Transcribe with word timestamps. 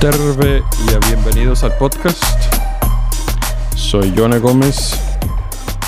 Terve 0.00 0.62
y 0.84 1.06
bienvenidos 1.06 1.64
al 1.64 1.72
podcast. 1.78 2.22
Soy 3.74 4.12
Joana 4.14 4.36
Gómez 4.36 5.00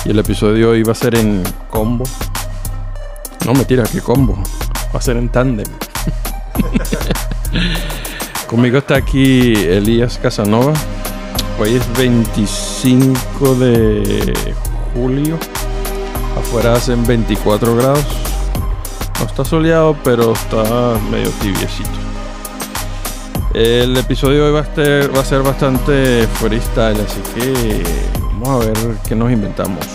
y 0.03 0.09
el 0.09 0.17
episodio 0.19 0.53
de 0.53 0.65
hoy 0.65 0.83
va 0.83 0.93
a 0.93 0.95
ser 0.95 1.13
en 1.13 1.43
combo. 1.69 2.05
No, 3.45 3.53
mentira, 3.53 3.83
¿qué 3.83 4.01
combo? 4.01 4.35
Va 4.93 4.97
a 4.97 5.01
ser 5.01 5.17
en 5.17 5.29
tándem. 5.29 5.67
Conmigo 8.49 8.79
está 8.79 8.95
aquí 8.95 9.53
Elías 9.53 10.17
Casanova. 10.17 10.73
Hoy 11.59 11.75
es 11.75 11.97
25 11.97 13.55
de 13.55 14.55
julio. 14.95 15.37
Afuera 16.35 16.73
hacen 16.73 17.05
24 17.05 17.75
grados. 17.75 18.05
No 19.19 19.25
está 19.27 19.45
soleado, 19.45 19.95
pero 20.03 20.33
está 20.33 20.97
medio 21.11 21.29
tibiecito. 21.41 22.08
El 23.59 23.97
episodio 23.97 24.45
de 24.45 24.51
hoy 24.51 24.53
va 24.53 24.61
a, 25.19 25.25
ser, 25.25 25.43
bastante 25.43 26.25
freestyle, 26.35 26.97
así 27.01 27.19
que 27.35 27.83
vamos 28.39 28.65
a 28.65 28.67
ver 28.69 28.95
qué 29.05 29.17
nos 29.17 29.29
inventamos. 29.29 29.85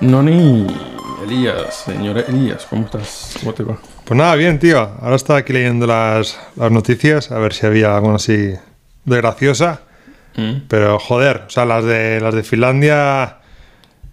Noni 0.00 0.66
Elías, 1.22 1.84
señor 1.84 2.18
Elías, 2.18 2.66
¿cómo 2.68 2.84
estás? 2.86 3.21
¿Cómo 3.42 3.54
te 3.54 3.64
va? 3.64 3.76
Pues 4.04 4.16
nada, 4.16 4.36
bien, 4.36 4.60
tío. 4.60 4.78
Ahora 5.00 5.16
estaba 5.16 5.40
aquí 5.40 5.52
leyendo 5.52 5.84
las, 5.84 6.38
las 6.54 6.70
noticias 6.70 7.32
a 7.32 7.38
ver 7.38 7.52
si 7.52 7.66
había 7.66 7.96
alguna 7.96 8.14
así 8.14 8.54
de 9.04 9.16
graciosa. 9.16 9.82
Mm. 10.36 10.68
Pero 10.68 11.00
joder, 11.00 11.44
o 11.48 11.50
sea, 11.50 11.64
las 11.64 11.84
de 11.84 12.20
las 12.20 12.32
de 12.34 12.44
Finlandia. 12.44 13.38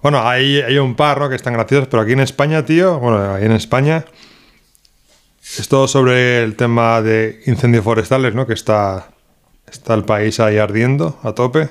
Bueno, 0.02 0.28
hay, 0.28 0.62
hay 0.62 0.80
un 0.80 0.96
par, 0.96 1.20
¿no? 1.20 1.30
Que 1.30 1.36
están 1.36 1.54
graciosas, 1.54 1.88
pero 1.90 2.02
aquí 2.02 2.14
en 2.14 2.22
España, 2.22 2.66
tío, 2.66 2.98
bueno, 3.00 3.36
ahí 3.36 3.46
en 3.46 3.52
España. 3.52 4.06
Es 5.60 5.68
todo 5.68 5.88
sobre 5.88 6.42
el 6.44 6.56
tema 6.56 7.02
de 7.02 7.42
incendios 7.46 7.84
forestales, 7.84 8.34
¿no? 8.34 8.48
Que 8.48 8.54
está, 8.54 9.10
está 9.72 9.94
el 9.94 10.06
país 10.06 10.40
ahí 10.40 10.58
ardiendo 10.58 11.20
a 11.22 11.34
tope. 11.34 11.70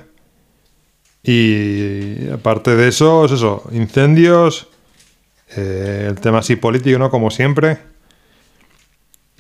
Y 1.24 2.30
aparte 2.30 2.76
de 2.76 2.88
eso, 2.88 3.24
es 3.24 3.32
eso, 3.32 3.64
incendios, 3.72 4.68
eh, 5.56 6.06
el 6.08 6.20
tema 6.20 6.38
así 6.38 6.56
político, 6.56 6.98
¿no? 6.98 7.10
Como 7.10 7.30
siempre. 7.30 7.78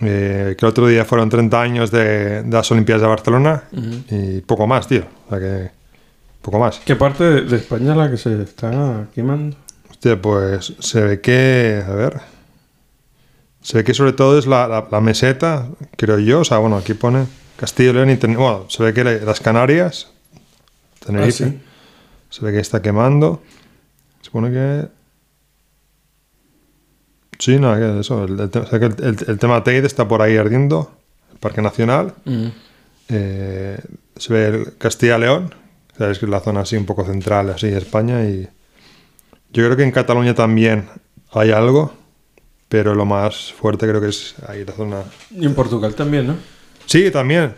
Eh, 0.00 0.54
que 0.56 0.64
el 0.64 0.70
otro 0.70 0.86
día 0.86 1.04
fueron 1.04 1.28
30 1.28 1.60
años 1.60 1.90
de, 1.90 2.42
de 2.44 2.50
las 2.50 2.70
Olimpiadas 2.70 3.02
de 3.02 3.08
Barcelona 3.08 3.64
y 4.10 4.40
poco 4.42 4.66
más, 4.66 4.86
tío. 4.86 5.04
O 5.26 5.30
sea 5.30 5.38
que. 5.40 5.70
Poco 6.40 6.60
más. 6.60 6.78
¿Qué 6.84 6.94
parte 6.94 7.24
de, 7.24 7.40
de 7.42 7.56
España 7.56 7.90
es 7.92 7.96
la 7.96 8.10
que 8.10 8.16
se 8.16 8.40
está 8.42 9.06
quemando? 9.14 9.56
Hostia, 9.90 10.20
pues 10.22 10.72
se 10.78 11.00
ve 11.02 11.20
que. 11.20 11.82
A 11.86 11.90
ver. 11.92 12.20
Se 13.60 13.78
ve 13.78 13.84
que 13.84 13.92
sobre 13.92 14.12
todo 14.12 14.38
es 14.38 14.46
la, 14.46 14.68
la- 14.68 14.86
la 14.90 15.00
meseta, 15.00 15.66
creo 15.96 16.18
yo. 16.20 16.40
O 16.40 16.44
sea, 16.44 16.58
bueno, 16.58 16.76
aquí 16.76 16.94
pone 16.94 17.26
Castillo, 17.56 17.92
León 17.92 18.10
y 18.10 18.16
Tenerife. 18.16 18.40
Bueno, 18.42 18.66
se 18.68 18.82
ve 18.84 18.94
que 18.94 19.02
las 19.02 19.40
Canarias, 19.40 20.12
Tenerife, 21.04 21.44
Ah, 21.44 21.48
sí. 21.50 21.60
se 22.30 22.44
ve 22.44 22.52
que 22.52 22.60
está 22.60 22.80
quemando. 22.80 23.42
Se 24.20 24.26
supone 24.26 24.52
que. 24.52 24.86
Sí, 27.38 27.58
no, 27.58 27.74
que 27.76 28.00
eso. 28.00 28.24
El, 28.24 28.38
el 28.40 28.50
te- 28.50 28.58
o 28.60 28.66
sea, 28.66 28.78
que 28.80 28.86
el- 28.86 28.94
el- 29.04 29.24
el 29.28 29.38
tema 29.38 29.62
Teide 29.62 29.86
está 29.86 30.06
por 30.08 30.22
ahí 30.22 30.36
ardiendo, 30.36 30.92
el 31.32 31.38
Parque 31.38 31.62
Nacional. 31.62 32.14
Mm. 32.24 32.46
Eh, 33.10 33.78
se 34.16 34.32
ve 34.32 34.46
el 34.46 34.76
Castilla-León, 34.76 35.54
sabes 35.96 36.18
que 36.18 36.26
es 36.26 36.30
la 36.30 36.40
zona 36.40 36.60
así 36.60 36.76
un 36.76 36.84
poco 36.86 37.04
central 37.06 37.50
así 37.50 37.68
de 37.68 37.78
España 37.78 38.24
y 38.24 38.48
yo 39.52 39.64
creo 39.64 39.76
que 39.76 39.82
en 39.84 39.92
Cataluña 39.92 40.34
también 40.34 40.88
hay 41.32 41.50
algo, 41.52 41.94
pero 42.68 42.94
lo 42.94 43.06
más 43.06 43.52
fuerte 43.52 43.88
creo 43.88 44.00
que 44.00 44.08
es 44.08 44.34
ahí 44.46 44.64
la 44.64 44.72
zona. 44.72 45.02
Y 45.30 45.46
en 45.46 45.54
Portugal 45.54 45.94
también, 45.94 46.26
¿no? 46.26 46.34
Sí, 46.86 47.10
también. 47.10 47.54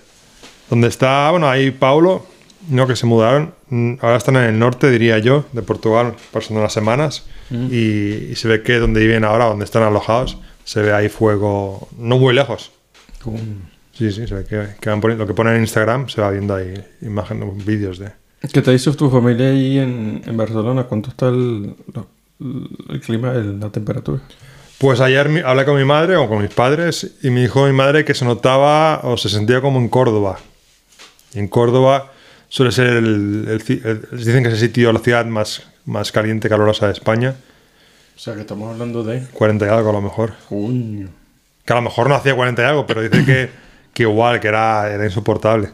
Donde 0.68 0.86
está, 0.86 1.30
bueno, 1.32 1.48
ahí 1.48 1.72
Paulo, 1.72 2.26
no 2.68 2.86
que 2.86 2.94
se 2.94 3.06
mudaron, 3.06 3.52
mm, 3.70 3.94
ahora 4.02 4.16
están 4.18 4.36
en 4.36 4.44
el 4.44 4.58
norte, 4.58 4.88
diría 4.88 5.18
yo, 5.18 5.46
de 5.52 5.62
Portugal, 5.62 6.14
pasando 6.32 6.60
unas 6.60 6.72
semanas 6.72 7.24
y, 7.50 8.30
y 8.30 8.34
se 8.36 8.48
ve 8.48 8.62
que 8.62 8.78
donde 8.78 9.00
viven 9.00 9.24
ahora, 9.24 9.46
donde 9.46 9.64
están 9.64 9.82
alojados, 9.82 10.38
se 10.64 10.82
ve 10.82 10.92
ahí 10.92 11.08
fuego, 11.08 11.88
no 11.98 12.18
muy 12.18 12.34
lejos. 12.34 12.70
Sí, 13.92 14.12
sí, 14.12 14.26
se 14.26 14.34
ve 14.34 14.44
que, 14.44 14.66
que 14.80 14.88
van 14.90 15.00
poniendo, 15.00 15.24
lo 15.24 15.28
que 15.28 15.34
ponen 15.34 15.54
en 15.56 15.60
Instagram 15.62 16.08
se 16.08 16.20
va 16.20 16.30
viendo 16.30 16.54
ahí 16.54 16.74
imágenes, 17.02 17.64
vídeos 17.66 17.98
de... 17.98 18.12
¿Qué 18.52 18.62
te 18.62 18.70
dice 18.70 18.90
tu 18.92 19.10
familia 19.10 19.48
ahí 19.48 19.78
en, 19.78 20.22
en 20.24 20.36
Barcelona? 20.36 20.84
¿Cuánto 20.84 21.10
está 21.10 21.28
el, 21.28 21.74
clima, 23.04 23.32
el- 23.32 23.60
la 23.60 23.68
temperatura? 23.70 24.20
Pues 24.78 25.00
ayer 25.00 25.28
mi- 25.28 25.40
hablé 25.40 25.66
con 25.66 25.76
mi 25.76 25.84
madre 25.84 26.16
o 26.16 26.26
con 26.26 26.40
mis 26.40 26.50
padres 26.54 27.16
y 27.22 27.28
me 27.30 27.42
dijo 27.42 27.66
mi 27.66 27.72
madre 27.72 28.04
que 28.06 28.14
se 28.14 28.24
notaba 28.24 29.00
o 29.02 29.18
se 29.18 29.28
sentía 29.28 29.60
como 29.60 29.78
en 29.78 29.88
Córdoba. 29.90 30.38
En 31.34 31.48
Córdoba 31.48 32.12
suele 32.50 32.70
ser 32.72 32.88
el, 32.88 33.46
el 33.48 33.80
el- 33.84 34.18
dicen 34.18 34.42
que 34.42 34.48
es 34.50 34.54
el 34.56 34.60
sitio, 34.60 34.92
la 34.92 34.98
ciudad 34.98 35.24
más, 35.24 35.62
más 35.86 36.12
caliente, 36.12 36.48
calurosa 36.50 36.86
de 36.86 36.92
España. 36.92 37.34
O 38.14 38.18
sea, 38.18 38.34
que 38.34 38.42
estamos 38.42 38.70
hablando 38.70 39.02
de... 39.02 39.22
40 39.32 39.64
y 39.64 39.68
algo 39.70 39.88
a 39.88 39.92
lo 39.94 40.02
mejor. 40.02 40.32
Junio. 40.50 41.08
Que 41.64 41.72
a 41.72 41.76
lo 41.76 41.82
mejor 41.82 42.08
no 42.10 42.14
hacía 42.16 42.34
40 42.36 42.60
y 42.60 42.64
algo, 42.66 42.86
pero 42.86 43.00
dice 43.00 43.24
que, 43.24 43.48
que 43.94 44.02
igual, 44.02 44.40
que 44.40 44.48
era, 44.48 44.92
era 44.92 45.04
insoportable. 45.06 45.70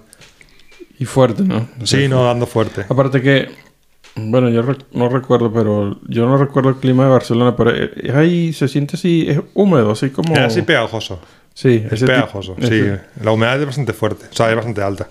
Y 1.00 1.04
fuerte, 1.06 1.42
¿no? 1.42 1.69
Sí, 1.82 2.06
no, 2.06 2.25
dando 2.25 2.47
fuerte. 2.47 2.84
Aparte 2.88 3.20
que... 3.20 3.48
Bueno, 4.15 4.48
yo 4.48 4.62
re- 4.62 4.78
no 4.92 5.09
recuerdo, 5.09 5.53
pero... 5.53 5.98
Yo 6.09 6.25
no 6.26 6.38
recuerdo 6.38 6.69
el 6.70 6.76
clima 6.76 7.04
de 7.04 7.10
Barcelona, 7.10 7.56
pero 7.56 7.75
eh, 7.75 7.91
es 7.97 8.15
ahí 8.15 8.53
se 8.53 8.69
siente 8.69 8.97
así... 8.97 9.26
Es 9.28 9.41
húmedo, 9.54 9.91
así 9.91 10.10
como... 10.10 10.32
Es 10.34 10.41
así 10.41 10.62
pegajoso. 10.62 11.20
Sí, 11.53 11.84
Es 11.91 12.00
pegajoso, 12.03 12.54
sí. 12.60 12.65
ese- 12.66 13.00
La 13.22 13.32
humedad 13.32 13.59
es 13.60 13.66
bastante 13.66 13.92
fuerte. 13.92 14.26
O 14.31 14.34
sea, 14.34 14.48
es 14.50 14.54
bastante 14.56 14.82
alta. 14.82 15.09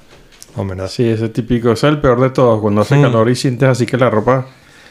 Humedad. 0.55 0.87
Sí, 0.89 1.07
ese 1.07 1.29
típico. 1.29 1.71
Es 1.71 1.83
el 1.83 1.99
peor 1.99 2.19
de 2.21 2.29
todos. 2.29 2.61
Cuando 2.61 2.81
hace 2.81 2.95
Mm. 2.95 3.01
calor 3.03 3.29
y 3.29 3.35
sientes 3.35 3.67
así 3.69 3.85
que 3.85 3.97
la 3.97 4.09
ropa... 4.09 4.47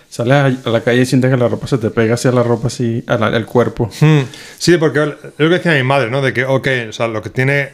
Sales 0.09 0.59
a- 0.65 0.71
la 0.71 0.81
calle 0.83 1.03
y 1.03 1.07
sientes 1.07 1.29
que 1.31 1.37
la 1.37 1.49
ropa 1.49 1.67
se 1.67 1.79
te 1.79 1.91
pega 1.91 2.15
hacia 2.15 2.31
la 2.31 2.43
ropa 2.45 2.69
así... 2.69 3.03
al 3.09 3.47
cuerpo. 3.47 3.91
Hmm, 4.01 4.21
Sí, 4.59 4.77
porque 4.77 5.01
es 5.03 5.09
lo 5.39 5.49
que 5.49 5.55
decía 5.55 5.73
mi 5.73 5.83
madre, 5.83 6.09
¿no? 6.11 6.23
De 6.23 6.33
que, 6.33 6.45
ok, 6.45 6.69
o 6.89 6.93
sea, 6.93 7.09
lo 7.09 7.21
que 7.23 7.31
tiene 7.31 7.71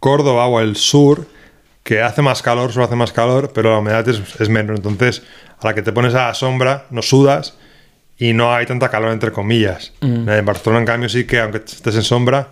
Córdoba 0.00 0.46
o 0.46 0.60
el 0.60 0.76
sur, 0.76 1.26
que 1.82 2.00
hace 2.00 2.22
más 2.22 2.40
calor, 2.42 2.72
solo 2.72 2.86
hace 2.86 2.96
más 2.96 3.12
calor, 3.12 3.50
pero 3.54 3.72
la 3.72 3.78
humedad 3.78 4.08
es, 4.08 4.20
es 4.40 4.48
menos. 4.48 4.76
Entonces, 4.78 5.22
a 5.60 5.66
la 5.66 5.74
que 5.74 5.82
te 5.82 5.92
pones 5.92 6.14
a 6.14 6.28
la 6.28 6.34
sombra, 6.34 6.86
no 6.90 7.02
sudas 7.02 7.56
y 8.18 8.32
no 8.32 8.54
hay 8.54 8.64
tanta 8.66 8.88
calor, 8.88 9.10
entre 9.12 9.30
comillas. 9.32 9.92
En 10.00 10.44
Barcelona, 10.46 10.80
en 10.80 10.86
cambio, 10.86 11.08
sí 11.10 11.24
que 11.24 11.40
aunque 11.40 11.58
estés 11.58 11.94
en 11.96 12.02
sombra, 12.02 12.48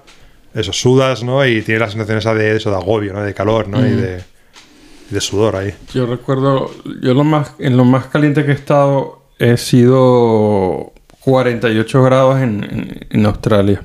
eso, 0.55 0.72
sudas, 0.72 1.22
¿no? 1.22 1.47
Y 1.47 1.62
tienes 1.62 1.81
la 1.81 1.89
sensación 1.91 2.19
esa 2.19 2.34
de 2.34 2.57
eso, 2.57 2.71
de 2.71 2.77
agobio, 2.77 3.12
¿no? 3.15 3.22
De 3.22 3.33
calor, 3.33 3.69
¿no? 3.69 3.78
Y, 3.87 3.93
de, 3.93 4.22
de 5.10 5.21
sudor 5.21 5.56
ahí. 5.56 5.75
Yo 5.94 6.06
recuerdo, 6.06 6.71
yo 7.03 7.15
lo 7.15 7.25
más, 7.25 7.54
en 7.59 7.76
lo 7.76 7.84
más 7.84 8.06
caliente 8.06 8.44
que 8.44 8.53
he 8.53 8.54
estado 8.54 9.22
he 9.38 9.56
sido 9.56 10.93
48 11.21 12.03
grados 12.03 12.41
en, 12.41 12.65
en- 12.65 13.06
en 13.10 13.26
Australia. 13.26 13.82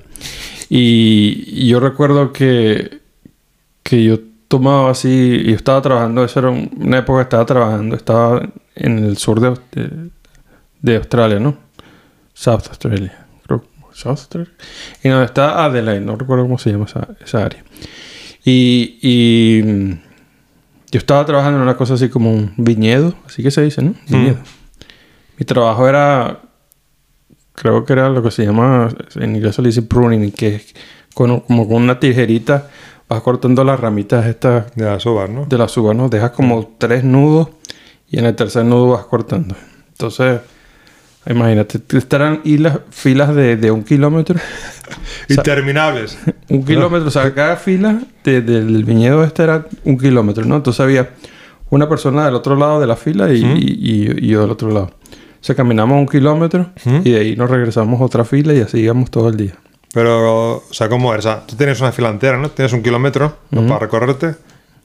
Y, 0.69 1.43
y 1.47 1.67
yo 1.69 1.79
recuerdo 1.79 2.31
que, 2.33 2.99
que 3.83 4.03
yo 4.03 4.19
tomaba 4.47 4.91
así, 4.91 5.43
yo 5.45 5.55
estaba 5.55 5.81
trabajando, 5.81 6.23
esa 6.23 6.39
era 6.41 6.49
un- 6.49 6.71
una 6.77 6.99
época 6.99 7.19
que 7.19 7.23
estaba 7.23 7.45
trabajando, 7.45 7.95
estaba 7.95 8.49
en 8.75 8.99
el 8.99 9.17
sur 9.17 9.39
de, 9.39 9.51
de, 9.71 10.09
de 10.81 10.95
Australia, 10.97 11.39
¿no? 11.39 11.57
South 12.33 12.63
Australia, 12.69 13.25
creo, 13.45 13.63
South 13.93 14.09
Australia. 14.11 14.51
Y 15.03 15.09
donde 15.09 15.25
está 15.25 15.63
Adelaide, 15.63 16.01
no 16.05 16.15
recuerdo 16.15 16.43
cómo 16.43 16.57
se 16.57 16.71
llama 16.71 16.85
esa, 16.85 17.07
esa 17.23 17.45
área. 17.45 17.63
Y, 18.43 18.99
y 19.01 19.97
yo 20.95 20.99
estaba 20.99 21.25
trabajando 21.25 21.57
en 21.57 21.63
una 21.63 21.75
cosa 21.75 21.95
así 21.95 22.07
como 22.07 22.31
un 22.31 22.53
viñedo, 22.55 23.15
así 23.25 23.43
que 23.43 23.51
se 23.51 23.61
dice, 23.61 23.81
¿no? 23.81 23.95
Viñedo. 24.07 24.37
Mi 25.37 25.45
trabajo 25.45 25.89
era, 25.89 26.39
creo 27.51 27.83
que 27.83 27.91
era 27.91 28.07
lo 28.07 28.23
que 28.23 28.31
se 28.31 28.45
llama, 28.45 28.87
en 29.15 29.35
inglés 29.35 29.55
se 29.55 29.61
le 29.61 29.67
dice 29.67 29.81
pruning, 29.81 30.31
que 30.31 30.55
es 30.55 30.73
con, 31.13 31.41
como 31.41 31.67
con 31.67 31.83
una 31.83 31.99
tijerita 31.99 32.69
vas 33.09 33.21
cortando 33.21 33.65
las 33.65 33.77
ramitas 33.77 34.25
estas 34.25 34.73
De 34.73 34.85
las 34.85 35.05
uvas, 35.05 35.29
¿no? 35.29 35.45
de 35.45 35.57
las 35.57 35.75
uvas, 35.75 35.97
¿no? 35.97 36.07
Dejas 36.07 36.31
como 36.31 36.65
tres 36.77 37.03
nudos 37.03 37.49
y 38.07 38.17
en 38.17 38.25
el 38.27 38.35
tercer 38.37 38.63
nudo 38.63 38.91
vas 38.91 39.03
cortando. 39.03 39.53
Entonces, 39.89 40.39
imagínate, 41.27 41.79
estarán 41.97 42.41
filas 42.91 43.35
de, 43.35 43.55
de 43.57 43.71
un 43.71 43.83
kilómetro. 43.83 44.39
Interminables. 45.29 46.17
Un 46.49 46.63
kilómetro, 46.63 47.07
o 47.07 47.11
sea, 47.11 47.33
cada 47.33 47.55
fila 47.55 47.99
de- 48.23 48.41
del 48.41 48.83
viñedo 48.83 49.23
este 49.23 49.43
era 49.43 49.65
un 49.83 49.97
kilómetro, 49.97 50.45
¿no? 50.45 50.55
Entonces 50.57 50.79
había 50.79 51.09
una 51.69 51.89
persona 51.89 52.25
del 52.25 52.35
otro 52.35 52.55
lado 52.55 52.79
de 52.79 52.87
la 52.87 52.95
fila 52.95 53.31
y, 53.33 53.43
y- 53.43 54.25
y 54.25 54.27
yo 54.27 54.41
del 54.41 54.51
otro 54.51 54.69
lado. 54.69 54.91
O 55.41 55.43
sea, 55.45 55.55
caminamos 55.55 55.97
un 55.97 56.07
kilómetro 56.07 56.71
y 57.03 57.11
de 57.11 57.19
ahí 57.19 57.35
nos 57.35 57.49
regresamos 57.49 57.99
a 58.01 58.03
otra 58.03 58.25
fila 58.25 58.53
y 58.53 58.61
así 58.61 58.79
íbamos 58.79 59.11
todo 59.11 59.29
el 59.29 59.37
día. 59.37 59.53
Pero, 59.93 60.57
o 60.57 60.63
sea, 60.71 60.89
¿cómo 60.89 61.13
es? 61.13 61.19
O 61.19 61.21
sea, 61.21 61.45
tú 61.45 61.55
tienes 61.55 61.79
una 61.81 61.91
fila 61.91 62.09
entera, 62.09 62.37
¿no? 62.37 62.49
Tienes 62.49 62.73
un 62.73 62.81
kilómetro 62.83 63.37
¿no? 63.51 63.65
para 63.67 63.79
recorrerte. 63.79 64.35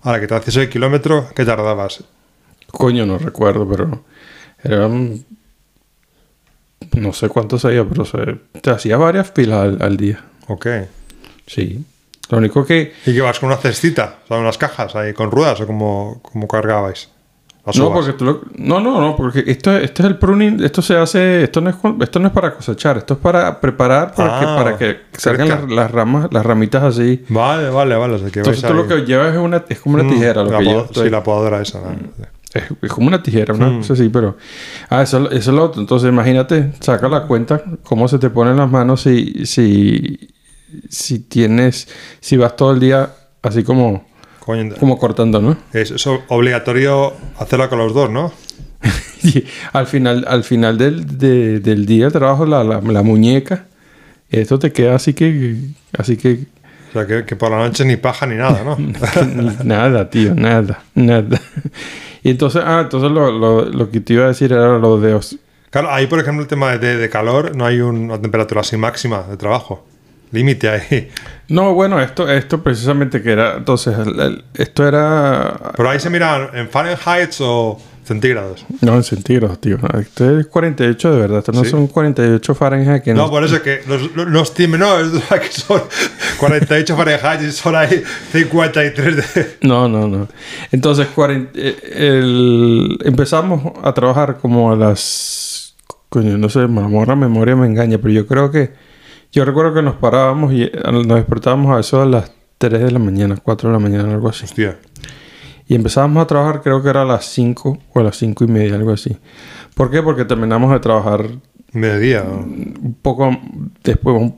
Ahora 0.02 0.20
que 0.20 0.26
te 0.26 0.34
haces 0.34 0.56
el 0.56 0.68
kilómetro, 0.68 1.26
¿qué 1.34 1.44
tardabas? 1.44 2.04
Coño, 2.70 3.04
no 3.06 3.18
recuerdo, 3.18 3.68
pero 3.68 4.04
eran. 4.62 5.24
No 6.96 7.12
sé 7.12 7.28
cuántos 7.28 7.64
había, 7.64 7.84
pero 7.84 8.04
se, 8.04 8.18
te 8.60 8.70
hacía 8.70 8.96
varias 8.96 9.30
filas 9.30 9.60
al, 9.60 9.78
al 9.82 9.96
día. 9.96 10.20
Ok. 10.48 10.66
Sí. 11.46 11.84
Lo 12.30 12.38
único 12.38 12.64
que. 12.64 12.92
¿Y 13.06 13.12
que 13.14 13.20
vas 13.20 13.38
con 13.40 13.48
una 13.48 13.56
cestita? 13.58 14.16
O 14.24 14.28
sea, 14.28 14.38
unas 14.38 14.56
cajas 14.58 14.94
ahí 14.96 15.12
con 15.12 15.30
ruedas 15.30 15.60
o 15.60 15.66
cómo, 15.66 16.20
cómo 16.22 16.46
cargabais? 16.48 17.08
No, 17.76 17.92
porque 17.92 18.14
tú 18.14 18.24
lo- 18.24 18.40
no, 18.56 18.80
no, 18.80 19.00
no, 19.00 19.14
porque 19.16 19.44
esto, 19.46 19.76
esto 19.76 20.02
es 20.02 20.08
el 20.08 20.16
pruning, 20.18 20.64
esto 20.64 20.80
se 20.82 20.96
hace, 20.96 21.44
esto 21.44 21.60
no 21.60 21.70
es, 21.70 21.76
esto 22.00 22.18
no 22.18 22.28
es 22.28 22.32
para 22.32 22.54
cosechar, 22.54 22.96
esto 22.98 23.14
es 23.14 23.20
para 23.20 23.60
preparar 23.60 24.14
para, 24.14 24.38
que, 24.40 24.44
Ah, 24.46 24.56
para 24.56 24.78
que 24.78 24.96
salgan 25.12 25.48
las, 25.48 25.70
las 25.70 25.90
ramas, 25.90 26.28
las 26.32 26.44
ramitas 26.44 26.82
así. 26.82 27.22
Vale, 27.28 27.68
vale, 27.68 27.94
vale. 27.96 28.14
O 28.14 28.18
sea, 28.18 28.30
que 28.30 28.40
Entonces 28.40 28.62
tú 28.66 28.74
lo 28.74 28.88
que 28.88 29.04
llevas 29.04 29.32
es 29.34 29.38
una, 29.40 29.62
es 29.68 29.78
como 29.78 29.96
una 29.96 30.04
Mm, 30.04 30.08
tijera, 30.08 30.42
lo 30.42 30.50
la 30.50 30.58
que 30.58 30.64
llevas 30.64 30.90
Sí, 30.94 31.10
la 31.10 31.22
podadora 31.22 31.60
esa. 31.60 31.80
¿no? 31.80 31.90
Es, 32.54 32.64
es 32.82 32.92
como 32.92 33.06
una 33.08 33.22
tijera, 33.22 33.54
una 33.54 33.68
Mm. 33.70 33.76
cosa 33.78 33.92
así, 33.92 34.08
pero... 34.08 34.36
Ah, 34.88 35.02
eso, 35.02 35.30
eso 35.30 35.50
es 35.50 35.56
lo 35.56 35.64
otro. 35.64 35.80
Entonces 35.80 36.08
imagínate, 36.08 36.72
saca 36.80 37.08
la 37.08 37.22
cuenta, 37.26 37.62
cómo 37.84 38.08
se 38.08 38.18
te 38.18 38.30
ponen 38.30 38.56
las 38.56 38.70
manos 38.70 39.02
si, 39.02 39.46
si, 39.46 40.28
si 40.88 41.20
tienes, 41.20 41.88
si 42.20 42.36
vas 42.36 42.56
todo 42.56 42.72
el 42.72 42.80
día 42.80 43.10
así 43.42 43.62
como, 43.62 44.06
Coño, 44.40 44.74
como 44.76 44.98
cortando, 44.98 45.40
¿no? 45.40 45.56
es, 45.72 45.90
es 45.90 46.06
obligatorio 46.06 47.12
hacerla 47.38 47.68
con 47.68 47.78
los 47.78 47.94
dos, 47.94 48.10
¿no? 48.10 48.32
Y 49.22 49.44
al 49.74 49.86
final, 49.86 50.24
al 50.26 50.44
final 50.44 50.78
del, 50.78 51.18
de- 51.18 51.60
del 51.60 51.84
día 51.84 52.06
de 52.06 52.10
trabajo, 52.10 52.46
la, 52.46 52.64
la, 52.64 52.80
la 52.80 53.02
muñeca, 53.02 53.66
esto 54.30 54.58
te 54.58 54.72
queda 54.72 54.94
así 54.94 55.12
que, 55.12 55.56
así 55.98 56.16
que, 56.16 56.46
O 56.88 56.92
sea, 56.94 57.06
que, 57.06 57.26
que 57.26 57.36
por 57.36 57.50
la 57.50 57.58
noche 57.58 57.84
ni 57.84 57.96
paja 57.98 58.26
ni 58.26 58.36
nada, 58.36 58.64
¿no? 58.64 58.78
nada, 59.64 60.08
tío, 60.08 60.34
nada, 60.34 60.82
nada. 60.94 61.38
Y 62.22 62.30
entonces, 62.30 62.62
ah, 62.64 62.80
entonces 62.82 63.10
lo, 63.10 63.30
lo, 63.32 63.64
lo 63.64 63.90
que 63.90 64.00
te 64.00 64.12
iba 64.14 64.24
a 64.24 64.28
decir 64.28 64.52
era 64.52 64.78
lo 64.78 64.98
de, 65.00 65.14
os- 65.14 65.36
Claro, 65.70 65.90
ahí, 65.92 66.06
por 66.06 66.18
ejemplo, 66.18 66.42
el 66.42 66.48
tema 66.48 66.76
de, 66.76 66.96
de 66.96 67.08
calor, 67.08 67.54
no 67.56 67.64
hay 67.64 67.80
un- 67.80 67.96
una 68.10 68.20
temperatura 68.20 68.60
así 68.62 68.76
máxima 68.76 69.22
de 69.22 69.36
trabajo. 69.36 69.86
Límite 70.32 70.68
ahí. 70.68 71.08
no, 71.48 71.74
bueno, 71.74 72.00
esto, 72.00 72.28
esto 72.28 72.62
precisamente 72.62 73.22
que 73.22 73.32
era, 73.32 73.56
entonces, 73.56 73.96
el- 73.98 74.18
el- 74.20 74.44
esto 74.54 74.86
era, 74.86 75.72
Pero 75.76 75.88
ahí 75.90 75.98
se 76.00 76.10
mira 76.10 76.50
en 76.54 76.68
Fahrenheit 76.68 77.30
o 77.40 77.80
centígrados. 78.10 78.66
no, 78.80 78.96
en 78.96 79.04
centígrados, 79.04 79.60
tío, 79.60 79.78
no, 79.78 80.00
esto 80.00 80.38
es 80.40 80.46
48 80.48 81.12
de 81.12 81.20
verdad, 81.20 81.38
esto 81.38 81.52
no 81.52 81.62
Sí. 81.64 81.70
son 81.70 81.86
48 81.86 82.54
Fahrenheit 82.56 83.02
que 83.04 83.14
No, 83.14 83.24
no, 83.26 83.30
por 83.30 83.44
eso 83.44 83.62
que 83.62 83.80
los, 83.86 84.14
los, 84.16 84.26
los 84.28 84.54
tim- 84.54 84.76
no, 84.76 84.98
es 84.98 85.10
que 85.40 85.52
son 85.52 85.80
48 86.38 86.96
Fahrenheit 86.96 87.42
y 87.42 87.52
son 87.52 87.76
ahí 87.76 88.02
53 88.32 89.16
de... 89.16 89.56
No, 89.68 89.88
no, 89.88 90.08
no. 90.08 90.26
Entonces, 90.72 91.06
cuaren- 91.14 91.50
eh, 91.54 91.76
el- 91.94 92.98
empezamos 93.04 93.62
a 93.82 93.92
trabajar 93.94 94.38
como 94.38 94.72
a 94.72 94.76
las... 94.76 95.76
Coño, 96.08 96.36
no 96.36 96.48
sé, 96.48 96.58
a 96.58 96.62
lo 96.62 96.68
mejor 96.68 97.06
la 97.08 97.14
memoria 97.16 97.54
me 97.54 97.66
engaña, 97.66 97.98
pero 97.98 98.12
yo 98.12 98.26
creo 98.26 98.50
que... 98.50 98.72
Yo 99.32 99.44
recuerdo 99.44 99.72
que 99.74 99.82
nos 99.82 99.94
parábamos 99.94 100.52
y 100.52 100.64
eh, 100.64 100.72
nos 100.90 101.06
despertábamos 101.06 101.76
a 101.76 101.78
eso 101.80 102.02
a 102.02 102.06
las 102.06 102.32
3 102.58 102.80
de 102.82 102.90
la 102.90 102.98
mañana, 102.98 103.36
4 103.40 103.68
de 103.68 103.72
la 103.72 103.78
mañana, 103.78 104.12
algo 104.12 104.28
así. 104.28 104.44
Hostia. 104.44 104.76
Y 105.70 105.76
empezábamos 105.76 106.24
a 106.24 106.26
trabajar, 106.26 106.62
creo 106.62 106.82
que 106.82 106.88
era 106.88 107.02
a 107.02 107.04
las 107.04 107.26
5 107.26 107.78
o 107.92 108.00
a 108.00 108.02
las 108.02 108.16
5 108.16 108.42
y 108.42 108.48
media, 108.48 108.74
algo 108.74 108.90
así. 108.92 109.16
¿Por 109.74 109.88
qué? 109.88 110.02
Porque 110.02 110.24
terminamos 110.24 110.72
de 110.72 110.80
trabajar 110.80 111.26
Mediodía. 111.72 112.24
¿no? 112.24 112.38
un 112.38 112.96
poco 113.00 113.30
después, 113.84 114.16
un- 114.20 114.36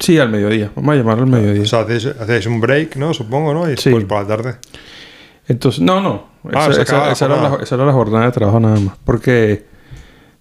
sí, 0.00 0.18
al 0.18 0.28
mediodía. 0.30 0.72
Vamos 0.74 0.94
a 0.94 0.96
llamarlo 0.96 1.22
al 1.22 1.30
mediodía. 1.30 1.62
O 1.62 1.66
sea, 1.66 1.82
hacéis, 1.82 2.06
hacéis 2.06 2.46
un 2.46 2.60
break, 2.60 2.96
¿no? 2.96 3.14
Supongo, 3.14 3.54
¿no? 3.54 3.70
Y 3.70 3.76
Sí. 3.76 3.90
después 3.90 4.04
por 4.06 4.22
la 4.22 4.26
tarde. 4.36 4.56
Entonces, 5.46 5.80
no, 5.80 6.00
no. 6.00 6.24
Ah, 6.52 6.66
Esa, 6.68 6.82
esa- 6.82 7.12
esa 7.12 7.26
era 7.26 7.36
la, 7.40 7.56
esa 7.62 7.74
era 7.76 7.86
la 7.86 7.92
jornada 7.92 8.24
de 8.26 8.32
trabajo 8.32 8.58
nada 8.58 8.80
más. 8.80 8.96
Porque, 9.04 9.64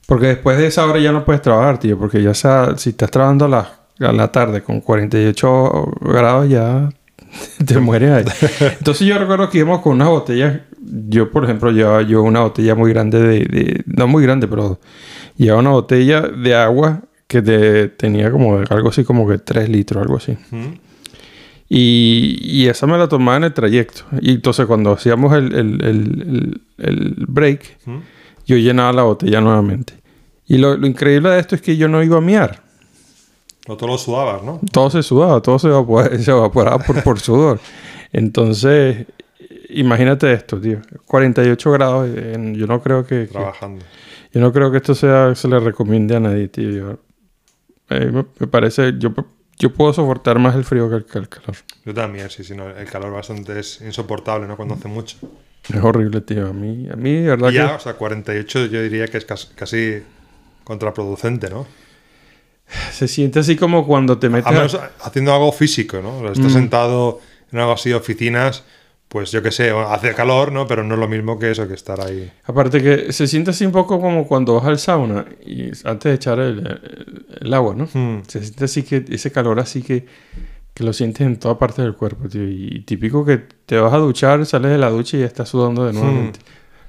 porque 0.08 0.26
después 0.26 0.58
de 0.58 0.66
esa 0.66 0.84
hora 0.88 1.00
ya 1.00 1.12
no 1.12 1.24
puedes 1.24 1.44
trabajar, 1.44 1.78
tío. 1.78 2.00
Porque 2.00 2.24
ya 2.24 2.34
sea, 2.34 2.74
si 2.78 2.90
estás 2.90 3.12
trabajando 3.12 3.46
a 3.46 3.48
la, 3.48 3.70
a 4.00 4.12
la 4.12 4.32
tarde 4.32 4.64
con 4.64 4.82
48 4.82 5.92
grados, 6.02 6.50
ya 6.50 6.90
te 7.66 7.80
mueres 7.80 8.12
ahí. 8.12 8.26
Entonces 8.80 9.08
yo 9.08 9.18
recuerdo 9.18 9.50
que 9.50 9.60
íbamos 9.60 9.82
con 9.82 9.94
unas 9.94 10.10
botellas. 10.10 10.62
Yo, 10.84 11.32
por 11.32 11.44
ejemplo, 11.46 11.72
llevaba 11.72 12.02
yo 12.02 12.22
una 12.24 12.42
botella 12.42 12.76
muy 12.76 12.92
grande 12.92 13.20
de... 13.22 13.40
de- 13.46 13.84
no 13.86 14.08
muy 14.08 14.24
grande, 14.24 14.48
pero 14.48 14.80
llevaba 15.38 15.62
una 15.62 15.70
botella 15.72 16.22
de 16.22 16.56
agua 16.56 17.02
que 17.28 17.42
te- 17.42 17.88
tenía 17.90 18.32
como 18.32 18.58
algo 18.70 18.90
así 18.90 19.04
como 19.04 19.28
que 19.28 19.38
3 19.38 19.70
litros, 19.70 20.02
algo 20.02 20.18
así. 20.18 20.38
¿Mm? 20.52 20.74
Y, 21.70 22.38
y 22.42 22.68
esa 22.68 22.86
me 22.88 22.98
la 22.98 23.08
tomaba 23.08 23.38
en 23.38 23.46
el 23.46 23.54
trayecto. 23.54 24.02
Y 24.22 24.32
entonces 24.32 24.66
cuando 24.66 24.92
hacíamos 24.92 25.34
el, 25.34 25.54
el- 25.54 25.82
el- 25.86 26.62
el- 26.78 27.26
break, 27.28 27.78
¿Mm? 27.86 27.98
yo 28.46 28.58
llenaba 28.58 28.92
la 28.92 29.04
botella 29.04 29.40
nuevamente. 29.40 29.94
Y 30.48 30.58
lo, 30.58 30.76
lo 30.76 30.86
increíble 30.86 31.30
de 31.30 31.40
esto 31.40 31.56
es 31.56 31.62
que 31.62 31.78
yo 31.78 31.88
no 31.88 32.04
iba 32.04 32.18
a 32.18 32.22
miar. 32.22 32.62
O 33.72 33.78
todo 33.78 33.90
lo 33.90 33.98
sudabas, 33.98 34.44
¿no? 34.44 34.60
Todo 34.72 34.90
se 34.90 35.02
sudaba, 35.02 35.42
todo 35.42 35.58
se 35.60 35.68
evaporaba, 35.68 36.18
se 36.20 36.32
evaporaba 36.32 36.80
por, 36.80 37.02
por 37.04 37.20
sudor. 37.20 37.60
Entonces, 38.12 39.06
imagínate 39.70 40.32
esto, 40.34 40.60
tío. 40.60 40.80
48 41.06 41.72
grados. 41.72 42.10
en- 42.18 42.56
yo 42.56 42.68
no 42.68 42.82
creo 42.82 43.06
que, 43.06 43.28
que- 43.28 43.32
Trabajando. 43.34 43.86
yo 44.34 44.42
no 44.42 44.52
creo 44.52 44.72
que 44.72 44.78
esto 44.78 44.94
sea, 44.96 45.34
se 45.36 45.48
le 45.48 45.60
recomiende 45.60 46.16
a 46.16 46.20
nadie, 46.20 46.48
tío. 46.50 46.70
Yo- 46.72 47.00
eh, 47.90 48.12
me, 48.12 48.26
me 48.40 48.48
parece... 48.48 48.94
Yo, 48.98 49.14
yo 49.58 49.74
puedo 49.74 49.94
soportar 49.94 50.40
más 50.40 50.56
el 50.56 50.64
frío 50.64 50.90
que 50.90 50.96
el, 50.98 51.06
que 51.06 51.20
el 51.20 51.30
calor. 51.30 51.56
Yo 51.86 51.94
también, 51.94 52.30
sí, 52.30 52.44
sí. 52.44 52.56
No, 52.56 52.68
el 52.70 52.88
calor 52.90 53.14
bastante 53.14 53.60
es 53.60 53.80
insoportable, 53.82 54.48
¿no? 54.48 54.56
Cuando 54.58 54.74
hace 54.74 54.88
mucho. 54.88 55.18
Es 55.70 55.82
horrible, 55.84 56.20
tío. 56.22 56.48
A 56.48 56.54
mí, 56.54 56.90
a 56.92 56.96
mí 56.96 57.14
de 57.14 57.28
verdad 57.30 57.52
Y 57.52 57.54
ya, 57.54 57.68
que... 57.70 57.74
o 57.76 57.80
sea, 57.80 57.94
48 57.94 58.66
yo 58.66 58.82
diría 58.82 59.08
que 59.08 59.18
es 59.18 59.26
casi, 59.26 59.48
casi 59.56 60.02
contraproducente, 60.64 61.50
¿no? 61.50 61.66
Se 62.92 63.08
siente 63.08 63.40
así 63.40 63.56
como 63.56 63.86
cuando 63.86 64.18
te 64.18 64.30
metes... 64.30 64.48
A 64.48 64.52
menos 64.52 64.80
haciendo 65.02 65.34
algo 65.34 65.52
físico, 65.52 66.02
¿no? 66.02 66.32
Estás 66.32 66.54
sentado 66.54 67.20
en 67.52 67.60
algo 67.60 67.74
así, 67.74 67.92
oficinas, 67.92 68.64
pues 69.10 69.30
yo 69.32 69.42
qué 69.44 69.52
sé, 69.52 69.72
hace 69.72 70.14
calor, 70.14 70.52
¿no? 70.54 70.68
Pero 70.68 70.84
no 70.86 70.94
es 70.94 71.00
lo 71.02 71.08
mismo 71.10 71.38
que 71.38 71.52
eso, 71.52 71.68
que 71.68 71.74
estar 71.74 72.00
ahí. 72.00 72.32
Aparte 72.46 72.82
que 72.82 73.12
se 73.12 73.28
siente 73.28 73.52
así 73.52 73.66
un 73.66 73.74
poco 73.74 74.00
como 74.00 74.26
cuando 74.26 74.54
vas 74.56 74.66
al 74.66 74.80
sauna 74.80 75.26
y 75.46 75.66
antes 75.86 76.04
de 76.04 76.14
echar 76.14 76.40
el, 76.40 76.60
el- 76.60 77.26
el 77.42 77.54
agua, 77.54 77.76
¿no? 77.76 77.90
Hmm. 77.94 78.22
Se 78.28 78.40
siente 78.42 78.64
así 78.66 78.84
que 78.84 79.04
ese 79.10 79.32
calor 79.32 79.60
así 79.60 79.82
que, 79.82 80.06
que 80.74 80.84
lo 80.86 80.94
sientes 80.94 81.28
en 81.28 81.38
toda 81.38 81.60
parte 81.60 81.82
del 81.82 81.96
cuerpo, 81.96 82.30
tío. 82.30 82.48
Y 82.48 82.84
típico 82.86 83.26
que 83.26 83.40
te 83.66 83.78
vas 83.78 83.92
a 83.94 83.98
duchar, 83.98 84.46
sales 84.46 84.72
de 84.72 84.78
la 84.78 84.90
ducha 84.90 85.18
y 85.18 85.20
ya 85.22 85.26
estás 85.26 85.50
sudando 85.50 85.86
de 85.86 85.92
nuevamente. 85.92 86.40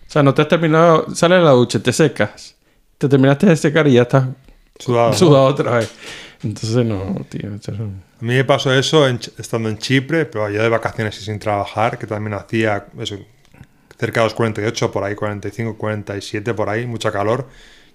O 0.07 0.11
sea, 0.13 0.23
no 0.23 0.33
te 0.33 0.43
has 0.43 0.49
terminado, 0.49 1.13
sales 1.15 1.39
de 1.39 1.45
la 1.45 1.51
ducha, 1.53 1.81
te 1.83 1.93
secas, 1.93 2.55
te 2.99 3.09
terminaste 3.09 3.47
de 3.47 3.57
secar 3.57 3.89
y 3.89 3.95
ya 3.95 4.03
estás 4.03 4.27
Sudado. 4.79 5.13
sudado 5.19 5.45
otra 5.47 5.79
vez. 5.79 5.91
Entonces 6.43 6.85
no, 6.85 7.25
tío. 7.29 7.51
A 7.51 8.25
mí 8.25 8.35
me 8.35 8.45
pasó 8.45 8.73
eso 8.75 9.07
en 9.09 9.21
estando 9.39 9.69
en 9.69 9.79
Chipre, 9.79 10.27
pero 10.27 10.51
yo 10.51 10.63
de 10.63 10.69
vacaciones 10.69 11.21
y 11.21 11.25
sin 11.25 11.39
trabajar, 11.39 11.99
que 11.99 12.07
también 12.07 12.35
hacía 12.35 12.87
eso, 12.99 13.17
cerca 13.99 14.21
de 14.21 14.27
los 14.27 14.35
48, 14.35 14.91
por 14.91 15.05
ahí 15.05 15.15
45, 15.15 15.77
47, 15.79 16.55
por 16.55 16.69
ahí, 16.69 16.87
mucha 16.87 17.13
calor. 17.13 17.49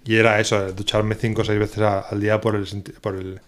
Y 0.06 0.16
era 0.16 0.40
eso, 0.40 0.64
de 0.64 0.72
ducharme 0.72 1.16
5 1.16 1.42
o 1.42 1.46
6 1.46 1.60
veces 1.60 1.80
a- 1.80 2.00
al 2.00 2.22
día 2.22 2.40
por 2.40 2.56
el, 2.56 2.66
por 3.02 3.16
el 3.16 3.42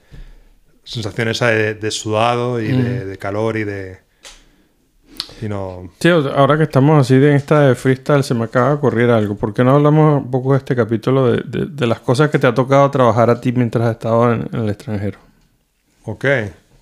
sensación 0.83 1.29
esa 1.29 1.48
de, 1.48 1.75
de 1.75 1.91
sudado 1.91 2.59
y 2.59 2.67
de, 2.74 3.05
de 3.05 3.17
calor 3.17 3.55
y 3.57 3.63
de... 3.63 4.00
Y 5.41 5.48
no... 5.48 5.89
Tío, 6.00 6.31
ahora 6.36 6.57
que 6.57 6.63
estamos 6.63 7.00
así 7.00 7.17
de 7.17 7.36
esta 7.36 7.62
de 7.62 7.75
freestyle, 7.75 8.24
se 8.24 8.33
me 8.33 8.45
acaba 8.45 8.69
de 8.69 8.74
ocurrir 8.75 9.09
algo. 9.09 9.36
¿Por 9.36 9.53
qué 9.53 9.63
no 9.63 9.75
hablamos 9.75 10.24
un 10.24 10.31
poco 10.31 10.51
de 10.53 10.57
este 10.59 10.75
capítulo 10.75 11.31
de, 11.31 11.41
de- 11.45 11.65
de 11.67 11.88
las 11.88 12.00
cosas 12.00 12.29
que 12.29 12.39
te 12.39 12.48
ha 12.48 12.53
tocado 12.53 12.89
trabajar 12.91 13.29
a 13.29 13.39
ti 13.39 13.51
mientras 13.51 13.86
has 13.86 13.91
estado 13.93 14.31
en, 14.33 14.50
en 14.51 14.59
el 14.62 14.69
extranjero? 14.69 15.19
Ok. 16.05 16.25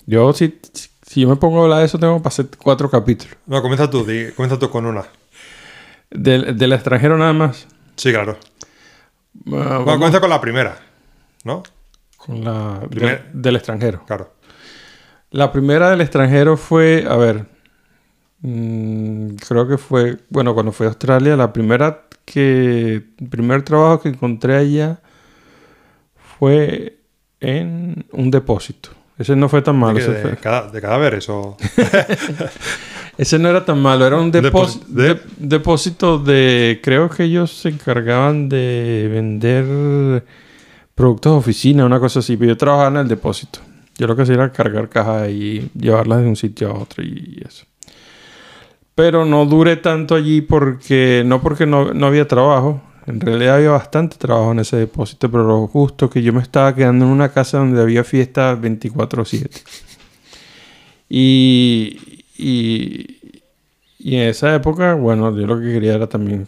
Yo, 0.05 0.31
si, 0.33 0.59
si 1.05 1.21
yo 1.21 1.27
me 1.29 1.35
pongo 1.35 1.59
a 1.59 1.63
hablar 1.63 1.79
de 1.79 1.85
eso, 1.85 1.99
tengo 1.99 2.21
que 2.21 2.27
hacer 2.27 2.47
cuatro 2.57 2.89
capítulos. 2.89 3.35
No, 3.45 3.61
comienza 3.61 3.89
tú, 3.89 4.05
di- 4.05 4.31
comienza 4.31 4.57
tú 4.57 4.69
con 4.69 4.85
una. 4.85 5.03
Del, 6.09 6.57
del 6.57 6.71
extranjero 6.73 7.17
nada 7.17 7.33
más. 7.33 7.67
Sí, 7.95 8.11
claro. 8.11 8.37
Ah, 9.47 9.79
Bueno, 9.83 9.85
comienza 9.85 10.19
con 10.19 10.29
la 10.29 10.41
primera, 10.41 10.77
¿no? 11.43 11.63
con 12.17 12.43
la 12.43 12.81
Primer- 12.89 13.29
del 13.31 13.55
extranjero. 13.55 14.03
Claro. 14.05 14.33
La 15.31 15.51
primera 15.51 15.89
del 15.89 16.01
extranjero 16.01 16.57
fue, 16.57 17.05
a 17.07 17.15
ver, 17.17 17.45
mm, 18.41 19.35
creo 19.47 19.67
que 19.67 19.77
fue, 19.77 20.17
bueno, 20.29 20.53
cuando 20.53 20.71
fui 20.71 20.85
a 20.85 20.89
Australia, 20.89 21.35
la 21.35 21.51
primera 21.53 22.03
que, 22.25 22.93
el 23.17 23.27
primer 23.29 23.63
trabajo 23.63 24.01
que 24.01 24.09
encontré 24.09 24.55
allá 24.57 24.99
fue 26.37 26.97
en 27.39 28.05
un 28.11 28.31
depósito. 28.31 28.89
Ese 29.17 29.35
no 29.35 29.49
fue 29.49 29.61
tan 29.61 29.77
malo. 29.77 29.95
¿De? 29.97 30.03
Ese, 30.03 30.11
de, 30.11 30.21
fue- 30.21 30.37
cada- 30.37 30.69
de 30.69 30.81
cadáveres 30.81 31.27
o...? 31.29 31.57
ese 33.17 33.39
no 33.39 33.49
era 33.49 33.65
tan 33.65 33.81
malo, 33.81 34.05
era 34.05 34.19
un 34.19 34.31
depósito 34.31 34.85
de- 34.89 35.15
de- 35.15 35.21
depósito 35.37 36.19
de, 36.19 36.79
creo 36.83 37.09
que 37.09 37.23
ellos 37.23 37.51
se 37.51 37.69
encargaban 37.69 38.47
de 38.49 39.09
vender 39.11 40.23
productos 40.93 41.31
de 41.33 41.37
oficina, 41.39 41.85
una 41.85 41.99
cosa 41.99 42.19
así, 42.19 42.37
pero 42.37 42.49
yo 42.51 42.57
trabajaba 42.57 42.89
en 42.89 42.97
el 42.97 43.07
depósito. 43.07 43.59
Yo 43.97 44.05
lo 44.05 44.15
que 44.15 44.21
hacía 44.23 44.35
era 44.35 44.51
cargar 44.51 44.89
cajas 44.89 45.29
y 45.29 45.71
llevarlas 45.73 46.21
de 46.21 46.27
un 46.27 46.35
sitio 46.35 46.69
a 46.69 46.73
otro 46.79 47.03
y 47.03 47.41
eso. 47.47 47.65
Pero 48.97 49.25
no 49.25 49.45
duré 49.45 49.77
tanto 49.77 50.15
allí 50.15 50.41
porque, 50.41 51.21
no 51.23 51.39
porque 51.39 51.67
no, 51.67 51.93
no 51.93 52.07
había 52.07 52.27
trabajo. 52.27 52.81
En 53.05 53.19
realidad 53.21 53.57
había 53.57 53.69
bastante 53.69 54.17
trabajo 54.17 54.51
en 54.53 54.59
ese 54.59 54.75
depósito, 54.75 55.29
pero 55.31 55.43
lo 55.47 55.67
justo 55.67 56.09
que 56.09 56.23
yo 56.23 56.33
me 56.33 56.41
estaba 56.41 56.73
quedando 56.73 57.05
en 57.05 57.11
una 57.11 57.29
casa 57.29 57.59
donde 57.59 57.79
había 57.79 58.03
fiesta 58.03 58.55
24/7. 58.55 59.61
Y, 61.09 62.25
y, 62.37 63.41
y 63.99 64.15
en 64.15 64.27
esa 64.29 64.53
época, 64.55 64.95
bueno, 64.95 65.35
yo 65.37 65.47
lo 65.47 65.59
que 65.59 65.71
quería 65.73 65.93
era 65.95 66.07
también 66.07 66.47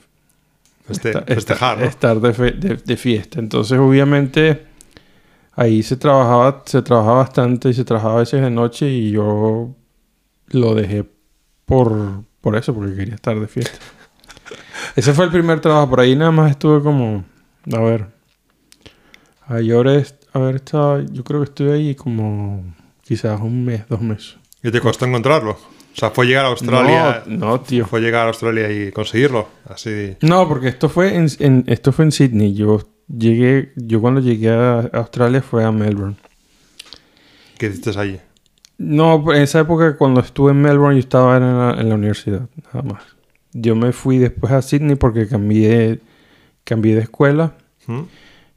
esta- 0.89 1.21
festejar, 1.21 1.77
¿no? 1.79 1.85
estar 1.85 2.19
de, 2.19 2.33
fe- 2.33 2.51
de- 2.53 2.75
de 2.77 2.97
fiesta. 2.97 3.39
Entonces, 3.39 3.77
obviamente, 3.79 4.63
ahí 5.55 5.83
se 5.83 5.97
trabajaba, 5.97 6.63
se 6.65 6.81
trabajaba 6.81 7.17
bastante 7.19 7.69
y 7.69 7.73
se 7.73 7.85
trabajaba 7.85 8.15
a 8.15 8.19
veces 8.19 8.41
de 8.41 8.49
noche 8.51 8.89
y 8.89 9.11
yo 9.11 9.75
lo 10.49 10.75
dejé 10.75 11.05
por, 11.65 12.23
por 12.49 12.57
eso, 12.57 12.73
porque 12.73 12.95
quería 12.95 13.13
estar 13.13 13.39
de 13.39 13.47
fiesta. 13.47 13.77
Ese 14.95 15.13
fue 15.13 15.25
el 15.25 15.31
primer 15.31 15.59
trabajo. 15.59 15.87
Por 15.91 15.99
ahí 15.99 16.15
nada 16.15 16.31
más 16.31 16.49
estuve 16.49 16.81
como, 16.81 17.23
a 17.71 17.79
ver, 17.79 18.07
es- 19.87 20.15
a 20.33 20.39
ver, 20.39 20.55
estaba, 20.55 21.01
yo 21.11 21.23
creo 21.23 21.41
que 21.41 21.45
estuve 21.45 21.73
ahí 21.73 21.93
como 21.95 22.63
quizás 23.03 23.39
un 23.39 23.65
mes, 23.65 23.87
dos 23.87 24.01
meses. 24.01 24.37
¿Y 24.63 24.71
te 24.71 24.81
costó 24.81 25.05
encontrarlo? 25.05 25.51
O 25.51 25.95
sea, 25.99 26.09
fue 26.09 26.25
llegar 26.25 26.45
a 26.45 26.49
Australia. 26.49 27.23
No, 27.27 27.37
no, 27.51 27.61
tío. 27.61 27.85
Fue 27.85 27.99
llegar 28.01 28.25
a 28.25 28.29
Australia 28.29 28.71
y 28.71 28.91
conseguirlo. 28.91 29.47
Así. 29.65 30.15
No, 30.21 30.47
porque 30.47 30.69
esto 30.69 30.89
fue 30.89 31.15
en, 31.15 31.27
en- 31.39 31.63
esto 31.67 31.91
fue 31.91 32.05
en 32.05 32.11
Sydney. 32.11 32.53
Yo 32.55 32.79
llegué, 33.07 33.73
yo 33.75 34.01
cuando 34.01 34.21
llegué 34.21 34.49
a 34.49 34.79
Australia 34.93 35.41
fue 35.43 35.63
a 35.63 35.71
Melbourne. 35.71 36.15
¿Qué 37.59 37.67
hiciste 37.67 37.91
allí? 37.99 38.19
No, 38.79 39.23
en 39.33 39.41
esa 39.41 39.59
época 39.59 39.97
cuando 39.97 40.21
estuve 40.21 40.51
en 40.51 40.61
Melbourne 40.61 40.95
yo 40.95 40.99
estaba 41.01 41.37
en 41.37 41.43
la, 41.43 41.75
en 41.79 41.89
la 41.89 41.95
universidad, 41.95 42.47
nada 42.73 42.81
más. 42.81 43.03
Yo 43.53 43.75
me 43.75 43.91
fui 43.91 44.17
después 44.19 44.51
a 44.53 44.61
Sydney 44.61 44.95
porque 44.95 45.27
cambié, 45.27 45.99
cambié 46.63 46.95
de 46.95 47.01
escuela. 47.01 47.53
¿Mm? 47.87 48.01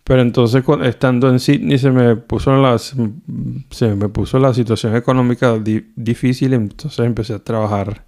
Pero 0.04 0.20
entonces 0.22 0.62
estando 0.84 1.28
en 1.28 1.38
Sydney 1.40 1.78
se 1.78 1.90
me 1.90 2.16
puso 2.16 2.56
la, 2.56 2.78
se 2.78 3.94
me 3.94 4.08
puso 4.08 4.38
la 4.38 4.52
situación 4.54 4.96
económica 4.96 5.58
di- 5.58 5.92
difícil, 5.96 6.54
entonces 6.54 7.04
empecé 7.06 7.34
a 7.34 7.38
trabajar. 7.38 8.04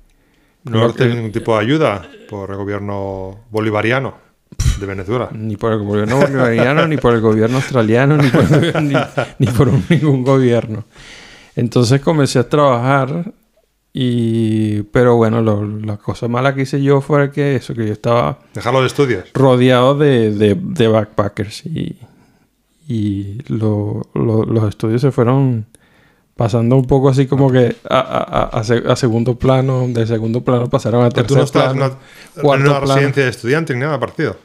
No 0.64 0.92
que- 0.94 1.06
ningún 1.06 1.32
tipo 1.32 1.54
de 1.56 1.62
ayuda 1.64 2.08
por 2.30 2.50
el 2.50 2.56
gobierno 2.56 3.40
bolivariano 3.50 4.14
de 4.80 4.86
Venezuela. 4.86 5.28
Ni 5.34 5.56
por 5.56 5.72
el 5.72 5.80
gobierno 5.80 6.16
bolivariano, 6.18 6.86
ni 6.88 6.96
por 6.96 7.14
el 7.14 7.20
gobierno 7.20 7.56
australiano, 7.56 8.16
ni 8.16 8.28
por, 8.28 8.50
ni, 8.82 8.94
ni 9.40 9.46
por 9.48 9.68
un- 9.68 9.84
ningún 9.88 10.22
gobierno. 10.24 10.84
Entonces 11.56 12.00
comencé 12.00 12.38
a 12.38 12.48
trabajar 12.48 13.32
y... 13.92 14.82
Pero 14.84 15.16
bueno, 15.16 15.40
lo- 15.40 15.64
la 15.78 15.96
cosa 15.96 16.26
mala 16.28 16.54
que 16.54 16.62
hice 16.62 16.82
yo 16.82 17.00
fue 17.00 17.30
que 17.30 17.56
eso, 17.56 17.74
que 17.74 17.86
yo 17.86 17.92
estaba 17.92 18.38
Dejar 18.54 18.72
los 18.72 18.86
estudios. 18.86 19.24
rodeado 19.34 19.96
de, 19.96 20.32
de- 20.32 20.58
de 20.60 20.88
backpackers 20.88 21.64
y, 21.66 21.96
y 22.88 23.38
lo- 23.48 24.02
lo- 24.14 24.44
los 24.44 24.68
estudios 24.68 25.00
se 25.00 25.10
fueron 25.12 25.66
pasando 26.36 26.74
un 26.74 26.84
poco 26.86 27.08
así 27.08 27.26
como 27.26 27.52
que 27.52 27.76
a, 27.88 27.98
a- 28.00 28.22
a- 28.22 28.58
a 28.60 28.64
se- 28.64 28.82
a 28.88 28.96
segundo 28.96 29.36
plano, 29.38 29.86
de 29.88 30.06
segundo 30.06 30.42
plano 30.42 30.68
pasaron 30.68 31.04
a 31.04 31.08
tercer 31.10 31.26
tú 31.28 31.36
no 31.36 31.44
estás 31.44 31.70
en 31.70 31.76
plano. 31.76 31.98
una, 32.42 32.76
en 32.78 32.80
residencia 32.88 33.22
de 33.24 33.30
estudiante 33.30 33.74
ni 33.74 33.80
nada 33.80 34.00
parecido. 34.00 34.36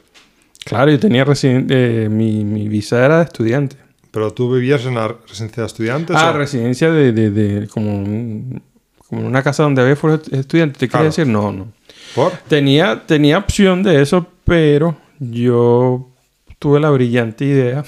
Claro, 0.65 0.91
yo 0.91 0.99
tenía 0.99 1.25
eh, 1.43 2.07
mi, 2.11 2.43
mi 2.43 2.67
visa 2.67 3.03
era 3.03 3.17
de 3.17 3.23
estudiante. 3.23 3.77
Pero 4.11 4.31
tú 4.31 4.51
vivías 4.53 4.83
en 4.85 4.93
una 4.93 5.07
residencia 5.07 5.61
de 5.63 5.67
estudiantes. 5.67 6.15
Ah, 6.19 6.31
o- 6.31 6.37
residencia 6.37 6.91
de, 6.91 7.11
de, 7.11 7.29
de- 7.31 7.67
como, 7.67 8.59
como 9.07 9.27
una 9.27 9.43
casa 9.43 9.63
donde 9.63 9.81
había 9.81 9.93
estudiantes. 9.93 10.77
¿Te 10.79 10.87
Claro. 10.87 11.05
decir? 11.05 11.27
No, 11.27 11.51
no. 11.51 11.71
¿Por? 12.15 12.31
Tenía, 12.47 13.03
tenía 13.05 13.37
opción 13.37 13.83
de 13.83 14.01
eso, 14.01 14.25
pero 14.43 14.97
yo 15.19 16.09
tuve 16.57 16.79
la 16.79 16.89
brillante 16.89 17.45
idea 17.45 17.83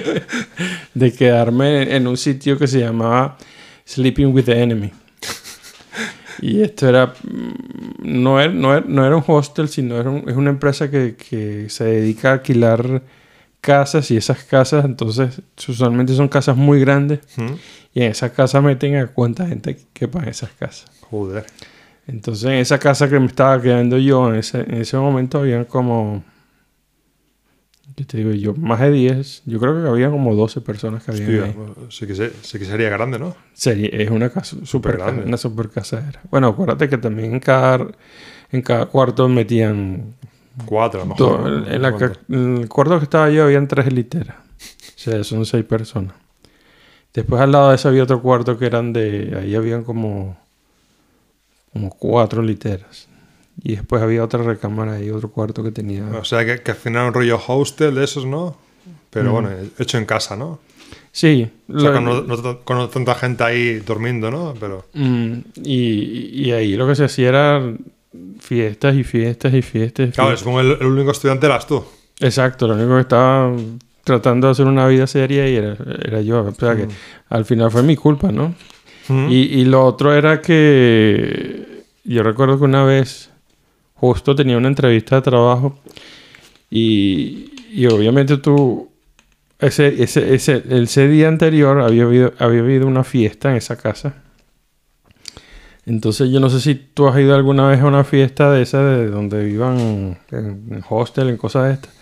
de 0.94 1.12
quedarme 1.12 1.94
en 1.94 2.06
un 2.06 2.16
sitio 2.16 2.58
que 2.58 2.66
se 2.66 2.80
llamaba 2.80 3.36
Sleeping 3.86 4.32
with 4.34 4.44
the 4.44 4.60
Enemy. 4.60 4.90
Y 6.40 6.62
esto 6.62 6.88
era, 6.88 7.06
mm, 7.22 7.52
no 8.00 8.40
era, 8.40 8.52
no 8.52 8.72
era, 8.74 8.84
no 8.88 9.06
era 9.06 9.16
un 9.16 9.24
hostel, 9.26 9.68
sino 9.68 9.98
era 10.00 10.10
un- 10.10 10.28
es 10.28 10.34
una 10.34 10.50
empresa 10.50 10.90
que, 10.90 11.14
que 11.14 11.68
se 11.68 11.84
dedica 11.84 12.30
a 12.30 12.32
alquilar 12.34 13.02
casas 13.62 14.10
y 14.10 14.16
esas 14.18 14.44
casas, 14.44 14.84
entonces 14.84 15.40
usualmente 15.66 16.12
son 16.14 16.28
casas 16.28 16.56
muy 16.56 16.80
grandes 16.80 17.20
¿Mm? 17.36 17.52
y 17.94 18.02
en 18.02 18.10
esas 18.10 18.32
casas 18.32 18.62
meten 18.62 18.96
a 18.96 19.06
cuánta 19.06 19.46
gente 19.46 19.78
quepa 19.94 20.22
en 20.22 20.28
esas 20.28 20.50
casas. 20.50 20.90
Joder. 21.08 21.46
Entonces, 22.06 22.44
en 22.44 22.54
esa 22.56 22.78
casa 22.78 23.08
que 23.08 23.18
me 23.20 23.26
estaba 23.26 23.62
quedando 23.62 23.96
yo, 23.96 24.28
en 24.28 24.34
ese, 24.40 24.60
en 24.60 24.74
ese 24.74 24.96
momento 24.98 25.38
habían 25.38 25.64
como. 25.64 26.22
¿Qué 27.94 28.04
te 28.04 28.16
digo 28.16 28.30
yo? 28.32 28.54
Más 28.54 28.80
de 28.80 28.90
10. 28.90 29.42
Yo 29.44 29.60
creo 29.60 29.80
que 29.82 29.88
había 29.88 30.10
como 30.10 30.34
12 30.34 30.60
personas 30.62 31.04
que 31.04 31.10
habían 31.12 31.28
Hostia, 31.30 31.44
ahí. 31.44 31.86
sí, 31.90 32.06
que 32.06 32.14
se- 32.14 32.32
sí 32.42 32.58
que 32.58 32.64
sería 32.64 32.88
grande, 32.88 33.18
¿no? 33.18 33.36
Sería- 33.52 33.90
es 33.92 34.10
una 34.10 34.30
casa 34.30 34.56
súper 34.64 34.92
grande. 34.96 35.12
grande. 35.12 35.28
Una 35.28 35.36
super 35.36 35.68
casa 35.68 36.04
era. 36.08 36.20
Bueno, 36.30 36.48
acuérdate 36.48 36.88
que 36.88 36.96
también 36.98 37.34
en 37.34 37.40
cada, 37.40 37.86
en 38.50 38.62
cada 38.62 38.86
cuarto 38.86 39.28
metían. 39.28 40.14
Cuatro, 40.66 41.02
a 41.02 41.04
lo 41.04 41.10
mejor. 41.14 41.64
en, 41.70 41.82
la 41.82 41.96
ca- 41.96 42.12
en 42.28 42.58
el 42.58 42.68
cuarto 42.68 42.98
que 42.98 43.04
estaba 43.04 43.30
yo 43.30 43.44
habían 43.44 43.68
tres 43.68 43.92
literas. 43.92 44.36
O 44.36 44.98
sea, 44.98 45.24
son 45.24 45.44
seis 45.46 45.64
personas. 45.64 46.14
Después 47.14 47.40
al 47.42 47.52
lado 47.52 47.70
de 47.70 47.74
eso 47.76 47.88
había 47.88 48.02
otro 48.04 48.20
cuarto 48.22 48.58
que 48.58 48.66
eran 48.66 48.92
de. 48.92 49.36
Ahí 49.40 49.54
habían 49.54 49.82
como. 49.84 50.36
Como 51.72 51.90
cuatro 51.90 52.42
literas. 52.42 53.08
Y 53.62 53.76
después 53.76 54.02
había 54.02 54.24
otra 54.24 54.42
recámara 54.42 55.00
y 55.00 55.10
otro 55.10 55.30
cuarto 55.30 55.62
que 55.62 55.70
tenía. 55.72 56.04
O 56.18 56.24
sea, 56.24 56.44
que, 56.44 56.62
que 56.62 56.70
al 56.72 56.76
final 56.76 57.08
un 57.08 57.14
rollo 57.14 57.40
hostel 57.46 57.94
de 57.94 58.04
esos, 58.04 58.24
¿no? 58.26 58.56
Pero 59.10 59.30
Mm. 59.30 59.32
bueno, 59.32 59.50
hecho 59.78 59.98
en 59.98 60.04
casa, 60.06 60.36
¿no? 60.36 60.58
Sí. 61.12 61.50
O 61.72 61.78
sea, 61.78 61.92
con, 61.92 62.04
no, 62.04 62.22
no- 62.22 62.60
con 62.64 62.76
no 62.78 62.88
tanta 62.88 63.14
gente 63.14 63.44
ahí 63.44 63.74
durmiendo, 63.80 64.30
¿no? 64.30 64.54
Pero 64.58 64.86
mm, 64.94 65.32
y, 65.64 66.46
y 66.46 66.52
ahí 66.52 66.74
lo 66.76 66.86
que 66.86 66.94
se 66.94 67.04
hacía 67.04 67.28
era 67.28 67.74
fiestas 68.40 68.94
y 68.94 69.04
fiestas 69.04 69.54
y 69.54 69.62
fiestas. 69.62 70.08
y 70.08 70.12
claro, 70.12 70.36
supongo 70.36 70.60
el, 70.60 70.72
el 70.80 70.86
único 70.86 71.10
estudiante 71.12 71.46
eras 71.46 71.66
tú. 71.66 71.82
Exacto, 72.20 72.68
lo 72.68 72.74
único 72.74 72.94
que 72.94 73.00
estaba 73.00 73.52
tratando 74.04 74.46
de 74.48 74.52
hacer 74.52 74.66
una 74.66 74.86
vida 74.88 75.06
seria 75.06 75.48
y 75.48 75.54
era, 75.56 75.76
era 76.04 76.20
yo. 76.20 76.42
O 76.44 76.54
sea 76.54 76.76
que 76.76 76.86
Mm. 76.86 76.90
al 77.30 77.44
final 77.44 77.70
fue 77.70 77.82
mi 77.82 77.96
culpa, 77.96 78.30
¿no? 78.32 78.54
Mm. 79.08 79.28
Y, 79.30 79.34
y 79.60 79.64
lo 79.64 79.84
otro 79.84 80.14
era 80.14 80.40
que 80.42 81.84
yo 82.04 82.22
recuerdo 82.22 82.58
que 82.58 82.64
una 82.64 82.84
vez 82.84 83.30
justo 83.94 84.34
tenía 84.34 84.56
una 84.56 84.68
entrevista 84.68 85.16
de 85.16 85.22
trabajo 85.22 85.78
y, 86.70 87.50
y 87.72 87.86
obviamente 87.86 88.36
tú, 88.38 88.88
ese, 89.58 90.02
ese, 90.02 90.34
ese, 90.34 90.62
ese 90.68 91.08
día 91.08 91.28
anterior 91.28 91.80
había 91.80 92.04
habido, 92.04 92.32
había 92.38 92.60
habido 92.60 92.86
una 92.86 93.04
fiesta 93.04 93.50
en 93.50 93.56
esa 93.56 93.76
casa. 93.76 94.21
Entonces 95.84 96.30
yo 96.30 96.38
no 96.38 96.48
sé 96.48 96.60
si 96.60 96.74
tú 96.74 97.08
has 97.08 97.18
ido 97.18 97.34
alguna 97.34 97.66
vez 97.66 97.80
a 97.80 97.86
una 97.86 98.04
fiesta 98.04 98.50
de 98.52 98.62
esa 98.62 98.82
de 98.84 99.08
donde 99.08 99.42
vivan 99.44 100.16
en, 100.30 100.84
hostel, 100.88 101.28
en 101.28 101.36
cosas 101.36 101.66
de 101.68 101.72
estas. 101.74 101.92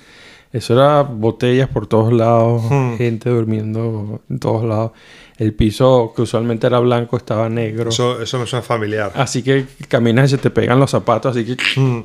Eso 0.53 0.75
era 0.75 1.03
botellas 1.03 1.69
por 1.69 1.87
todos 1.87 2.13
lados, 2.13 2.63
Hmm. 2.69 2.97
gente 2.97 3.31
durmiendo 3.31 4.21
en 4.29 4.39
todos 4.39 4.65
lados. 4.65 4.93
El 5.39 5.55
piso 5.55 6.13
que 6.15 6.23
usualmente 6.23 6.67
era 6.67 6.79
blanco 6.81 7.17
estaba 7.17 7.49
negro. 7.49 7.89
Eso, 7.91 8.21
eso 8.21 8.39
me 8.39 8.47
suena 8.47 8.63
familiar. 8.63 9.13
Así 9.15 9.43
que 9.43 9.65
caminas 9.89 10.27
y 10.27 10.37
se 10.37 10.39
te 10.39 10.51
pegan 10.51 10.79
los 10.79 10.91
zapatos, 10.91 11.35
así 11.37 11.45
que... 11.57 11.81
Mm. 11.81 12.05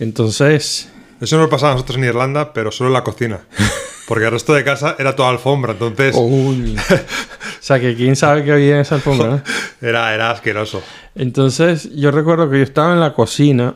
Entonces, 0.00 0.90
Eso 1.20 1.38
nos 1.38 1.48
pasaba 1.48 1.72
a 1.72 1.74
nosotros 1.76 1.98
en 1.98 2.04
Irlanda, 2.04 2.52
pero 2.52 2.72
solo 2.72 2.88
en 2.88 2.94
la 2.94 3.04
cocina. 3.04 3.40
Porque 4.08 4.24
el 4.26 4.32
resto 4.32 4.52
de 4.52 4.64
casa 4.64 4.96
era 4.98 5.16
toda 5.16 5.30
alfombra, 5.30 5.72
entonces 5.72 6.14
uy. 6.18 6.76
o 7.64 7.66
sea, 7.66 7.80
que 7.80 7.94
quién 7.94 8.14
sabe 8.14 8.44
qué 8.44 8.52
había 8.52 8.74
en 8.74 8.80
esa 8.82 8.96
alfombra, 8.96 9.26
¿no? 9.30 9.42
era, 9.88 10.14
era 10.14 10.30
asqueroso. 10.30 10.82
Entonces, 11.14 11.94
yo 11.96 12.10
recuerdo 12.10 12.50
que 12.50 12.58
yo 12.58 12.62
estaba 12.62 12.92
en 12.92 13.00
la 13.00 13.14
cocina 13.14 13.74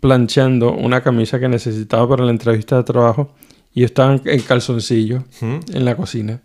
planchando 0.00 0.72
una 0.72 1.02
camisa 1.02 1.40
que 1.40 1.48
necesitaba 1.48 2.06
para 2.08 2.24
la 2.24 2.30
entrevista 2.30 2.76
de 2.76 2.82
trabajo 2.84 3.34
y 3.72 3.80
yo 3.80 3.86
estaba 3.86 4.20
en- 4.22 4.40
calzoncillo 4.42 5.24
Mm. 5.40 5.58
en 5.74 5.84
la 5.86 5.96
cocina. 5.96 6.40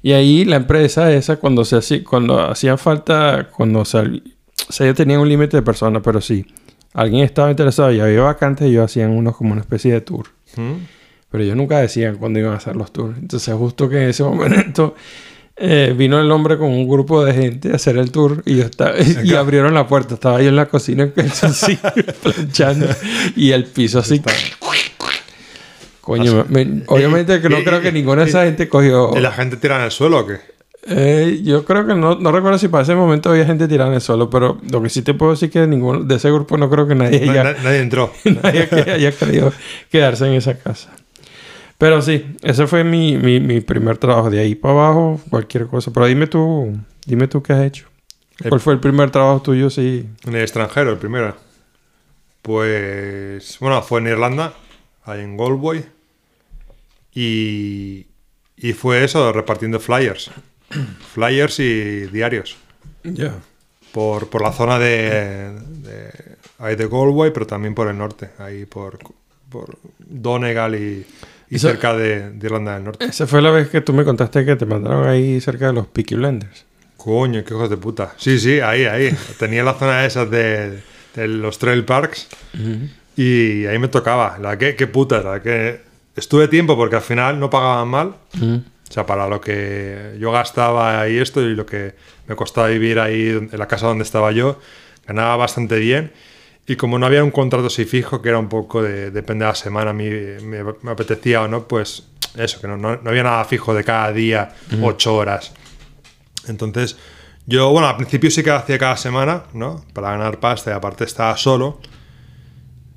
Y 0.00 0.12
ahí 0.12 0.46
la 0.46 0.56
empresa 0.56 1.12
esa, 1.12 1.36
cuando 1.36 1.64
se 1.66 1.76
hacía, 1.76 2.02
cuando 2.04 2.40
hacía 2.40 2.76
falta, 2.78 3.48
cuando 3.54 3.84
sea, 3.84 4.04
yo 4.04 4.94
tenía 4.94 5.18
un 5.20 5.28
límite 5.28 5.58
de 5.58 5.62
personas, 5.62 6.00
pero 6.02 6.20
sí, 6.22 6.46
alguien 6.94 7.22
estaba 7.24 7.50
interesado 7.50 7.92
y 7.92 8.00
había 8.00 8.22
vacantes, 8.22 8.66
ellos 8.68 8.84
hacían 8.86 9.10
unos 9.10 9.36
como 9.36 9.52
una 9.52 9.60
especie 9.60 9.92
de 9.92 10.00
tour. 10.00 10.28
Mm. 10.56 10.72
Pero 11.30 11.44
ellos 11.44 11.56
nunca 11.56 11.80
decían 11.80 12.16
cuándo 12.16 12.38
iban 12.38 12.52
a 12.52 12.56
hacer 12.56 12.76
los 12.76 12.92
tours. 12.92 13.18
Entonces, 13.18 13.54
justo 13.54 13.88
que 13.90 14.02
en 14.04 14.08
ese 14.10 14.22
momento 14.22 14.94
eh, 15.56 15.94
vino 15.96 16.20
el 16.20 16.30
hombre 16.32 16.58
con 16.58 16.68
un 16.68 16.88
grupo 16.88 17.24
de 17.24 17.32
gente 17.32 17.72
a 17.72 17.76
hacer 17.76 17.96
el 17.98 18.10
tour 18.10 18.42
y, 18.44 18.56
yo 18.56 18.64
estaba, 18.64 18.94
y 19.24 19.34
abrieron 19.34 19.74
la 19.74 19.86
puerta. 19.86 20.14
Estaba 20.14 20.40
yo 20.42 20.48
en 20.48 20.56
la 20.56 20.66
cocina 20.66 21.02
en 21.04 21.10
calzoncillo, 21.10 21.80
planchando 22.22 22.86
y 23.36 23.52
el 23.52 23.64
piso 23.66 23.98
así 24.00 24.20
Coño, 26.00 26.44
me- 26.50 26.82
obviamente 26.88 27.40
que 27.40 27.48
no 27.48 27.60
y- 27.60 27.64
creo 27.64 27.80
que 27.80 27.88
y- 27.88 27.92
ninguna 27.92 28.24
de 28.24 28.28
esa 28.28 28.44
gente 28.44 28.68
cogió... 28.68 29.10
¿Y 29.16 29.20
la 29.20 29.32
gente 29.32 29.56
tira 29.56 29.76
en 29.78 29.84
el 29.84 29.90
suelo 29.90 30.18
o 30.20 30.26
qué? 30.26 30.36
Eh, 30.86 31.40
yo 31.42 31.64
creo 31.64 31.86
que 31.86 31.94
no, 31.94 32.16
no 32.16 32.30
recuerdo 32.30 32.58
si 32.58 32.68
para 32.68 32.82
ese 32.82 32.94
momento 32.94 33.30
había 33.30 33.46
gente 33.46 33.66
tirada 33.66 33.88
en 33.88 33.94
el 33.94 34.00
suelo, 34.02 34.28
pero 34.28 34.60
lo 34.70 34.82
que 34.82 34.90
sí 34.90 35.00
te 35.00 35.14
puedo 35.14 35.32
decir 35.32 35.50
que 35.50 35.66
ninguno 35.66 36.00
de 36.04 36.16
ese 36.16 36.30
grupo 36.30 36.58
no 36.58 36.68
creo 36.68 36.86
que 36.86 36.94
nadie 36.94 37.24
Na- 37.24 37.32
haya, 37.32 37.44
na- 37.44 37.54
nadie 37.62 37.80
entró. 37.80 38.12
nadie 38.42 38.68
que 38.68 38.90
haya 38.90 39.12
querido 39.12 39.50
quedarse 39.90 40.26
en 40.26 40.34
esa 40.34 40.58
casa. 40.58 40.90
Pero 41.78 42.00
sí, 42.02 42.36
ese 42.42 42.66
fue 42.66 42.84
mi, 42.84 43.16
mi, 43.16 43.40
mi 43.40 43.60
primer 43.60 43.98
trabajo. 43.98 44.30
De 44.30 44.40
ahí 44.40 44.54
para 44.54 44.74
abajo, 44.74 45.20
cualquier 45.30 45.66
cosa. 45.66 45.92
Pero 45.92 46.06
dime 46.06 46.26
tú, 46.26 46.76
dime 47.06 47.28
tú 47.28 47.42
qué 47.42 47.52
has 47.52 47.62
hecho. 47.64 47.88
¿Cuál 48.48 48.60
fue 48.60 48.74
el 48.74 48.80
primer 48.80 49.10
trabajo 49.10 49.42
tuyo? 49.42 49.70
Sí. 49.70 50.08
En 50.24 50.34
el 50.34 50.42
extranjero, 50.42 50.90
el 50.92 50.98
primero. 50.98 51.36
Pues, 52.42 53.58
bueno, 53.60 53.80
fue 53.82 54.00
en 54.00 54.08
Irlanda, 54.08 54.54
ahí 55.04 55.20
en 55.20 55.36
Galway. 55.36 55.84
Y, 57.14 58.06
y 58.56 58.72
fue 58.72 59.04
eso, 59.04 59.32
repartiendo 59.32 59.80
flyers. 59.80 60.30
flyers 61.14 61.60
y 61.60 62.06
diarios. 62.06 62.56
Ya. 63.04 63.34
Por, 63.92 64.28
por 64.28 64.42
la 64.42 64.52
zona 64.52 64.78
de, 64.78 65.52
de, 65.52 66.10
ahí 66.58 66.74
de 66.74 66.88
Galway, 66.88 67.32
pero 67.32 67.46
también 67.46 67.74
por 67.74 67.88
el 67.88 67.96
norte. 67.96 68.30
Ahí 68.38 68.66
por, 68.66 68.98
por 69.48 69.78
Donegal 69.98 70.74
y, 70.74 71.06
y 71.54 71.56
Eso- 71.56 71.68
cerca 71.68 71.94
de, 71.94 72.30
de 72.30 72.46
Irlanda 72.46 72.74
del 72.74 72.84
Norte. 72.84 73.04
Esa 73.04 73.26
fue 73.26 73.40
la 73.40 73.50
vez 73.50 73.68
que 73.68 73.80
tú 73.80 73.92
me 73.92 74.04
contaste 74.04 74.44
que 74.44 74.56
te 74.56 74.66
mandaron 74.66 75.06
ahí 75.06 75.40
cerca 75.40 75.68
de 75.68 75.72
los 75.72 75.86
Peaky 75.86 76.16
Blenders. 76.16 76.64
Coño, 76.96 77.44
qué 77.44 77.54
hijos 77.54 77.70
de 77.70 77.76
puta. 77.76 78.14
Sí, 78.16 78.38
sí, 78.38 78.60
ahí, 78.60 78.84
ahí. 78.86 79.14
Tenía 79.38 79.62
la 79.62 79.74
zona 79.74 80.04
esa 80.06 80.24
de, 80.26 80.80
de 81.14 81.28
los 81.28 81.58
trail 81.58 81.84
parks. 81.84 82.28
Y 83.16 83.66
ahí 83.66 83.78
me 83.78 83.88
tocaba. 83.88 84.38
La 84.40 84.58
que, 84.58 84.74
qué 84.74 84.86
puta, 84.86 85.22
la 85.22 85.40
que 85.42 85.80
estuve 86.16 86.48
tiempo 86.48 86.76
porque 86.76 86.96
al 86.96 87.02
final 87.02 87.38
no 87.38 87.50
pagaban 87.50 87.88
mal. 87.88 88.14
O 88.40 88.92
sea, 88.92 89.06
para 89.06 89.28
lo 89.28 89.40
que 89.40 90.16
yo 90.18 90.30
gastaba 90.32 91.08
y 91.08 91.18
esto 91.18 91.40
y 91.42 91.54
lo 91.54 91.66
que 91.66 91.94
me 92.26 92.36
costaba 92.36 92.68
vivir 92.68 92.98
ahí 92.98 93.28
en 93.28 93.50
la 93.58 93.66
casa 93.68 93.86
donde 93.86 94.04
estaba 94.04 94.32
yo, 94.32 94.58
ganaba 95.06 95.36
bastante 95.36 95.78
bien. 95.78 96.10
Y 96.66 96.76
como 96.76 96.98
no 96.98 97.06
había 97.06 97.22
un 97.22 97.30
contrato 97.30 97.66
así 97.66 97.84
fijo, 97.84 98.22
que 98.22 98.30
era 98.30 98.38
un 98.38 98.48
poco 98.48 98.82
de, 98.82 99.10
depende 99.10 99.44
de 99.44 99.50
la 99.50 99.54
semana, 99.54 99.90
a 99.90 99.94
mí 99.94 100.08
me, 100.08 100.64
me 100.64 100.90
apetecía 100.90 101.42
o 101.42 101.48
no, 101.48 101.68
pues 101.68 102.04
eso, 102.36 102.60
que 102.60 102.66
no, 102.66 102.76
no, 102.76 102.96
no 102.96 103.10
había 103.10 103.22
nada 103.22 103.44
fijo 103.44 103.74
de 103.74 103.84
cada 103.84 104.12
día, 104.12 104.54
ocho 104.82 105.14
horas. 105.14 105.52
Entonces, 106.48 106.96
yo, 107.46 107.70
bueno, 107.70 107.88
al 107.88 107.96
principio 107.96 108.30
sí 108.30 108.42
que 108.42 108.50
lo 108.50 108.56
hacía 108.56 108.78
cada 108.78 108.96
semana, 108.96 109.44
¿no? 109.52 109.84
Para 109.92 110.10
ganar 110.10 110.40
pasta 110.40 110.70
y 110.70 110.74
aparte 110.74 111.04
estaba 111.04 111.36
solo. 111.36 111.80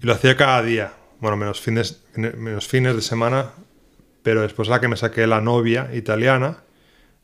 Y 0.01 0.05
lo 0.05 0.13
hacía 0.13 0.35
cada 0.35 0.61
día. 0.63 0.93
Bueno, 1.19 1.37
menos 1.37 1.59
fines, 1.59 2.03
menos 2.15 2.67
fines 2.67 2.95
de 2.95 3.01
semana. 3.01 3.51
Pero 4.23 4.41
después 4.41 4.67
la 4.69 4.79
que 4.79 4.87
me 4.87 4.97
saqué 4.97 5.27
la 5.27 5.41
novia 5.41 5.89
italiana, 5.93 6.63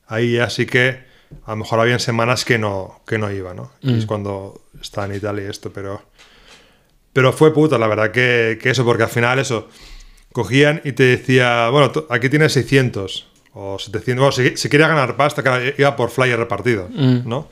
ahí 0.07 0.33
ya 0.33 0.49
sí 0.49 0.65
que 0.65 1.03
a 1.45 1.51
lo 1.51 1.57
mejor 1.57 1.79
habían 1.79 1.99
semanas 1.99 2.45
que 2.45 2.57
no, 2.57 3.01
que 3.07 3.17
no 3.17 3.31
iba, 3.31 3.53
¿no? 3.53 3.71
Y 3.81 3.97
es 3.97 4.05
cuando 4.05 4.61
estaba 4.79 5.07
en 5.07 5.15
Italia 5.15 5.45
y 5.45 5.49
esto, 5.49 5.71
pero... 5.73 6.01
Pero 7.13 7.31
fue 7.31 7.53
puta, 7.53 7.77
la 7.77 7.87
verdad 7.87 8.11
que, 8.11 8.57
que 8.61 8.71
eso, 8.71 8.83
porque 8.83 9.03
al 9.03 9.09
final 9.09 9.39
eso, 9.39 9.69
cogían 10.31 10.81
y 10.83 10.93
te 10.93 11.03
decía, 11.03 11.69
bueno, 11.69 11.91
aquí 12.09 12.27
tienes 12.29 12.53
600 12.53 13.27
o 13.53 13.77
700, 13.77 14.19
bueno, 14.19 14.31
si, 14.31 14.57
si 14.57 14.67
quería 14.67 14.87
ganar 14.87 15.15
pasta, 15.15 15.43
claro, 15.43 15.63
iba 15.77 15.95
por 15.95 16.09
flyer 16.09 16.37
repartido, 16.39 16.89
¿no? 16.89 17.47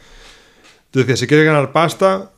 Tú 0.90 1.00
decías, 1.00 1.20
si 1.20 1.28
quieres 1.28 1.46
ganar 1.46 1.72
pasta, 1.72 2.32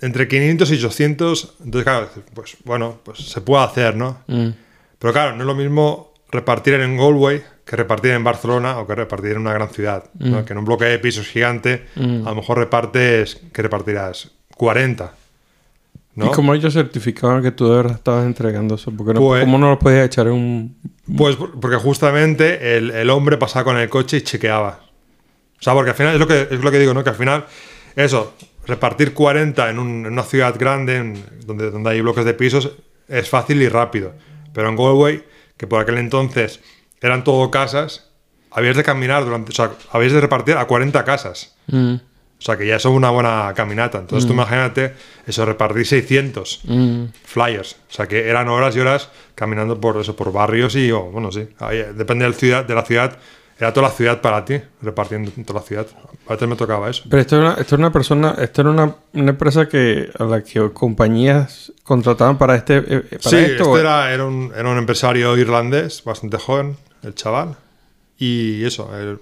entre 0.00 0.28
500 0.28 0.70
y 0.70 0.74
800, 0.74 1.54
entonces 1.64 1.84
claro, 1.84 2.10
pues 2.34 2.56
bueno, 2.64 3.00
pues 3.02 3.18
se 3.20 3.40
puede 3.40 3.64
hacer, 3.64 3.96
¿no? 3.96 4.18
Pero 4.98 5.12
claro, 5.12 5.34
no 5.34 5.42
es 5.42 5.46
lo 5.46 5.54
mismo 5.54 6.12
repartir 6.30 6.74
en 6.74 6.96
Galway 6.96 7.42
que 7.64 7.76
repartir 7.76 8.10
en 8.10 8.22
Barcelona 8.24 8.78
o 8.78 8.86
que 8.86 8.94
repartir 8.94 9.32
en 9.32 9.38
una 9.38 9.54
gran 9.54 9.70
ciudad, 9.70 10.10
¿no? 10.18 10.44
Que 10.44 10.52
en 10.52 10.58
un 10.58 10.64
bloque 10.66 10.84
de 10.84 10.98
pisos 10.98 11.26
gigante, 11.26 11.86
a 11.96 12.00
lo 12.00 12.34
mejor 12.34 12.58
repartes, 12.58 13.40
que 13.52 13.62
repartirás 13.62 14.30
40, 14.56 15.14
¿no? 16.14 16.26
¿Y 16.26 16.30
cómo 16.30 16.54
ellos 16.54 16.72
certificaban 16.74 17.42
que 17.42 17.50
tú 17.50 17.68
de 17.68 17.76
verdad 17.76 17.96
estabas 17.96 18.24
entregando 18.26 18.74
eso? 18.76 18.90
Porque 18.96 19.14
no, 19.14 19.20
Pues- 19.20 19.42
¿Cómo 19.44 19.58
no 19.58 19.70
lo 19.70 19.78
podías 19.78 20.06
echar 20.06 20.26
en 20.28 20.32
un... 20.34 20.76
Pues 21.16 21.36
por- 21.36 21.58
porque 21.60 21.76
justamente 21.76 22.76
el, 22.76 22.90
el 22.90 23.10
hombre 23.10 23.36
pasaba 23.36 23.64
con 23.64 23.76
el 23.76 23.88
coche 23.88 24.18
y 24.18 24.20
chequeaba. 24.22 24.80
O 25.58 25.62
sea, 25.62 25.72
porque 25.74 25.90
al 25.90 25.96
final 25.96 26.14
es 26.14 26.20
lo 26.20 26.26
que, 26.26 26.42
es 26.50 26.60
lo 26.62 26.70
que 26.70 26.78
digo, 26.78 26.94
¿no? 26.94 27.02
Que 27.04 27.10
al 27.10 27.16
final, 27.16 27.46
eso, 27.96 28.34
repartir 28.66 29.12
40 29.14 29.70
en, 29.70 29.78
un- 29.78 30.06
en 30.06 30.12
una 30.12 30.22
ciudad 30.22 30.54
grande, 30.58 30.96
en- 30.96 31.24
donde, 31.46 31.70
donde 31.70 31.90
hay 31.90 32.00
bloques 32.00 32.24
de 32.24 32.34
pisos, 32.34 32.72
es 33.08 33.28
fácil 33.28 33.60
y 33.62 33.68
rápido. 33.68 34.12
Pero 34.52 34.68
en 34.68 34.76
Galway, 34.76 35.24
que 35.56 35.66
por 35.66 35.80
aquel 35.80 35.98
entonces 35.98 36.60
eran 37.00 37.24
todo 37.24 37.50
casas, 37.50 38.10
habías 38.50 38.76
de 38.76 38.82
caminar 38.84 39.24
durante. 39.24 39.50
O 39.50 39.54
sea, 39.54 39.72
habías 39.92 40.12
de 40.12 40.20
repartir 40.20 40.56
a 40.56 40.64
40 40.66 41.04
casas. 41.04 41.54
Mm, 41.66 41.96
O 42.38 42.42
sea, 42.44 42.58
que 42.58 42.66
ya 42.66 42.76
eso 42.76 42.90
es 42.90 42.94
una 42.94 43.10
buena 43.10 43.52
caminata. 43.56 43.98
Entonces 43.98 44.26
tú 44.26 44.34
imagínate 44.34 44.92
eso, 45.26 45.46
repartir 45.46 45.86
600 45.86 46.60
mm. 46.64 47.04
flyers. 47.24 47.76
O 47.88 47.92
sea, 47.92 48.06
que 48.06 48.28
eran 48.28 48.48
horas 48.48 48.76
y 48.76 48.80
horas 48.80 49.08
caminando 49.34 49.80
por 49.80 49.96
eso, 49.96 50.14
por 50.14 50.32
barrios 50.32 50.74
y, 50.76 50.90
o, 50.92 51.04
bueno, 51.04 51.32
sí. 51.32 51.48
ahí, 51.60 51.78
eh, 51.78 51.92
depende 51.94 52.24
de 52.24 52.30
la 52.30 52.36
ciudad, 52.36 52.64
de 52.64 52.74
la 52.74 52.84
ciudad. 52.84 53.16
Era 53.58 53.72
toda 53.72 53.88
la 53.88 53.94
ciudad 53.94 54.20
para 54.20 54.44
ti, 54.44 54.60
repartiendo 54.82 55.30
en 55.36 55.44
toda 55.44 55.60
la 55.60 55.66
ciudad. 55.66 55.86
A 56.26 56.32
veces 56.32 56.48
me 56.48 56.56
tocaba 56.56 56.90
eso. 56.90 57.04
Pero 57.08 57.22
esto 57.22 57.36
era, 57.36 57.52
una, 57.52 57.60
esto 57.60 57.76
era 57.76 57.82
una 57.82 57.92
persona, 57.92 58.34
esto 58.38 58.60
era 58.62 58.70
una, 58.70 58.94
una 59.12 59.30
empresa 59.30 59.68
que 59.68 60.10
a 60.18 60.24
la 60.24 60.42
que 60.42 60.72
compañías 60.72 61.72
contrataban 61.84 62.36
para 62.36 62.56
este, 62.56 62.78
eh, 62.78 63.00
para 63.00 63.20
Sí, 63.22 63.36
esto. 63.36 63.76
este 63.76 63.80
era, 63.80 64.12
era, 64.12 64.24
un, 64.24 64.52
era 64.54 64.68
un 64.68 64.76
empresario 64.76 65.36
irlandés, 65.36 66.02
bastante 66.04 66.36
joven, 66.36 66.76
el 67.02 67.14
chaval. 67.14 67.56
Y 68.18 68.64
eso, 68.64 68.90
el 68.96 69.20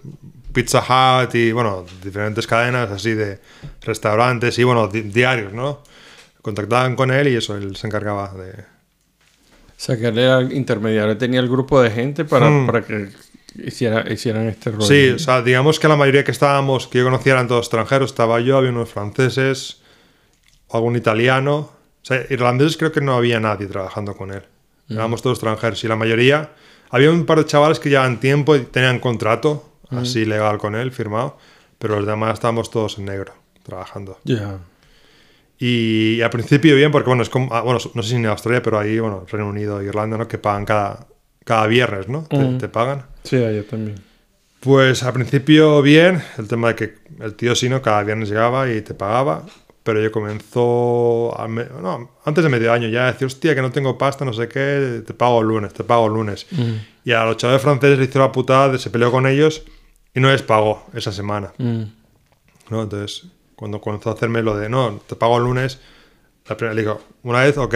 Pizza 0.52 0.80
Hut 0.80 1.34
y, 1.34 1.52
bueno, 1.52 1.84
diferentes 2.02 2.46
cadenas 2.46 2.90
así 2.90 3.14
de 3.14 3.40
restaurantes 3.82 4.58
y, 4.58 4.64
bueno, 4.64 4.88
di- 4.88 5.02
diarios, 5.02 5.52
¿no? 5.52 5.82
Contactaban 6.42 6.96
con 6.96 7.10
él 7.10 7.28
y 7.28 7.36
eso, 7.36 7.56
él 7.56 7.76
se 7.76 7.86
encargaba 7.86 8.32
de, 8.34 8.50
O 8.52 9.84
sea, 9.84 9.96
que 9.96 10.08
él 10.08 10.18
era 10.18 10.38
el 10.38 10.52
intermediario, 10.52 11.16
tenía 11.16 11.40
el 11.40 11.48
grupo 11.48 11.80
de 11.80 11.90
gente 11.90 12.24
para, 12.24 12.48
Hmm. 12.50 12.66
para 12.66 12.82
que 12.82 13.08
hiciera, 13.64 14.04
hicieran 14.12 14.48
este 14.48 14.70
rollo. 14.70 14.86
Sí, 14.86 15.10
o 15.10 15.18
sea, 15.18 15.42
digamos 15.42 15.78
que 15.80 15.88
la 15.88 15.96
mayoría 15.96 16.24
que 16.24 16.30
estábamos, 16.30 16.86
que 16.88 16.98
yo 16.98 17.04
conocía 17.04 17.32
eran 17.34 17.48
todos 17.48 17.66
extranjeros. 17.66 18.10
Estaba 18.10 18.40
yo, 18.40 18.56
había 18.58 18.70
unos 18.70 18.88
franceses, 18.90 19.80
algún 20.70 20.96
italiano. 20.96 21.56
O 22.02 22.04
sea, 22.04 22.24
irlandeses 22.30 22.76
creo 22.76 22.90
que 22.92 23.00
no 23.00 23.14
había 23.14 23.38
nadie 23.40 23.66
trabajando 23.66 24.14
con 24.16 24.32
él. 24.32 24.42
Éramos 24.88 25.22
todos 25.22 25.38
extranjeros. 25.38 25.82
Y 25.84 25.88
la 25.88 25.96
mayoría, 25.96 26.50
había 26.90 27.10
un 27.10 27.24
par 27.24 27.38
de 27.38 27.46
chavales 27.46 27.78
que 27.80 27.88
llevaban 27.88 28.20
tiempo 28.20 28.56
y 28.56 28.60
tenían 28.60 28.98
contrato, 28.98 29.71
así 30.00 30.24
legal 30.24 30.58
con 30.58 30.74
él, 30.74 30.90
firmado. 30.92 31.36
Pero 31.78 31.96
los 31.96 32.06
demás 32.06 32.34
estábamos 32.34 32.70
todos 32.70 32.98
en 32.98 33.06
negro, 33.06 33.32
trabajando. 33.64 34.18
Ya. 34.24 34.58
Y, 35.58 36.20
al 36.22 36.30
principio 36.30 36.74
bien, 36.74 36.90
porque 36.90 37.06
bueno, 37.08 37.22
es 37.22 37.28
como, 37.28 37.54
ah, 37.54 37.60
bueno, 37.60 37.78
no 37.94 38.02
sé 38.02 38.08
si 38.10 38.16
en 38.16 38.26
Australia, 38.26 38.62
pero 38.62 38.78
ahí, 38.78 38.98
bueno, 38.98 39.24
Reino 39.30 39.48
Unido, 39.48 39.80
Irlanda, 39.82 40.16
¿no? 40.18 40.26
Que 40.26 40.38
pagan 40.38 40.64
cada, 40.64 41.06
cada 41.44 41.66
viernes, 41.66 42.08
¿no? 42.08 42.24
Te- 42.24 42.36
Mm. 42.36 42.58
te 42.58 42.68
pagan. 42.68 43.06
Sí, 43.22 43.38
yo 43.38 43.64
también. 43.64 43.96
Pues 44.60 45.02
al 45.02 45.12
principio 45.12 45.80
bien, 45.82 46.22
el 46.38 46.48
tema 46.48 46.68
de 46.68 46.74
que 46.76 46.94
el 47.20 47.34
tío 47.34 47.54
Sino 47.54 47.80
cada 47.82 48.02
viernes 48.02 48.28
llegaba 48.28 48.70
y 48.72 48.80
te 48.82 48.94
pagaba, 48.94 49.44
pero 49.82 50.00
yo 50.00 50.10
comenzó 50.12 51.36
a 51.38 51.48
me- 51.48 51.64
no, 51.80 52.12
antes 52.24 52.42
de 52.44 52.50
medio 52.50 52.72
año 52.72 52.88
ya 52.88 53.06
decía, 53.12 53.26
hostia, 53.26 53.54
que 53.56 53.62
no 53.62 53.72
tengo 53.72 53.98
pasta, 53.98 54.24
no 54.24 54.32
sé 54.32 54.46
qué, 54.48 55.02
te 55.06 55.14
pago 55.14 55.40
el 55.40 55.48
lunes, 55.48 55.72
te 55.74 55.82
pago 55.84 56.06
el 56.06 56.12
lunes. 56.14 56.46
Y 57.04 57.10
a 57.12 57.24
los 57.24 57.36
chavales 57.36 57.62
franceses 57.62 57.98
le 57.98 58.04
hizo 58.04 58.18
la 58.20 58.30
putada, 58.30 58.76
se 58.78 58.90
peleó 58.90 59.10
con 59.10 59.26
ellos 59.26 59.62
y 60.14 60.20
no 60.20 60.30
les 60.30 60.42
pagó 60.42 60.86
esa 60.94 61.12
semana. 61.12 61.52
Mm. 61.58 61.82
¿no? 62.70 62.82
Entonces, 62.82 63.24
cuando 63.56 63.80
comenzó 63.80 64.10
a 64.10 64.14
hacerme 64.14 64.42
lo 64.42 64.56
de, 64.56 64.68
no, 64.68 65.00
te 65.06 65.16
pago 65.16 65.38
el 65.38 65.44
lunes, 65.44 65.78
la 66.48 66.56
primera 66.56 66.74
le 66.74 66.82
digo, 66.82 67.00
una 67.22 67.40
vez, 67.40 67.56
ok. 67.58 67.74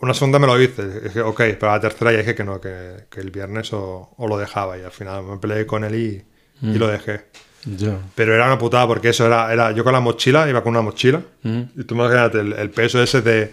Una 0.00 0.14
segunda 0.14 0.38
me 0.38 0.46
lo 0.46 0.60
hice, 0.60 1.00
dije, 1.00 1.20
ok, 1.20 1.36
pero 1.58 1.72
la 1.72 1.80
tercera 1.80 2.10
ya 2.12 2.18
dije 2.18 2.34
que 2.34 2.44
no, 2.44 2.58
que, 2.60 3.04
que 3.10 3.20
el 3.20 3.30
viernes 3.30 3.72
o, 3.74 4.14
o 4.16 4.28
lo 4.28 4.38
dejaba 4.38 4.78
y 4.78 4.82
al 4.82 4.92
final 4.92 5.22
me 5.24 5.36
peleé 5.36 5.66
con 5.66 5.84
él 5.84 5.94
y, 5.94 6.24
y 6.66 6.78
lo 6.78 6.88
dejé. 6.88 7.26
Ya. 7.66 7.98
Pero 8.14 8.34
era 8.34 8.46
una 8.46 8.56
putada 8.58 8.86
porque 8.86 9.10
eso 9.10 9.26
era, 9.26 9.52
era 9.52 9.72
yo 9.72 9.84
con 9.84 9.92
la 9.92 10.00
mochila, 10.00 10.48
iba 10.48 10.62
con 10.62 10.70
una 10.70 10.80
mochila 10.80 11.22
y 11.44 11.84
tú 11.84 11.94
imagínate 11.94 12.40
el, 12.40 12.54
el 12.54 12.70
peso 12.70 13.02
ese 13.02 13.20
de, 13.20 13.52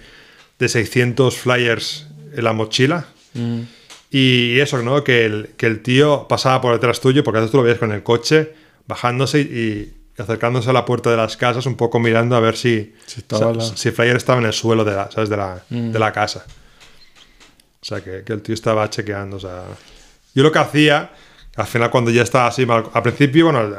de 0.58 0.70
600 0.70 1.38
flyers 1.38 2.08
en 2.34 2.44
la 2.44 2.54
mochila 2.54 3.08
Mm. 3.34 3.62
Y 4.10 4.60
eso, 4.60 4.82
¿no? 4.82 5.04
Que 5.04 5.26
el, 5.26 5.50
que 5.58 5.66
el 5.66 5.82
tío 5.82 6.28
pasaba 6.28 6.62
por 6.62 6.74
detrás 6.74 7.00
tuyo, 7.02 7.24
porque 7.24 7.38
a 7.40 7.42
veces 7.42 7.52
tú 7.52 7.58
lo 7.58 7.64
veías 7.64 7.80
con 7.80 7.92
el 7.92 8.04
coche, 8.04 8.54
bajándose 8.88 9.42
y, 9.42 9.94
y 10.18 10.22
acercándose 10.22 10.70
a 10.70 10.74
la 10.74 10.86
puerta 10.86 11.12
de 11.12 11.18
las 11.18 11.36
casas, 11.38 11.66
un 11.66 11.76
poco 11.76 12.00
mirando 12.00 12.36
a 12.36 12.40
ver 12.40 12.56
si, 12.56 12.94
Si 13.06 13.20
estaba 13.20 13.54
la- 13.54 13.62
si 13.64 13.92
flyer 13.92 14.16
estaba 14.16 14.40
en 14.40 14.46
el 14.46 14.54
suelo 14.54 14.84
de 14.86 14.96
la, 14.96 15.12
¿sabes? 15.12 15.30
De, 15.30 15.38
la, 15.38 15.62
de 15.70 16.00
la 16.00 16.12
casa. 16.12 16.46
O 17.82 17.86
sea, 17.86 18.02
que, 18.04 18.24
que 18.24 18.34
el 18.34 18.42
tío 18.42 18.54
estaba 18.56 18.90
chequeando. 18.90 19.38
O 19.38 19.40
sea, 19.40 19.64
yo 20.34 20.44
lo 20.44 20.52
que 20.52 20.60
hacía, 20.60 21.12
al 21.56 21.68
final, 21.68 21.90
cuando 21.92 22.12
ya 22.12 22.24
estaba 22.24 22.48
así 22.48 22.66
mal, 22.66 22.86
al 22.94 23.04
principio, 23.04 23.46
bueno, 23.46 23.62
el, 23.62 23.74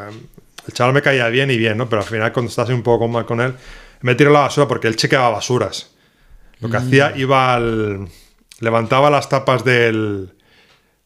el 0.66 0.72
chaval 0.72 0.92
me 0.94 1.02
caía 1.02 1.28
bien 1.28 1.50
y 1.50 1.56
bien, 1.56 1.76
¿no? 1.78 1.88
Pero 1.88 2.02
al 2.02 2.08
final, 2.08 2.32
cuando 2.32 2.50
estás 2.50 2.64
así 2.64 2.72
un 2.72 2.82
poco 2.82 3.08
mal 3.08 3.26
con 3.26 3.40
él, 3.40 3.54
me 4.02 4.14
tiró 4.14 4.30
la 4.30 4.40
basura 4.40 4.68
porque 4.68 4.86
él 4.88 4.96
chequeaba 4.96 5.30
basuras. 5.30 5.90
Lo 6.60 6.68
que 6.70 6.76
hacía, 6.76 7.10
Mm. 7.14 7.20
iba 7.20 7.54
al. 7.54 8.08
Levantaba 8.60 9.10
las 9.10 9.28
tapas 9.28 9.64
del. 9.64 10.30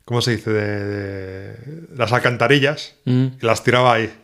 ¿Cómo 0.05 0.21
se 0.23 0.33
dice? 0.33 0.51
De, 0.51 0.85
de- 0.85 1.57
las 1.97 2.13
alcantarillas 2.13 2.95
Mm. 3.05 3.27
y 3.41 3.47
las 3.47 3.63
tiraba 3.65 3.95
ahí. 3.95 4.13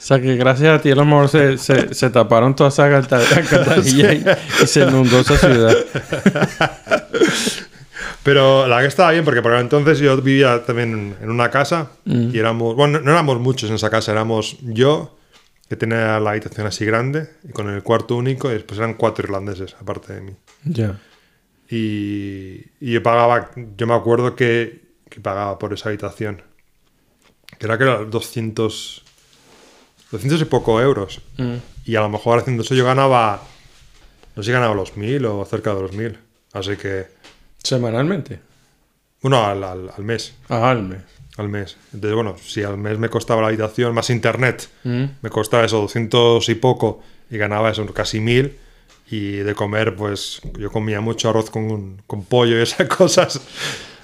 O 0.00 0.02
sea 0.12 0.18
que 0.20 0.34
gracias 0.36 0.76
a 0.76 0.82
ti 0.82 0.90
a 0.90 0.94
lo 0.96 1.04
mejor 1.04 1.28
se, 1.28 1.56
se, 1.58 1.92
se 1.94 2.10
taparon 2.10 2.56
todas 2.56 2.72
esas 2.72 2.86
alcanta- 2.86 3.18
alcantarillas 3.36 4.14
y, 4.60 4.64
y 4.64 4.66
se 4.66 4.80
inundó 4.80 5.20
esa 5.20 5.36
ciudad. 5.36 5.76
Pero 8.22 8.66
la 8.66 8.80
que 8.80 8.86
estaba 8.86 9.12
bien, 9.12 9.24
porque 9.24 9.40
por 9.42 9.54
entonces 9.54 9.98
yo 9.98 10.16
vivía 10.20 10.64
también 10.64 11.16
en 11.20 11.30
una 11.30 11.50
casa 11.50 11.90
Mm. 12.06 12.34
y 12.34 12.38
éramos. 12.38 12.74
Bueno, 12.76 13.00
no 13.00 13.10
éramos 13.10 13.38
muchos 13.40 13.68
en 13.70 13.76
esa 13.76 13.90
casa, 13.90 14.12
éramos 14.12 14.56
yo, 14.62 15.16
que 15.70 15.76
tenía 15.76 16.18
la 16.18 16.30
habitación 16.32 16.66
así 16.66 16.84
grande, 16.84 17.30
y 17.48 17.52
con 17.52 17.70
el 17.70 17.82
cuarto 17.84 18.16
único, 18.16 18.50
y 18.50 18.54
después 18.54 18.78
eran 18.78 18.94
cuatro 18.94 19.24
irlandeses, 19.24 19.76
aparte 19.80 20.12
de 20.12 20.20
mí. 20.20 20.32
Ya. 20.64 20.98
Y, 21.70 22.64
y 22.80 22.92
yo 22.94 23.02
pagaba, 23.04 23.52
yo 23.76 23.86
me 23.86 23.94
acuerdo 23.94 24.34
que, 24.34 24.82
que 25.08 25.20
pagaba 25.20 25.60
por 25.60 25.72
esa 25.72 25.88
habitación. 25.88 26.42
Que 27.56 27.66
era 27.66 27.78
que 27.78 27.84
era 27.84 27.98
200, 27.98 29.04
200 30.10 30.40
y 30.42 30.44
poco 30.46 30.80
euros. 30.80 31.20
Mm. 31.38 31.54
Y 31.84 31.94
a 31.94 32.00
lo 32.00 32.08
mejor 32.08 32.40
haciendo 32.40 32.64
eso 32.64 32.74
yo 32.74 32.84
ganaba, 32.84 33.40
no 34.34 34.42
sé 34.42 34.48
si 34.48 34.52
ganaba 34.52 34.74
los 34.74 34.96
1000 34.96 35.24
o 35.26 35.44
cerca 35.44 35.72
de 35.72 35.82
los 35.82 35.92
1000. 35.92 36.18
Así 36.52 36.76
que, 36.76 37.06
Semanalmente. 37.62 38.40
bueno, 39.22 39.44
al, 39.46 39.62
al, 39.62 39.88
al 39.96 40.02
mes. 40.02 40.34
Ah, 40.48 40.70
al 40.70 40.82
mes. 40.82 41.02
Al 41.40 41.48
mes. 41.48 41.76
Entonces, 41.94 42.14
bueno, 42.14 42.36
si 42.44 42.62
al 42.62 42.76
mes 42.76 42.98
me 42.98 43.08
costaba 43.08 43.40
la 43.42 43.48
habitación 43.48 43.94
más 43.94 44.10
internet, 44.10 44.68
Mm. 44.84 45.04
me 45.22 45.30
costaba 45.30 45.64
eso 45.64 45.78
200 45.80 46.48
y 46.48 46.54
poco 46.54 47.02
y 47.30 47.38
ganaba 47.38 47.70
eso 47.70 47.84
casi 47.92 48.20
1000. 48.20 48.56
Y 49.10 49.32
de 49.38 49.54
comer, 49.54 49.96
pues 49.96 50.40
yo 50.58 50.70
comía 50.70 51.00
mucho 51.00 51.30
arroz 51.30 51.50
con, 51.50 52.00
con 52.06 52.24
pollo 52.24 52.58
y 52.58 52.62
esas 52.62 52.86
cosas. 52.96 53.40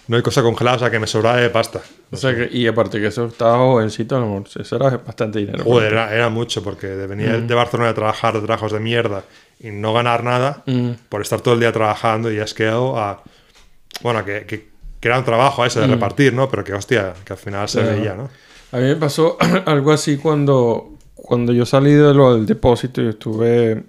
No 0.08 0.16
hay 0.16 0.22
cosa 0.22 0.42
congelada, 0.42 0.76
o 0.76 0.80
sea 0.80 0.90
que 0.90 0.98
me 1.00 1.06
sobraba 1.06 1.36
de 1.38 1.50
pasta. 1.50 1.80
O 2.12 2.16
sea 2.16 2.34
que, 2.34 2.48
y 2.56 2.66
aparte 2.68 3.00
que 3.00 3.08
eso 3.08 3.26
estaba 3.26 3.56
jovencito, 3.58 4.20
mejor 4.20 4.44
eso 4.60 4.76
era 4.76 4.96
bastante 4.98 5.40
dinero. 5.40 5.64
Joder, 5.64 5.92
era, 5.92 6.14
era 6.14 6.28
mucho, 6.28 6.62
porque 6.62 6.86
de 6.86 7.06
venir 7.08 7.42
de 7.42 7.54
Barcelona 7.54 7.90
a 7.90 7.94
trabajar 7.94 8.34
de 8.34 8.40
trabajos 8.40 8.70
de 8.72 8.78
mierda 8.80 9.24
y 9.60 9.70
no 9.70 9.92
ganar 9.92 10.22
nada, 10.24 10.62
Mm. 10.66 10.90
por 11.08 11.22
estar 11.22 11.40
todo 11.40 11.54
el 11.54 11.60
día 11.60 11.72
trabajando 11.72 12.30
y 12.32 12.38
asqueado 12.38 12.96
a. 12.98 13.22
Bueno, 14.02 14.24
que, 14.24 14.44
que, 14.46 14.68
que 15.06 15.10
era 15.10 15.20
un 15.20 15.24
trabajo 15.24 15.64
ese 15.64 15.78
de 15.78 15.86
repartir, 15.86 16.32
¿no? 16.34 16.48
Pero 16.48 16.64
que 16.64 16.72
hostia, 16.72 17.14
que 17.24 17.32
al 17.32 17.38
final 17.38 17.68
se 17.68 17.80
Claro. 17.80 17.96
veía, 17.96 18.14
¿no? 18.16 18.28
A 18.72 18.78
mí 18.78 18.82
me 18.88 18.96
pasó 18.96 19.38
algo 19.66 19.92
así 19.92 20.16
cuando, 20.16 20.98
cuando 21.14 21.52
yo 21.52 21.64
salí 21.64 21.92
de 21.92 22.12
lo 22.12 22.34
del 22.34 22.44
depósito 22.44 23.00
y 23.00 23.08
estuve... 23.10 23.84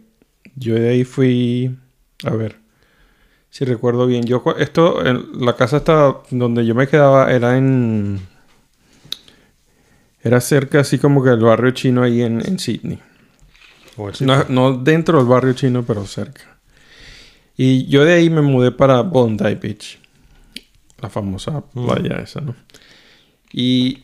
Yo 0.56 0.76
de 0.76 0.90
ahí 0.90 1.04
fui... 1.04 1.76
A 2.24 2.30
ver, 2.36 2.58
si 3.50 3.66
recuerdo 3.66 4.06
bien. 4.06 4.26
Yo, 4.26 4.44
esto, 4.60 5.04
en- 5.04 5.26
la 5.44 5.56
casa 5.56 5.78
está 5.78 6.18
donde 6.30 6.64
yo 6.68 6.76
me 6.76 6.88
quedaba 6.88 7.32
era 7.32 7.58
en... 7.58 8.20
Era 10.22 10.40
cerca 10.40 10.82
así 10.82 11.00
como 11.00 11.24
que 11.24 11.32
del 11.32 11.40
barrio 11.40 11.72
chino 11.72 12.04
ahí 12.04 12.22
en, 12.22 12.46
en 12.48 12.60
Sydney. 12.60 13.00
No, 14.22 14.46
no 14.50 14.78
dentro 14.78 15.18
del 15.18 15.28
barrio 15.28 15.54
chino, 15.54 15.84
pero 15.84 16.06
cerca. 16.06 16.58
Y 17.56 17.88
yo 17.88 18.06
de 18.06 18.14
ahí 18.14 18.30
me 18.30 18.42
mudé 18.42 18.72
para 18.72 19.02
Bondi 19.02 19.56
Beach. 19.56 20.00
La 21.02 21.10
famosa 21.10 21.62
playa 21.62 22.18
esa, 22.24 22.42
¿no? 22.42 22.56
Y, 23.54 24.04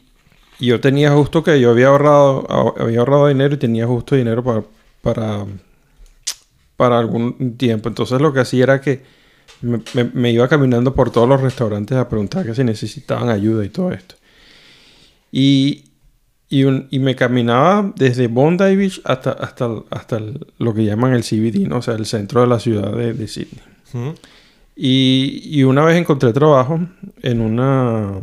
yo 0.59 0.79
tenía 0.79 1.11
justo 1.11 1.43
que 1.43 1.59
yo 1.59 1.71
había 1.71 1.87
ahorrado, 1.87 2.45
ah- 2.49 2.73
había 2.83 2.99
ahorrado 2.99 3.27
dinero 3.27 3.55
y 3.55 3.57
tenía 3.57 3.85
justo 3.87 4.15
dinero 4.15 4.43
para, 4.43 4.63
para, 5.01 5.45
para 6.77 6.99
algún 6.99 7.57
tiempo. 7.57 7.89
Entonces 7.89 8.21
lo 8.21 8.31
que 8.31 8.39
hacía 8.41 8.63
era 8.63 8.79
que 8.81 9.03
me, 9.61 9.81
me- 9.93 10.11
me 10.13 10.31
iba 10.31 10.47
caminando 10.47 10.93
por 10.93 11.09
todos 11.11 11.27
los 11.27 11.41
restaurantes 11.41 11.97
a 11.97 12.07
preguntar 12.07 12.45
que 12.45 12.53
si 12.55 12.63
necesitaban 12.63 13.29
ayuda 13.29 13.65
y 13.65 13.69
todo 13.69 13.91
esto. 13.91 14.15
Y, 15.31 15.85
y, 16.49 16.63
un- 16.63 16.87
y 16.91 16.99
me 16.99 17.15
caminaba 17.15 17.91
desde 17.95 18.27
Bondi 18.27 18.75
Beach 18.75 19.01
hasta, 19.03 19.31
hasta, 19.31 19.69
hasta 19.89 20.17
el- 20.17 20.45
lo 20.59 20.73
que 20.73 20.85
llaman 20.85 21.13
el 21.13 21.23
CBD, 21.23 21.67
¿no? 21.67 21.77
O 21.77 21.81
sea, 21.81 21.95
el 21.95 22.05
centro 22.05 22.41
de 22.41 22.47
la 22.47 22.59
ciudad 22.59 22.91
de, 22.95 23.13
de 23.13 23.27
Sydney. 23.27 23.61
¿Mm? 23.93 24.09
Y, 24.75 25.41
y 25.45 25.63
una 25.63 25.83
vez 25.85 25.97
encontré 25.97 26.33
trabajo 26.33 26.79
en 27.21 27.41
una... 27.41 28.19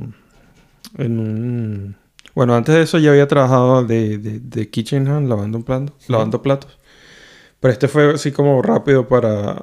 En 0.98 1.18
un... 1.18 1.96
Bueno, 2.34 2.54
antes 2.54 2.74
de 2.74 2.82
eso 2.82 2.98
ya 2.98 3.10
había 3.10 3.28
trabajado 3.28 3.84
de, 3.84 4.18
de, 4.18 4.40
de 4.40 4.70
kitchen 4.70 5.08
hand, 5.08 5.28
lavando, 5.28 5.58
un 5.58 5.64
plato, 5.64 5.92
lavando 6.08 6.42
platos. 6.42 6.78
Pero 7.60 7.72
este 7.72 7.88
fue 7.88 8.14
así 8.14 8.32
como 8.32 8.62
rápido 8.62 9.06
para... 9.06 9.62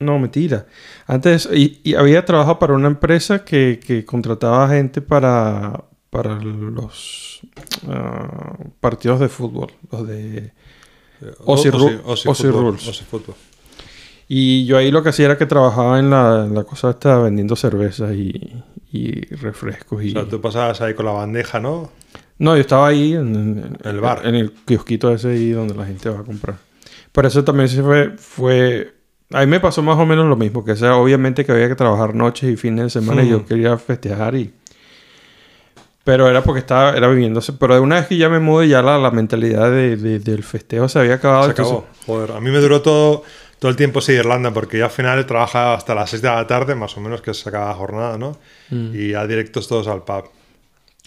No, 0.00 0.18
mentira. 0.18 0.66
Antes, 1.06 1.48
y, 1.52 1.80
y 1.84 1.94
había 1.94 2.24
trabajado 2.24 2.58
para 2.58 2.74
una 2.74 2.88
empresa 2.88 3.44
que, 3.44 3.80
que 3.84 4.04
contrataba 4.04 4.68
gente 4.68 5.00
para, 5.00 5.84
para 6.10 6.34
los 6.36 7.40
ah, 7.88 8.56
partidos 8.80 9.20
de 9.20 9.28
fútbol. 9.28 9.72
Los 9.90 10.06
de... 10.06 10.52
Aussie 11.46 11.72
Ru- 11.72 12.02
Aussie 12.04 12.50
Rules. 12.50 13.02
Fútbol. 13.08 13.34
Y 14.28 14.64
yo 14.66 14.78
ahí 14.78 14.90
lo 14.90 15.02
que 15.02 15.10
hacía 15.10 15.26
era 15.26 15.36
que 15.38 15.46
trabajaba 15.46 15.98
en 15.98 16.10
la, 16.10 16.44
en 16.46 16.54
la 16.54 16.64
cosa 16.64 16.90
esta 16.90 17.18
vendiendo 17.18 17.56
cervezas 17.56 18.14
y, 18.14 18.32
y 18.90 19.20
refrescos. 19.36 20.02
Y... 20.02 20.10
O 20.10 20.12
sea, 20.12 20.24
tú 20.28 20.40
pasabas 20.40 20.80
ahí 20.80 20.94
con 20.94 21.06
la 21.06 21.12
bandeja, 21.12 21.60
¿no? 21.60 21.90
No, 22.38 22.54
yo 22.56 22.60
estaba 22.62 22.88
ahí 22.88 23.12
en, 23.14 23.34
en- 23.34 23.78
el 23.84 24.00
bar. 24.00 24.22
En 24.24 24.34
el 24.34 24.52
kiosquito 24.52 25.12
ese 25.12 25.28
ahí 25.30 25.50
donde 25.50 25.74
la 25.74 25.84
gente 25.86 26.08
va 26.08 26.20
a 26.20 26.24
comprar. 26.24 26.56
Por 27.12 27.26
eso 27.26 27.44
también 27.44 27.68
se 27.68 27.82
fue, 27.82 28.10
fue... 28.16 28.94
A 29.32 29.40
mí 29.40 29.46
me 29.46 29.60
pasó 29.60 29.82
más 29.82 29.98
o 29.98 30.06
menos 30.06 30.26
lo 30.26 30.36
mismo, 30.36 30.64
que 30.64 30.72
o 30.72 30.76
sea, 30.76 30.96
obviamente 30.96 31.44
que 31.44 31.52
había 31.52 31.68
que 31.68 31.74
trabajar 31.74 32.14
noches 32.14 32.50
y 32.50 32.56
fines 32.56 32.84
de 32.84 32.90
semana 32.90 33.22
y 33.22 33.28
yo 33.28 33.38
Hmm. 33.40 33.44
quería 33.44 33.76
festejar 33.78 34.34
y... 34.36 34.52
Pero 36.04 36.28
era 36.28 36.42
porque 36.42 36.58
estaba, 36.60 36.90
era 36.94 37.08
viviéndose. 37.08 37.54
Pero 37.54 37.74
de 37.74 37.80
una 37.80 37.96
vez 37.96 38.06
que 38.08 38.18
ya 38.18 38.28
me 38.28 38.38
mudé, 38.38 38.68
ya 38.68 38.82
la, 38.82 38.98
la 38.98 39.10
mentalidad 39.10 39.70
de- 39.70 39.96
de- 39.96 40.18
del 40.18 40.42
festejo 40.44 40.86
se 40.88 40.98
había 40.98 41.14
acabado. 41.14 41.44
Se 41.44 41.50
entonces- 41.50 41.72
acabó. 41.78 41.86
Joder, 42.06 42.32
a 42.32 42.40
mí 42.40 42.50
me 42.50 42.58
duró 42.58 42.82
todo, 42.82 43.22
todo 43.64 43.70
el 43.70 43.76
tiempo 43.78 44.02
sí 44.02 44.12
Irlanda, 44.12 44.50
porque 44.50 44.76
yo 44.76 44.84
al 44.84 44.90
final 44.90 45.24
trabajaba 45.24 45.72
hasta 45.72 45.94
las 45.94 46.10
6 46.10 46.20
de 46.20 46.28
la 46.28 46.46
tarde, 46.46 46.74
más 46.74 46.94
o 46.98 47.00
menos, 47.00 47.22
que 47.22 47.32
se 47.32 47.48
acaba 47.48 47.68
la 47.68 47.74
jornada, 47.74 48.18
¿no? 48.18 48.36
Mm. 48.68 48.90
Y 48.94 49.12
ya 49.12 49.26
directos 49.26 49.66
todos 49.68 49.88
al 49.88 50.04
pub. 50.04 50.24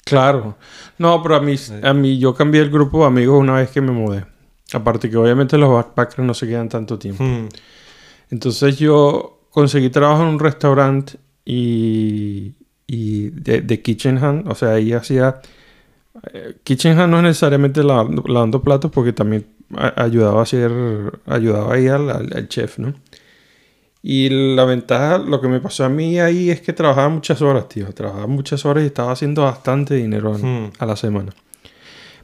Claro. 0.04 0.58
No, 0.98 1.22
pero 1.22 1.36
a 1.36 1.40
mí, 1.40 1.54
a 1.84 1.94
mí 1.94 2.18
yo 2.18 2.34
cambié 2.34 2.62
el 2.62 2.72
grupo 2.72 3.02
de 3.02 3.06
amigos 3.06 3.40
una 3.40 3.54
vez 3.54 3.70
que 3.70 3.80
me 3.80 3.92
mudé. 3.92 4.26
Aparte 4.74 5.08
que 5.08 5.18
obviamente 5.18 5.56
los 5.56 5.72
backpackers 5.72 6.26
no 6.26 6.34
se 6.34 6.48
quedan 6.48 6.68
tanto 6.68 6.98
tiempo. 6.98 7.24
Mm. 7.24 7.48
Entonces 8.32 8.80
yo 8.80 9.42
conseguí 9.52 9.92
trabajo 9.92 10.24
en 10.24 10.30
un 10.30 10.40
restaurante 10.40 11.20
y, 11.46 12.56
y 12.88 13.30
de, 13.30 13.62
de 13.62 13.82
kitchen 13.84 14.18
hand. 14.18 14.48
O 14.48 14.56
sea, 14.56 14.70
ahí 14.70 14.94
hacía... 14.94 15.42
eh, 16.34 16.56
kitchen 16.64 16.96
no 16.98 17.18
es 17.18 17.24
necesariamente 17.24 17.84
lavando, 17.84 18.24
lavando 18.28 18.62
platos 18.62 18.92
porque 18.92 19.14
también 19.14 19.46
a- 19.76 20.04
ayudaba 20.04 20.40
a 20.40 20.44
hacer... 20.44 20.72
Ayudaba 21.26 21.74
ahí 21.76 21.88
al, 21.88 22.10
al- 22.10 22.30
al 22.36 22.48
chef, 22.48 22.80
¿no? 22.80 22.94
Y 24.04 24.30
la 24.56 24.64
ventaja, 24.66 25.18
lo 25.18 25.42
que 25.42 25.48
me 25.48 25.60
pasó 25.60 25.84
a 25.84 25.90
mí 25.90 26.20
ahí 26.20 26.50
es 26.50 26.62
que 26.62 26.72
trabajaba 26.72 27.10
muchas 27.10 27.42
horas, 27.42 27.68
tío. 27.68 27.92
Trabajaba 27.94 28.28
muchas 28.28 28.66
horas 28.66 28.84
y 28.84 28.88
estaba 28.88 29.12
haciendo 29.12 29.44
bastante 29.44 29.96
dinero 29.96 30.34
a- 30.34 30.38
Hmm. 30.38 30.72
a 30.80 30.86
la 30.86 30.96
semana. 30.96 31.34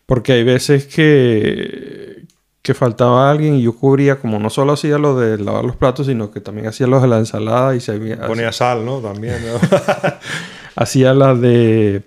Porque 0.06 0.34
hay 0.34 0.44
veces 0.44 0.86
que, 0.86 2.24
que 2.62 2.74
faltaba 2.74 3.30
alguien 3.32 3.56
y 3.56 3.64
yo 3.64 3.74
cubría, 3.76 4.18
como 4.20 4.40
no 4.40 4.50
solo 4.50 4.74
hacía 4.74 4.98
lo 4.98 5.20
de 5.20 5.38
lavar 5.38 5.66
los 5.66 5.76
platos, 5.76 6.08
sino 6.08 6.30
que 6.32 6.40
también 6.42 6.68
hacía 6.68 6.88
los 6.88 7.02
de 7.02 7.08
la 7.08 7.18
ensalada 7.20 7.76
y 7.76 7.80
se 7.80 7.94
Ponía 8.28 8.52
sal, 8.52 8.86
¿no? 8.86 9.00
También, 9.00 9.36
¿no? 9.46 9.60
hacía 10.76 11.14
las 11.14 11.40
de... 11.42 12.04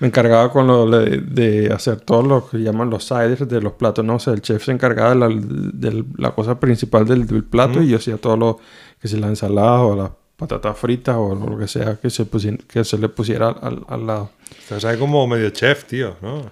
Me 0.00 0.06
encargaba 0.08 0.50
con 0.52 0.66
lo 0.66 0.88
de, 0.88 1.18
de 1.20 1.72
hacer 1.72 2.00
todo 2.00 2.22
lo 2.22 2.48
que 2.48 2.58
llaman 2.58 2.88
los 2.90 3.04
siders 3.04 3.48
de 3.48 3.60
los 3.60 3.72
platos, 3.72 4.04
¿no? 4.04 4.14
O 4.16 4.18
sea, 4.18 4.32
el 4.32 4.40
chef 4.42 4.64
se 4.64 4.72
encargaba 4.72 5.10
de 5.10 5.16
la, 5.16 5.28
de 5.28 6.04
la 6.16 6.30
cosa 6.32 6.60
principal 6.60 7.04
del, 7.06 7.26
del 7.26 7.42
plato 7.44 7.82
y 7.82 7.88
yo 7.88 7.96
hacía 7.96 8.16
todo 8.16 8.36
lo 8.36 8.58
que 9.00 9.08
si 9.08 9.16
la 9.18 9.26
ensalada 9.28 9.82
o 9.82 9.96
las 9.96 10.10
patatas 10.36 10.78
fritas 10.78 11.16
o 11.18 11.34
lo 11.34 11.58
que 11.58 11.66
sea 11.66 11.96
que 12.00 12.10
se, 12.10 12.26
que 12.68 12.84
se 12.84 12.98
le 12.98 13.08
pusiera 13.08 13.48
al, 13.48 13.82
al 13.88 14.06
lado. 14.06 14.30
Estás 14.60 14.84
ahí 14.84 14.96
como 14.98 15.26
medio 15.26 15.50
chef, 15.50 15.84
tío, 15.84 16.14
¿no? 16.22 16.42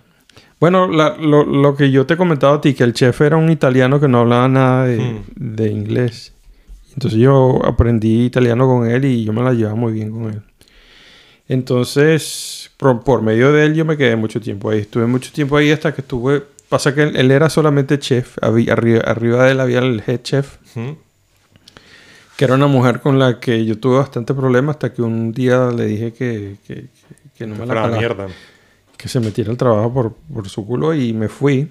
Bueno, 0.58 0.88
la- 0.88 1.16
lo, 1.16 1.44
lo 1.44 1.76
que 1.76 1.90
yo 1.90 2.06
te 2.06 2.14
he 2.14 2.16
comentado 2.16 2.54
a 2.54 2.60
ti, 2.60 2.74
que 2.74 2.82
el 2.82 2.94
chef 2.94 3.20
era 3.20 3.36
un 3.36 3.50
italiano 3.50 4.00
que 4.00 4.08
no 4.08 4.20
hablaba 4.20 4.48
nada 4.48 4.86
de, 4.86 4.98
Hmm. 4.98 5.22
de 5.36 5.68
inglés. 5.70 6.32
Entonces 6.94 7.20
yo 7.20 7.60
aprendí 7.64 8.24
italiano 8.24 8.66
con 8.66 8.90
él 8.90 9.04
y 9.04 9.22
yo 9.24 9.32
me 9.34 9.42
la 9.42 9.52
llevaba 9.52 9.76
muy 9.76 9.92
bien 9.92 10.10
con 10.10 10.24
él. 10.32 10.42
Entonces, 11.48 12.70
por, 12.76 13.02
por 13.04 13.22
medio 13.22 13.52
de 13.52 13.66
él 13.66 13.74
yo 13.74 13.84
me 13.84 13.96
quedé 13.96 14.16
mucho 14.16 14.40
tiempo 14.40 14.70
ahí. 14.70 14.80
Estuve 14.80 15.06
mucho 15.06 15.30
tiempo 15.32 15.56
ahí 15.56 15.70
hasta 15.70 15.94
que 15.94 16.00
estuve... 16.00 16.42
Pasa 16.68 16.94
que 16.94 17.04
él, 17.04 17.16
él 17.16 17.30
era 17.30 17.48
solamente 17.48 17.98
chef. 17.98 18.36
Había, 18.42 18.72
arriba, 18.72 19.00
arriba 19.06 19.44
de 19.44 19.52
él 19.52 19.60
había 19.60 19.78
el 19.78 20.02
head 20.04 20.20
chef, 20.22 20.56
que 22.36 22.44
era 22.44 22.54
una 22.54 22.66
mujer 22.66 23.00
con 23.00 23.18
la 23.18 23.38
que 23.38 23.64
yo 23.64 23.78
tuve 23.78 23.98
bastante 23.98 24.34
problema 24.34 24.72
hasta 24.72 24.92
que 24.92 25.00
un 25.02 25.32
día 25.32 25.70
le 25.70 25.86
dije 25.86 26.12
que, 26.12 26.56
que, 26.66 26.74
que- 26.74 26.90
que 27.38 27.46
no 27.46 27.54
me 27.54 27.66
la 27.66 27.74
pelaba 27.74 27.96
mierda. 27.98 28.26
que 28.96 29.08
se 29.08 29.20
metiera 29.20 29.50
al 29.50 29.56
trabajo 29.58 29.92
por, 29.92 30.14
por 30.32 30.48
su 30.48 30.66
culo 30.66 30.92
y 30.94 31.12
me 31.12 31.28
fui. 31.28 31.68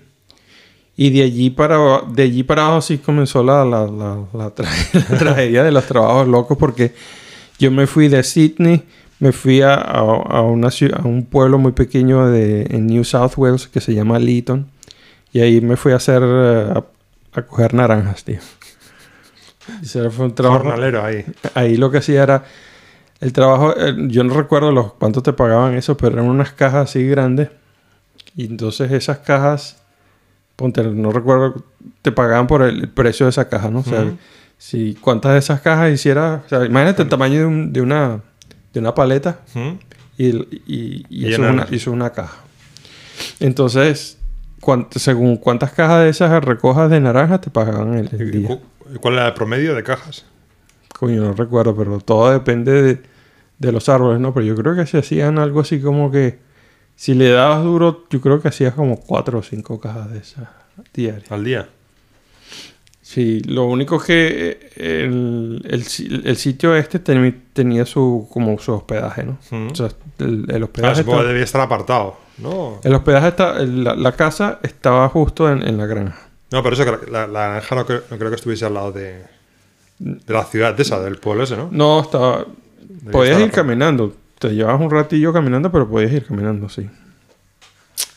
Y 0.96 1.10
de 1.10 1.24
allí 1.24 1.50
para, 1.50 2.02
de 2.08 2.24
allí 2.24 2.44
para 2.44 2.66
abajo 2.68 2.82
sí 2.82 3.00
comenzó 3.00 3.44
la, 3.44 3.66
la, 3.66 3.86
la, 3.88 4.16
la 4.34 4.56
tra- 4.56 4.70
la 5.10 5.18
tragedia 5.18 5.64
de 5.64 5.72
los 5.72 5.86
trabajos 5.86 6.28
locos 6.28 6.58
porque 6.58 6.94
yo 7.60 7.70
me 7.72 7.86
fui 7.88 8.08
de 8.08 8.24
Sydney, 8.24 8.84
me 9.20 9.32
fui 9.32 9.62
a, 9.62 9.74
a, 9.76 10.00
a 10.00 10.42
una 10.42 10.68
ciu- 10.70 10.94
a 10.98 11.08
un 11.08 11.26
pueblo 11.26 11.58
muy 11.58 11.72
pequeño 11.72 12.28
de, 12.28 12.64
en 12.70 12.88
New 12.88 13.04
South 13.04 13.34
Wales 13.38 13.68
que 13.68 13.82
se 13.82 13.94
llama 13.94 14.20
Leeton. 14.20 14.68
Y 15.32 15.42
ahí 15.42 15.62
me 15.62 15.76
fui 15.78 15.92
a 15.92 15.98
hacer, 15.98 16.22
eh, 16.24 16.74
a, 16.76 16.84
a 17.40 17.42
coger 17.44 17.74
naranjas, 17.74 18.24
tío. 18.24 18.40
Y 19.82 19.86
ese 19.86 20.10
fue 20.10 20.26
un 20.26 20.36
trabajo... 20.36 20.64
Jornalero 20.64 21.04
ahí. 21.04 21.26
Ahí 21.54 21.76
lo 21.78 21.90
que 21.92 21.98
hacía 22.00 22.24
era 22.24 22.44
el 23.20 23.34
trabajo, 23.34 23.74
eh, 23.78 23.96
yo 24.10 24.24
no 24.24 24.34
recuerdo 24.34 24.72
los 24.72 24.94
cuánto 24.94 25.24
te 25.24 25.34
pagaban 25.34 25.74
eso, 25.76 25.98
pero 25.98 26.14
eran 26.16 26.30
unas 26.30 26.52
cajas 26.52 26.90
así 26.90 27.08
grandes. 27.08 27.50
Y 28.36 28.46
entonces 28.46 28.92
esas 28.92 29.20
cajas, 29.20 29.82
ponte, 30.56 30.84
no 30.84 31.12
recuerdo, 31.12 31.64
te 32.02 32.12
pagaban 32.12 32.48
por 32.48 32.62
el, 32.62 32.82
el 32.82 32.90
precio 32.90 33.26
de 33.26 33.30
esa 33.32 33.48
caja, 33.50 33.70
¿no? 33.70 33.80
O 33.80 33.84
sea, 33.84 34.14
si 34.58 34.96
cuántas 34.96 35.34
de 35.34 35.40
esas 35.40 35.62
cajas 35.62 35.92
hiciera, 35.92 36.44
o 36.46 36.50
sea, 36.50 36.66
imagínate 36.66 37.02
el 37.04 37.10
tamaño 37.10 37.40
de, 37.40 37.46
un- 37.46 37.74
de 37.74 37.82
una 37.82 38.22
de 38.76 38.80
una 38.82 38.94
paleta 38.94 39.40
¿Mm? 39.56 39.70
y, 40.18 40.28
y, 40.28 41.06
y 41.10 41.26
Y 41.26 41.26
eso, 41.26 41.34
es 41.34 41.40
una, 41.40 41.48
llenarlas. 41.50 41.72
y 41.72 41.76
eso 41.78 41.90
es 41.90 41.94
una 41.96 42.12
caja. 42.12 42.38
Entonces, 43.40 44.18
según 44.96 45.38
cuántas 45.38 45.72
cajas 45.72 46.04
de 46.04 46.10
esas 46.10 46.44
recojas 46.44 46.90
de 46.90 47.00
naranja 47.00 47.40
te 47.42 47.50
pagaban 47.50 47.94
el, 47.96 48.10
el 48.14 48.36
¿Y 48.36 48.38
día. 48.40 48.60
¿Cuál 49.02 49.16
era 49.16 49.28
el 49.28 49.34
promedio 49.34 49.74
de 49.76 49.84
cajas? 49.84 50.26
Coño, 50.98 51.22
no 51.24 51.34
recuerdo, 51.34 51.76
pero 51.76 52.00
todo 52.00 52.32
depende 52.32 52.82
de, 52.82 53.02
de 53.60 53.72
los 53.72 53.90
árboles, 53.90 54.20
¿no? 54.20 54.34
Pero 54.34 54.46
yo 54.46 54.56
creo 54.56 54.76
que 54.76 54.86
se 54.86 54.98
hacían 55.00 55.40
algo 55.40 55.60
así 55.62 55.80
como 55.82 56.12
que 56.12 56.40
si 56.96 57.14
le 57.14 57.30
dabas 57.30 57.64
duro, 57.64 58.06
yo 58.10 58.22
creo 58.22 58.42
que 58.42 58.48
hacías 58.48 58.74
como 58.74 59.00
cuatro 59.00 59.40
o 59.40 59.44
cinco 59.44 59.80
cajas 59.80 60.12
de 60.12 60.20
esas 60.20 60.48
diarias. 60.94 61.32
Al 61.32 61.44
día. 61.44 61.68
Sí, 63.08 63.40
lo 63.42 63.66
único 63.66 64.00
que 64.00 64.72
eh, 64.78 65.04
el, 65.06 65.62
el 65.70 65.84
si- 65.84 66.22
el 66.26 66.36
sitio 66.38 66.76
este 66.76 66.98
tenía 66.98 67.86
su 67.86 68.28
como 68.32 68.58
su 68.58 68.74
hospedaje, 68.74 69.24
¿no? 69.24 69.38
Mm. 69.52 69.68
O 69.72 69.76
sea, 69.76 69.90
el, 70.18 70.46
el 70.50 70.64
hospedaje 70.64 71.02
estaba- 71.02 71.24
debía 71.24 71.44
estar 71.44 71.62
apartado. 71.62 72.18
No, 72.40 72.82
el 72.84 72.96
hospedaje 72.96 73.28
está, 73.28 73.60
la, 73.60 73.96
la 73.96 74.12
casa 74.14 74.60
estaba 74.64 75.08
justo 75.10 75.50
en, 75.52 75.62
en 75.62 75.78
la 75.78 75.86
granja. 75.86 76.18
no 76.52 76.64
pero 76.64 76.74
eso 76.74 76.84
que 76.84 77.12
la, 77.12 77.28
la, 77.28 77.48
granja 77.50 77.76
no, 77.76 77.86
creo- 77.86 78.02
no 78.10 78.18
creo 78.18 78.30
que 78.32 78.36
estuviese 78.38 78.66
al 78.66 78.74
lado 78.74 78.92
de, 78.92 79.22
de 80.00 80.34
la 80.34 80.44
ciudad 80.44 80.74
de 80.74 80.82
esa, 80.82 81.00
del 81.00 81.18
pueblo 81.18 81.44
ese, 81.44 81.56
¿no? 81.58 81.70
No, 81.72 82.02
estaba. 82.02 82.46
Debía 82.82 83.12
podías 83.12 83.40
ir 83.40 83.52
caminando. 83.52 84.16
Te 84.40 84.50
llevabas 84.50 84.82
un 84.82 84.90
ratillo 84.90 85.32
caminando, 85.32 85.72
pero 85.72 85.88
podías 85.88 86.12
ir 86.12 86.26
caminando, 86.26 86.70
sí. 86.70 86.90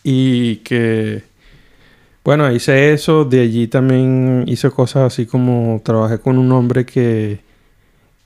Y 0.02 0.56
que. 0.56 1.24
Bueno, 2.24 2.50
hice 2.52 2.92
eso. 2.92 3.24
De 3.24 3.40
allí 3.40 3.68
también 3.68 4.44
hice 4.46 4.70
cosas 4.70 5.12
así 5.12 5.26
como 5.26 5.80
trabajé 5.84 6.18
con 6.18 6.38
un 6.38 6.50
hombre 6.52 6.84
que. 6.86 7.40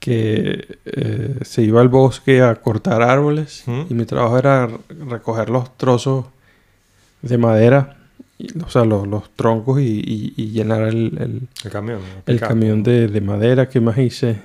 que 0.01 0.67
eh, 0.85 1.37
se 1.43 1.63
iba 1.63 1.81
al 1.81 1.89
bosque 1.89 2.43
a 2.43 2.57
cortar 2.57 3.03
árboles. 3.03 3.63
¿Mm? 3.67 3.83
Y 3.91 3.95
mi 3.95 4.05
trabajo 4.05 4.37
era 4.39 4.69
recoger 5.09 5.49
los 5.51 5.77
trozos 5.77 6.27
de 7.23 7.39
madera. 7.39 7.97
y- 8.39 8.59
o 8.61 8.69
sea, 8.69 8.85
los, 8.85 9.07
los 9.07 9.31
troncos 9.37 9.81
y, 9.81 10.01
y- 10.05 10.35
y 10.37 10.51
llenar 10.51 10.83
el- 10.83 11.17
el, 11.21 11.41
El 11.65 11.71
camión. 11.71 12.01
el 12.27 12.41
camión 12.41 12.83
de, 12.83 13.07
de 13.07 13.21
madera, 13.21 13.69
¿qué 13.69 13.81
más 13.81 13.97
hice? 13.99 14.41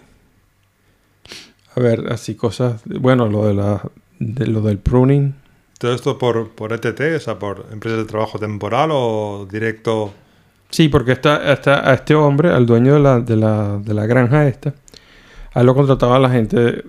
A 1.75 1.79
ver, 1.79 2.11
así 2.11 2.35
cosas. 2.35 2.81
Bueno, 2.85 3.27
lo 3.27 3.47
de 3.47 3.53
la 3.55 3.81
de 4.19 4.45
lo 4.47 4.61
del 4.61 4.77
pruning. 4.77 5.33
¿Todo 5.79 5.93
esto 5.93 6.17
por, 6.17 6.49
por 6.51 6.73
ETT, 6.73 6.99
o 7.15 7.19
sea, 7.19 7.37
por 7.37 7.67
empresas 7.71 7.99
de 7.99 8.05
trabajo 8.05 8.39
temporal 8.39 8.89
o 8.91 9.47
directo? 9.49 10.13
Sí, 10.69 10.89
porque 10.89 11.11
esta, 11.13 11.53
esta- 11.53 11.89
a 11.89 11.93
este 11.93 12.15
hombre, 12.15 12.49
al 12.49 12.65
dueño 12.65 12.95
de 12.95 12.99
la, 12.99 13.19
de 13.19 13.35
la, 13.35 13.77
de 13.77 13.93
la 13.93 14.05
granja 14.05 14.47
esta, 14.47 14.73
a 15.53 15.63
lo 15.63 15.75
contrataba 15.75 16.19
la 16.19 16.29
gente 16.29 16.83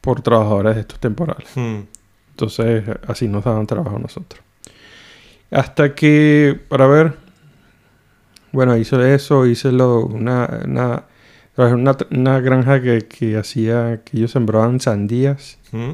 por 0.00 0.22
trabajadores 0.22 0.76
de 0.76 0.80
estos 0.82 1.00
temporales. 1.00 1.48
Hmm. 1.54 1.80
Entonces, 2.30 2.84
así 3.06 3.28
nos 3.28 3.44
daban 3.44 3.66
trabajo 3.66 3.96
a 3.96 3.98
nosotros. 3.98 4.40
Hasta 5.50 5.94
que, 5.94 6.58
para 6.68 6.86
ver, 6.86 7.16
bueno, 8.52 8.76
hice 8.76 9.14
eso, 9.14 9.44
hice 9.46 9.72
lo, 9.72 10.00
una, 10.06 10.60
una, 10.64 11.04
una 12.10 12.40
granja 12.40 12.80
que, 12.80 13.06
que 13.06 13.36
hacía, 13.36 14.00
que 14.04 14.18
ellos 14.18 14.30
sembraban 14.30 14.80
sandías. 14.80 15.58
Hmm. 15.72 15.90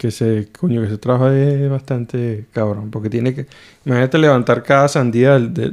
Que 0.00 0.10
se, 0.10 0.48
coño, 0.58 0.80
que 0.80 0.86
ese 0.86 0.96
trabajo 0.96 1.28
es 1.28 1.68
bastante 1.68 2.46
cabrón, 2.54 2.90
porque 2.90 3.10
tiene 3.10 3.34
que, 3.34 3.44
imagínate 3.84 4.16
levantar 4.16 4.62
cada 4.62 4.88
sandía 4.88 5.38
de, 5.38 5.72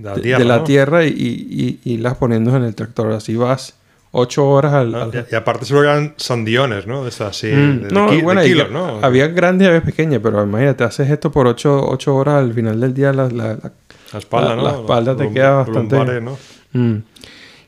la 0.00 0.14
tierra, 0.14 0.38
de 0.38 0.44
la 0.44 0.56
¿no? 0.58 0.62
tierra 0.64 1.04
y, 1.04 1.08
y, 1.10 1.80
y 1.82 1.94
irlas 1.94 2.16
poniendo 2.18 2.56
en 2.56 2.62
el 2.62 2.74
tractor. 2.76 3.10
Así 3.10 3.34
vas 3.34 3.74
ocho 4.12 4.48
horas 4.48 4.74
al... 4.74 4.94
Ah, 4.94 5.02
al- 5.12 5.26
y, 5.28 5.34
aparte 5.34 5.64
seguro 5.64 5.86
que 5.86 5.90
eran 5.92 6.14
sandiones, 6.18 6.86
¿no? 6.86 7.02
De 7.02 7.08
estas 7.08 7.30
así, 7.36 7.48
Mm, 7.48 7.82
de, 7.82 7.90
no, 7.90 8.10
de 8.12 8.22
bueno, 8.22 8.42
kilos, 8.42 8.70
¿no? 8.70 9.00
Había 9.02 9.26
grandes 9.26 9.66
y 9.66 9.68
había 9.70 9.82
pequeñas, 9.82 10.20
pero 10.22 10.44
imagínate, 10.44 10.84
haces 10.84 11.10
esto 11.10 11.32
por 11.32 11.48
ocho, 11.48 11.84
ocho 11.88 12.14
horas 12.14 12.36
al 12.44 12.54
final 12.54 12.78
del 12.80 12.94
día, 12.94 13.12
la, 13.12 13.24
la- 13.28 13.54
la- 13.54 13.72
La 14.12 14.18
espalda, 14.20 14.54
¿no? 14.54 14.62
la 14.62 14.70
espalda 14.70 15.16
te 15.16 15.28
queda 15.32 15.50
bastante- 15.64 15.96
lumbares, 15.96 16.22
¿no? 16.22 16.38
Mm. 16.74 17.02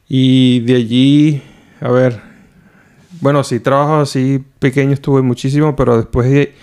Y 0.09 0.61
de 0.61 0.75
allí, 0.77 1.43
a 1.81 1.91
ver, 1.91 2.21
bueno, 3.21 3.45
sí, 3.45 3.61
trabajos 3.61 4.09
así 4.11 4.43
pequeños 4.59 5.01
tuve 5.01 5.23
muchísimo, 5.23 5.75
pero 5.77 5.97
después 5.97 6.31
de, 6.31 6.55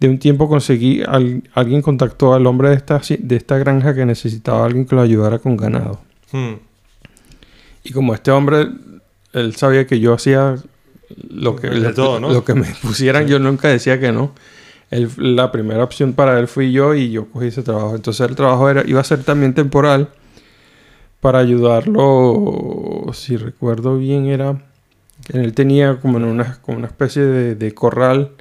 de 0.00 0.08
un 0.08 0.18
tiempo 0.18 0.48
conseguí, 0.48 1.02
al- 1.06 1.42
alguien 1.54 1.82
contactó 1.82 2.34
al 2.34 2.46
hombre 2.46 2.70
de 2.70 2.76
esta, 2.76 3.00
de 3.18 3.36
esta 3.36 3.58
granja 3.58 3.94
que 3.94 4.04
necesitaba 4.06 4.62
a 4.62 4.66
alguien 4.66 4.86
que 4.86 4.94
lo 4.96 5.02
ayudara 5.02 5.38
con 5.38 5.56
ganado. 5.56 6.00
Hmm. 6.32 6.54
Y 7.84 7.92
como 7.92 8.14
este 8.14 8.30
hombre, 8.30 8.68
él 9.32 9.54
sabía 9.56 9.86
que 9.86 10.00
yo 10.00 10.12
hacía 10.14 10.56
lo 11.30 11.56
que, 11.56 11.68
De 11.68 11.80
lo, 11.80 11.94
todo, 11.94 12.20
¿no? 12.20 12.30
lo 12.32 12.44
que 12.44 12.54
me 12.54 12.66
pusieran, 12.82 13.26
yo 13.26 13.38
nunca 13.38 13.68
decía 13.68 13.98
que 14.00 14.12
no. 14.12 14.32
Él- 14.90 15.08
la 15.18 15.52
primera 15.52 15.84
opción 15.84 16.12
para 16.14 16.38
él 16.38 16.48
fui 16.48 16.72
yo 16.72 16.94
y 16.94 17.10
yo 17.10 17.26
cogí 17.30 17.46
ese 17.46 17.62
trabajo. 17.62 17.94
Entonces 17.94 18.28
el 18.28 18.36
trabajo 18.36 18.68
era, 18.68 18.82
iba 18.86 19.00
a 19.00 19.04
ser 19.04 19.22
también 19.24 19.54
temporal 19.54 20.08
para 21.20 21.38
ayudarlo, 21.38 23.06
si 23.12 23.36
recuerdo 23.36 23.98
bien, 23.98 24.26
era... 24.26 24.62
Él 25.32 25.52
tenía 25.54 25.96
como 26.00 26.18
en 26.18 26.24
una, 26.24 26.58
como 26.62 26.78
una 26.78 26.86
especie 26.86 27.22
de, 27.22 27.54
de 27.54 27.72
corral. 27.74 28.32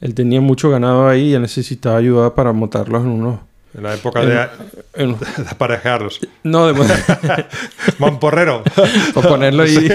Él 0.00 0.14
tenía 0.14 0.40
mucho 0.40 0.70
ganado 0.70 1.08
ahí 1.08 1.30
y 1.30 1.34
él 1.34 1.42
necesitaba 1.42 1.96
ayuda 1.98 2.34
para 2.34 2.52
montarlos 2.52 3.02
en 3.02 3.08
unos... 3.10 3.40
En 3.74 3.84
la 3.84 3.94
época 3.94 4.22
en- 4.22 4.28
de, 4.28 4.48
en- 4.96 5.12
de 5.44 5.48
aparejarlos. 5.50 6.20
no, 6.42 6.66
de, 6.66 6.74
Mamporrero. 7.98 8.62
ponerlo 9.14 9.62
ahí... 9.62 9.88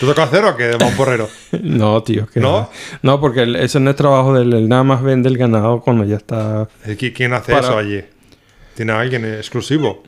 ¿Te 0.00 0.06
toca 0.06 0.22
hacer 0.24 0.44
o 0.44 0.56
qué 0.56 0.64
de 0.68 0.78
mamporrero? 0.78 1.28
No, 1.62 2.02
tío, 2.02 2.26
que 2.26 2.40
¿No? 2.40 2.70
No, 3.02 3.20
porque 3.20 3.42
él- 3.42 3.56
ese 3.56 3.78
no 3.80 3.90
es 3.90 3.96
trabajo 3.96 4.34
de 4.34 4.42
él. 4.42 4.52
Él 4.54 4.68
nada 4.68 4.82
más 4.84 5.02
vende 5.02 5.28
el 5.28 5.36
ganado 5.38 5.80
cuando 5.80 6.04
ya 6.04 6.16
está. 6.16 6.68
¿Y 6.86 6.90
qui- 6.92 7.12
¿Quién 7.14 7.32
hace 7.34 7.52
Para- 7.52 7.66
eso 7.68 7.78
allí? 7.78 8.02
¿Tiene 8.74 8.92
alguien 8.92 9.24
exclusivo? 9.26 10.02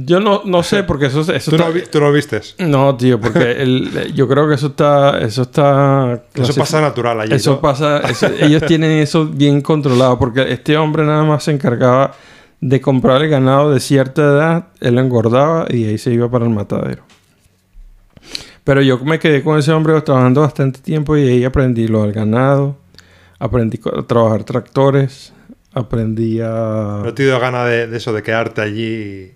Yo 0.00 0.20
no, 0.20 0.42
no 0.44 0.62
sé, 0.62 0.84
porque 0.84 1.06
eso, 1.06 1.22
eso 1.22 1.50
¿Tú 1.50 1.56
está. 1.56 1.68
no, 1.70 1.74
tú 1.90 2.00
no 2.00 2.12
vistes? 2.12 2.54
No, 2.60 2.96
tío, 2.96 3.20
porque 3.20 3.50
él- 3.62 4.12
yo 4.14 4.28
creo 4.28 4.48
que 4.48 4.54
eso 4.54 4.68
está. 4.68 5.18
Eso 5.18 5.42
está. 5.42 6.22
Eso 6.34 6.54
pasa 6.54 6.80
natural 6.80 7.20
allí. 7.20 7.34
Eso 7.34 7.52
¿no? 7.54 7.60
pasa. 7.60 7.98
eso- 8.08 8.28
ellos 8.40 8.62
tienen 8.66 8.92
eso 8.92 9.26
bien 9.26 9.60
controlado, 9.60 10.16
porque 10.18 10.52
este 10.52 10.76
hombre 10.76 11.04
nada 11.04 11.24
más 11.24 11.42
se 11.42 11.50
encargaba 11.50 12.12
de 12.60 12.80
comprar 12.80 13.22
el 13.22 13.28
ganado 13.28 13.72
de 13.72 13.80
cierta 13.80 14.22
edad, 14.22 14.66
él 14.80 14.94
lo 14.94 15.00
engordaba 15.00 15.66
y 15.68 15.84
ahí 15.86 15.98
se 15.98 16.12
iba 16.12 16.30
para 16.30 16.44
el 16.44 16.50
matadero. 16.52 17.02
Pero 18.64 18.82
yo 18.82 18.98
me 18.98 19.18
quedé 19.18 19.42
con 19.42 19.58
ese 19.58 19.72
hombre 19.72 20.00
trabajando 20.02 20.42
bastante 20.42 20.80
tiempo 20.80 21.16
y 21.16 21.26
ahí 21.26 21.44
aprendí 21.44 21.88
lo 21.88 22.02
del 22.02 22.12
ganado, 22.12 22.76
aprendí 23.38 23.80
a 23.96 24.02
trabajar 24.02 24.44
tractores, 24.44 25.32
aprendí 25.72 26.40
a... 26.40 27.00
¿No 27.04 27.14
te 27.14 27.24
dio 27.24 27.38
gana 27.40 27.64
de, 27.64 27.86
de 27.86 27.96
eso, 27.96 28.12
de 28.12 28.22
quedarte 28.22 28.60
allí, 28.60 29.32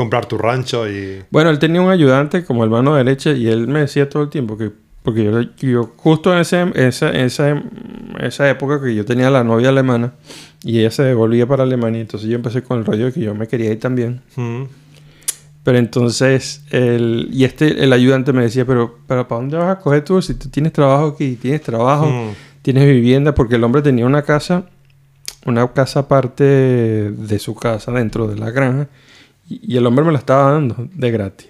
comprar 0.00 0.24
tu 0.24 0.38
rancho 0.38 0.88
y... 0.88 1.22
Bueno, 1.30 1.50
él 1.50 1.58
tenía 1.58 1.82
un 1.82 1.90
ayudante 1.90 2.42
como 2.44 2.64
el 2.64 2.70
mano 2.70 2.94
derecha 2.94 3.32
y 3.32 3.48
él 3.48 3.68
me 3.68 3.80
decía 3.80 4.08
todo 4.08 4.22
el 4.22 4.30
tiempo 4.30 4.56
que... 4.56 4.70
Porque 5.02 5.24
yo, 5.24 5.40
yo 5.58 5.92
justo 5.96 6.32
en 6.32 6.40
ese, 6.40 6.64
esa, 6.74 7.10
esa, 7.10 7.62
esa 8.20 8.50
época 8.50 8.80
que 8.82 8.94
yo 8.94 9.04
tenía 9.04 9.28
la 9.30 9.44
novia 9.44 9.68
alemana 9.68 10.12
y 10.62 10.78
ella 10.78 10.90
se 10.90 11.02
devolvía 11.02 11.46
para 11.46 11.64
Alemania, 11.64 12.00
entonces 12.00 12.28
yo 12.30 12.36
empecé 12.36 12.62
con 12.62 12.78
el 12.78 12.84
rollo 12.86 13.06
de 13.06 13.12
que 13.12 13.20
yo 13.20 13.34
me 13.34 13.46
quería 13.46 13.70
ir 13.72 13.78
también. 13.80 14.22
Mm. 14.36 14.62
Pero 15.64 15.76
entonces, 15.78 16.64
el, 16.70 17.28
y 17.32 17.44
este, 17.44 17.84
el 17.84 17.92
ayudante 17.92 18.32
me 18.32 18.42
decía, 18.42 18.64
pero, 18.64 18.98
pero 19.06 19.28
¿para 19.28 19.40
dónde 19.42 19.56
vas 19.58 19.76
a 19.76 19.78
coger 19.78 20.02
tú 20.04 20.22
si 20.22 20.34
tú 20.34 20.48
tienes 20.48 20.72
trabajo 20.72 21.08
aquí? 21.08 21.36
Tienes 21.36 21.60
trabajo, 21.62 22.06
Mm. 22.06 22.30
tienes 22.62 22.86
vivienda, 22.86 23.34
porque 23.34 23.56
el 23.56 23.64
hombre 23.64 23.82
tenía 23.82 24.06
una 24.06 24.22
casa, 24.22 24.64
una 25.46 25.66
casa 25.72 26.00
aparte 26.00 26.44
de 26.44 27.38
su 27.38 27.54
casa 27.54 27.92
dentro 27.92 28.26
de 28.26 28.36
la 28.38 28.50
granja, 28.50 28.88
y, 29.50 29.74
y 29.74 29.76
el 29.76 29.84
hombre 29.86 30.04
me 30.04 30.12
la 30.12 30.18
estaba 30.18 30.52
dando 30.52 30.88
de 30.94 31.10
gratis. 31.10 31.48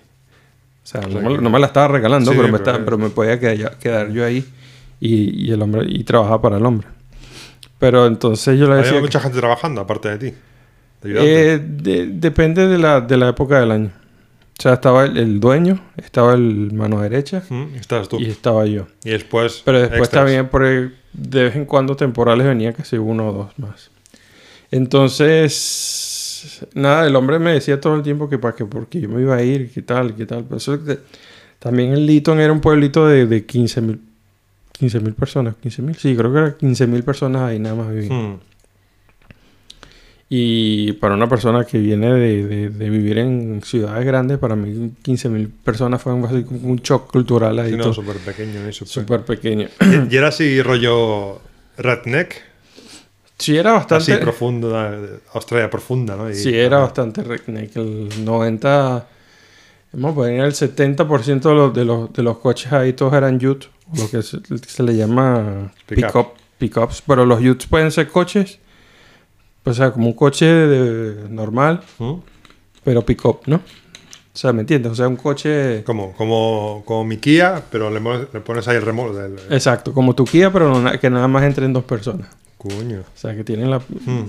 O 0.82 0.86
sea, 0.86 1.02
no, 1.02 1.08
sea 1.12 1.20
me, 1.20 1.36
que- 1.36 1.42
no 1.42 1.50
me 1.50 1.58
la 1.60 1.66
estaba 1.66 1.86
regalando, 1.88 2.32
Sí, 2.32 2.36
pero, 2.36 2.48
me 2.48 2.58
pero 2.58 2.64
estaba- 2.64 2.78
es- 2.78 2.84
pero 2.84 2.98
me 2.98 3.10
podía 3.10 3.38
quedar, 3.38 3.78
quedar 3.78 4.10
yo 4.10 4.24
ahí 4.24 4.44
y, 5.00 5.46
y 5.48 5.52
el 5.52 5.62
hombre 5.62 5.84
y 5.88 6.02
trabajaba 6.04 6.42
para 6.42 6.56
el 6.56 6.66
hombre. 6.66 6.88
Pero 7.78 8.06
entonces 8.06 8.58
yo 8.58 8.64
le 8.66 8.72
Había 8.72 8.82
decía... 8.84 8.96
que- 8.98 9.02
mucha 9.02 9.20
gente 9.20 9.38
trabajando 9.38 9.80
aparte 9.80 10.08
de 10.16 10.18
ti. 10.30 10.36
de? 11.02 11.54
Eh, 11.54 11.58
de- 11.58 12.06
depende 12.08 12.66
de 12.66 12.76
la, 12.78 13.00
de 13.00 13.16
la 13.16 13.28
época 13.28 13.60
del 13.60 13.70
año. 13.70 13.90
O 14.58 14.62
sea, 14.62 14.74
estaba 14.74 15.04
el, 15.04 15.16
el 15.16 15.40
dueño, 15.40 15.80
estaba 15.96 16.34
el 16.34 16.70
mano 16.74 17.00
derecha 17.00 17.42
Mm, 17.48 17.76
Estás 17.76 18.08
tú. 18.10 18.18
y 18.20 18.24
Y, 18.26 18.30
estaba 18.30 18.66
yo. 18.66 18.86
después. 19.04 19.62
Pero 19.64 19.78
después 19.80 20.00
extras. 20.00 20.24
también 20.24 20.48
por 20.48 20.64
el- 20.64 20.94
de 21.14 21.44
vez 21.44 21.56
en 21.56 21.64
cuando 21.64 21.96
temporales 21.96 22.46
venía 22.46 22.72
casi 22.74 22.96
uno 22.98 23.28
o 23.28 23.32
dos 23.32 23.58
más. 23.58 23.90
Entonces, 24.70 25.54
nada, 26.74 27.06
el 27.06 27.14
hombre 27.16 27.38
me 27.38 27.52
decía 27.52 27.80
todo 27.80 27.94
el 27.96 28.02
tiempo 28.02 28.28
que 28.28 28.38
para 28.38 28.54
que 28.54 28.64
porque 28.64 29.00
yo 29.00 29.08
me 29.08 29.20
iba 29.22 29.36
a 29.36 29.42
ir, 29.42 29.70
qué 29.72 29.82
tal, 29.82 30.14
qué 30.14 30.26
tal. 30.26 30.44
Pero 30.44 30.56
eso 30.56 30.78
también 31.58 31.92
el 31.92 32.06
Liton 32.06 32.40
era 32.40 32.52
un 32.52 32.60
pueblito 32.60 33.06
de, 33.06 33.26
de 33.26 33.44
15 33.46 33.80
mil 33.80 34.00
15 34.72 35.00
mil 35.00 35.12
personas, 35.14 35.56
15 35.60 35.82
mil, 35.82 35.94
sí, 35.96 36.16
creo 36.16 36.32
que 36.32 36.38
era 36.38 36.56
15 36.56 36.86
mil 36.86 37.02
personas 37.02 37.42
ahí 37.42 37.58
nada 37.58 37.74
más 37.74 37.92
vivían. 37.92 38.32
Mm, 38.34 38.40
Y 40.32 40.92
para 40.94 41.14
una 41.14 41.28
persona 41.28 41.64
que 41.64 41.78
viene 41.78 42.12
de, 42.14 42.46
de- 42.46 42.68
de 42.70 42.88
vivir 42.90 43.18
en 43.18 43.62
ciudades 43.62 44.06
grandes, 44.06 44.38
para 44.38 44.54
mí 44.54 44.92
15 45.02 45.28
mil 45.28 45.48
personas 45.48 46.00
fue 46.00 46.12
un, 46.14 46.76
shock 46.76 47.10
cultural 47.10 47.58
ahí, 47.58 47.72
sí, 47.72 47.76
no, 47.76 47.92
súper 47.92 48.16
pequeño. 48.18 48.60
Súper- 48.72 49.24
pequeño. 49.24 49.68
Y 50.10 50.16
era 50.16 50.28
así 50.28 50.62
rollo 50.62 51.40
redneck, 51.76 52.36
Sí, 53.40 53.56
era 53.56 53.72
bastante... 53.72 54.02
así 54.04 54.12
de 54.12 55.20
Australia 55.34 55.68
profunda, 55.70 56.14
¿no? 56.16 56.30
Y- 56.30 56.34
Sí, 56.34 56.54
era 56.54 56.78
bastante 56.78 57.22
redneck. 57.22 57.74
El 57.76 58.24
90, 58.24 59.06
vamos 59.94 60.12
a 60.12 60.14
poner 60.14 60.44
el 60.44 60.52
70% 60.52 61.40
de 61.48 61.54
los, 61.54 61.74
de, 61.74 61.84
los, 61.84 62.12
de 62.12 62.22
los 62.22 62.38
coches 62.38 62.72
ahí 62.72 62.92
todos 62.92 63.14
eran 63.14 63.38
o 63.92 63.96
lo 63.96 64.10
que 64.10 64.22
se, 64.22 64.38
se 64.66 64.82
le 64.82 64.94
llama 64.96 65.72
Pickup. 65.86 66.06
pick-up, 66.06 66.26
pickups. 66.58 67.02
Pero 67.06 67.24
los 67.26 67.40
Utes 67.42 67.66
pueden 67.66 67.90
ser 67.90 68.08
coches, 68.08 68.58
pues, 69.62 69.76
o 69.78 69.82
sea, 69.82 69.90
como 69.92 70.06
un 70.06 70.12
coche 70.14 70.46
de- 70.46 71.28
normal, 71.28 71.80
¿Mm? 71.98 72.14
pero 72.84 73.04
pick-up, 73.04 73.40
¿no? 73.46 73.56
O 73.56 74.36
sea, 74.40 74.52
¿me 74.52 74.60
entiendes? 74.60 74.92
O 74.92 74.94
sea, 74.94 75.08
un 75.08 75.16
coche... 75.16 75.82
Como, 75.84 76.12
como, 76.12 76.82
como 76.86 77.04
mi 77.04 77.16
Kia, 77.16 77.62
pero 77.70 77.90
le, 77.90 78.00
pones- 78.00 78.28
le 78.32 78.40
pones 78.40 78.68
ahí 78.68 78.76
el 78.76 78.82
remolque. 78.82 79.34
Exacto, 79.50 79.92
como 79.92 80.14
tu 80.14 80.24
Kia, 80.24 80.52
pero 80.52 80.78
no 80.78 81.00
que 81.00 81.10
nada 81.10 81.26
más 81.26 81.42
entren 81.42 81.72
dos 81.72 81.82
personas. 81.84 82.28
Coño. 82.60 83.00
O 83.00 83.18
sea, 83.18 83.34
que 83.34 83.42
tienen 83.44 83.70
la... 83.70 83.78
Mm. 83.78 84.26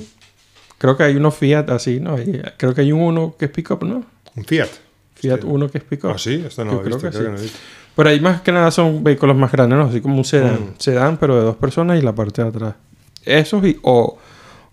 Creo 0.77 0.95
que 0.97 1.03
hay 1.03 1.15
unos 1.15 1.35
Fiat 1.35 1.69
así, 1.69 1.99
¿no? 1.99 2.15
Creo 2.57 2.73
que 2.73 2.81
hay 2.81 2.91
un 2.91 3.01
uno 3.01 3.35
que 3.37 3.45
es 3.45 3.51
pick-up, 3.51 3.83
¿no? 3.83 4.03
Un 4.35 4.45
Fiat. 4.45 4.69
Fiat 5.15 5.43
uno 5.43 5.69
que 5.69 5.77
es 5.79 5.83
pick-up. 5.83 6.11
Ah, 6.15 6.17
sí, 6.17 6.43
esto 6.47 6.63
no 6.65 6.73
lo 6.73 6.79
he 6.79 6.83
creo 6.85 6.97
que 6.97 7.09
creo 7.09 7.11
sí. 7.11 7.19
que 7.19 7.29
no 7.31 7.37
he 7.37 7.41
visto. 7.41 7.59
Pero 7.95 8.09
ahí 8.09 8.19
más 8.21 8.41
que 8.41 8.51
nada 8.51 8.71
son 8.71 9.03
vehículos 9.03 9.35
más 9.35 9.51
grandes, 9.51 9.77
¿no? 9.77 9.85
Así 9.85 9.99
como 10.01 10.15
un 10.17 10.25
sedán. 10.25 10.53
Mm. 10.55 10.73
Sedán, 10.79 11.17
pero 11.17 11.35
de 11.35 11.41
dos 11.43 11.57
personas 11.57 11.99
y 11.99 12.01
la 12.01 12.15
parte 12.15 12.41
de 12.41 12.47
atrás. 12.47 12.75
Esos 13.25 13.63
y, 13.65 13.77
o, 13.83 14.17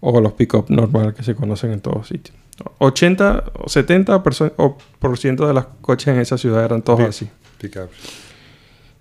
o 0.00 0.20
los 0.20 0.32
pick-up 0.34 0.66
normal 0.68 1.12
que 1.14 1.22
se 1.24 1.34
conocen 1.34 1.72
en 1.72 1.80
todos 1.80 2.06
sitios. 2.08 2.36
80 2.78 3.44
o 3.64 3.68
70 3.68 4.22
perso- 4.22 4.52
o 4.56 4.78
por 4.98 5.18
ciento 5.18 5.46
de 5.46 5.52
los 5.54 5.66
coches 5.80 6.08
en 6.08 6.20
esa 6.20 6.38
ciudad 6.38 6.64
eran 6.64 6.82
todos 6.82 7.00
Sí. 7.14 7.26
así. 7.26 7.30
Pickups. 7.60 7.90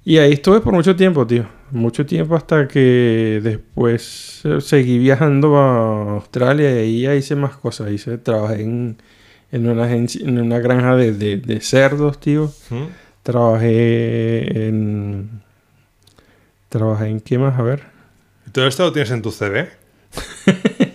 Y 0.04 0.18
ahí 0.18 0.34
estuve 0.34 0.60
por 0.62 0.74
mucho 0.74 0.96
tiempo, 0.96 1.26
tío. 1.26 1.46
Mucho 1.72 2.06
tiempo 2.06 2.36
hasta 2.36 2.68
que 2.68 3.40
después 3.44 4.42
eh, 4.46 4.62
seguí 4.62 4.98
viajando 5.00 5.58
a 5.58 6.14
Australia 6.14 6.72
y 6.72 6.78
ahí 6.78 7.02
ya 7.02 7.16
hice 7.16 7.36
más 7.36 7.58
cosas. 7.58 7.92
Hice, 7.92 8.18
trabajé 8.18 8.62
en, 8.64 8.98
en, 9.52 9.68
una, 9.68 9.84
agencia, 9.86 10.26
en 10.26 10.40
una 10.40 10.60
granja 10.60 10.96
de, 10.96 11.12
de- 11.12 11.38
de 11.38 11.60
cerdos, 11.62 12.20
tío. 12.20 12.52
¿Mm? 12.70 12.84
Trabajé 13.24 14.68
en. 14.68 15.42
Trabajé 16.70 17.08
en 17.08 17.20
qué 17.22 17.38
más, 17.38 17.60
a 17.60 17.64
ver. 17.64 17.84
¿Y 18.48 18.52
todo 18.52 18.68
esto 18.68 18.84
lo 18.84 18.94
tienes 18.94 19.12
en 19.12 19.22
tu 19.22 19.32
CV? 19.32 19.70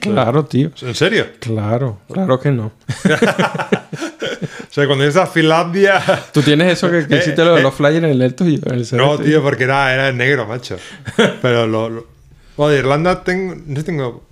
Claro, 0.02 0.44
tío. 0.46 0.72
¿En 0.82 0.96
serio? 0.96 1.26
Claro, 1.38 2.00
claro 2.10 2.40
que 2.40 2.50
no. 2.50 2.72
O 4.72 4.74
sea, 4.74 4.86
cuando 4.86 5.04
ibas 5.04 5.16
a 5.16 5.26
Finlandia. 5.26 6.02
Tú 6.32 6.40
tienes 6.40 6.72
eso 6.72 6.90
que, 6.90 7.06
que 7.06 7.14
Eh, 7.16 7.18
hiciste 7.18 7.44
lo 7.44 7.52
de 7.52 7.60
eh. 7.60 7.62
los 7.62 7.74
flyers 7.74 8.02
en 8.02 8.22
el 8.22 8.34
tuyo. 8.34 8.58
En 8.64 8.72
el 8.78 8.88
No, 8.92 9.18
tío, 9.18 9.42
porque 9.42 9.64
era, 9.64 9.92
era 9.92 10.08
en 10.08 10.16
negro, 10.16 10.46
macho. 10.46 10.78
Pero 11.42 11.66
lo. 11.66 11.90
lo- 11.90 12.06
Bueno, 12.56 12.72
de 12.72 12.78
Irlanda 12.78 13.22
tengo. 13.22 13.54
No 13.66 13.84
tengo. 13.84 14.24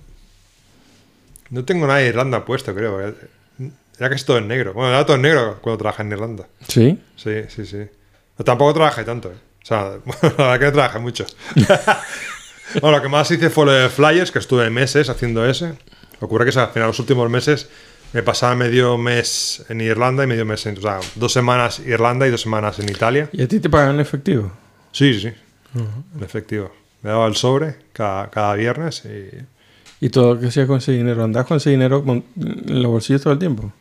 No 1.51 1.63
tengo 1.63 1.85
nada 1.85 1.99
de 1.99 2.07
Irlanda 2.07 2.43
puesto, 2.43 2.73
creo. 2.73 2.99
Era 3.99 4.09
casi 4.09 4.25
todo 4.25 4.39
en 4.39 4.47
negro. 4.47 4.73
Bueno, 4.73 4.89
era 4.89 5.05
todo 5.05 5.15
en 5.17 5.21
negro 5.21 5.59
cuando 5.61 5.77
trabajé 5.77 6.01
en 6.01 6.11
Irlanda. 6.11 6.47
Sí. 6.67 6.99
Sí, 7.15 7.43
sí, 7.49 7.67
sí. 7.67 7.77
Pero 8.35 8.43
tampoco 8.45 8.73
trabajé 8.73 9.03
tanto, 9.03 9.29
¿eh? 9.29 9.35
O 9.61 9.65
sea, 9.65 9.91
bueno, 10.05 10.35
la 10.39 10.43
verdad 10.47 10.59
que 10.59 10.65
no 10.65 10.71
trabajé 10.71 10.97
mucho. 10.99 11.25
bueno, 12.81 12.97
lo 12.97 13.03
que 13.03 13.09
más 13.09 13.29
hice 13.29 13.51
fue 13.51 13.65
lo 13.67 13.73
de 13.73 13.89
flyers, 13.89 14.31
que 14.31 14.39
estuve 14.39 14.67
meses 14.71 15.07
haciendo 15.09 15.45
ese. 15.45 15.73
Ocurre 16.19 16.49
que 16.51 16.59
al 16.59 16.69
final, 16.69 16.87
los 16.87 16.99
últimos 16.99 17.29
meses, 17.29 17.69
me 18.13 18.23
pasaba 18.23 18.55
medio 18.55 18.97
mes 18.97 19.63
en 19.69 19.81
Irlanda 19.81 20.23
y 20.23 20.27
medio 20.27 20.45
mes 20.45 20.65
en. 20.65 20.77
O 20.77 20.81
sea, 20.81 20.99
dos 21.15 21.31
semanas 21.33 21.79
Irlanda 21.79 22.27
y 22.27 22.31
dos 22.31 22.41
semanas 22.41 22.79
en 22.79 22.89
Italia. 22.89 23.29
¿Y 23.31 23.41
a 23.43 23.47
ti 23.47 23.59
te 23.59 23.69
pagan 23.69 23.95
en 23.95 23.99
efectivo? 24.01 24.51
Sí, 24.91 25.13
sí, 25.13 25.29
sí. 25.29 25.33
En 26.17 26.23
efectivo. 26.23 26.71
Me 27.01 27.09
daba 27.09 27.25
el 27.27 27.35
sobre 27.35 27.75
cada, 27.93 28.29
cada 28.29 28.53
viernes 28.55 29.03
y. 29.05 30.05
¿Y 30.05 30.09
todo 30.09 30.33
lo 30.33 30.39
que 30.39 30.47
hacías 30.47 30.65
con 30.67 30.79
ese 30.79 30.91
dinero? 30.93 31.23
¿Andás 31.23 31.45
con 31.45 31.57
ese 31.57 31.69
dinero 31.69 32.03
en 32.07 32.23
los 32.81 32.91
bolsillos 32.91 33.21
todo 33.21 33.33
el 33.33 33.39
tiempo? 33.39 33.71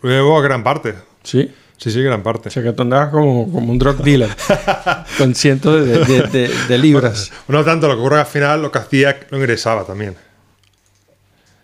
Luego, 0.00 0.40
gran 0.40 0.64
parte. 0.64 0.94
Sí. 1.22 1.52
Sí, 1.76 1.90
sí, 1.90 2.00
gran 2.02 2.22
parte. 2.22 2.48
O 2.48 2.52
sea, 2.52 2.62
que 2.62 2.72
tú 2.72 2.82
andabas 2.82 3.10
como, 3.10 3.50
como 3.52 3.70
un 3.72 3.78
drug 3.78 3.96
dealer. 3.98 4.30
con 5.18 5.34
cientos 5.34 5.84
de, 5.86 5.98
de- 6.04 6.22
de- 6.28 6.48
de 6.68 6.78
libras. 6.78 7.30
No 7.48 7.62
tanto, 7.64 7.86
lo 7.88 7.94
que 7.96 8.00
ocurre 8.00 8.16
que 8.16 8.20
al 8.20 8.26
final 8.26 8.62
lo 8.62 8.70
que 8.72 8.78
hacía 8.78 9.20
lo 9.30 9.36
ingresaba 9.38 9.84
también. 9.84 10.14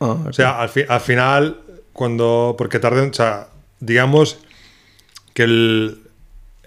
Ah. 0.00 0.16
O 0.28 0.32
sea, 0.32 0.61
al, 0.61 0.68
fi- 0.68 0.84
al 0.88 1.00
final, 1.00 1.56
cuando. 1.98 2.54
Porque 2.56 2.78
tarde. 2.78 3.00
O 3.02 3.12
sea, 3.12 3.48
digamos 3.80 4.38
que 5.34 5.42
el, 5.42 5.98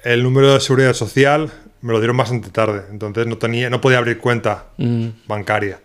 el 0.03 0.23
número 0.23 0.53
de 0.53 0.59
seguridad 0.59 0.93
social 0.93 1.51
me 1.81 1.93
lo 1.93 1.99
dieron 1.99 2.17
bastante 2.17 2.49
tarde. 2.49 2.83
Entonces 2.91 3.25
no 3.25 3.37
tenía 3.37 3.69
no 3.69 3.81
podía 3.81 3.97
abrir 3.97 4.17
cuenta 4.19 4.65
Mm. 4.77 5.07
bancaria. 5.27 5.79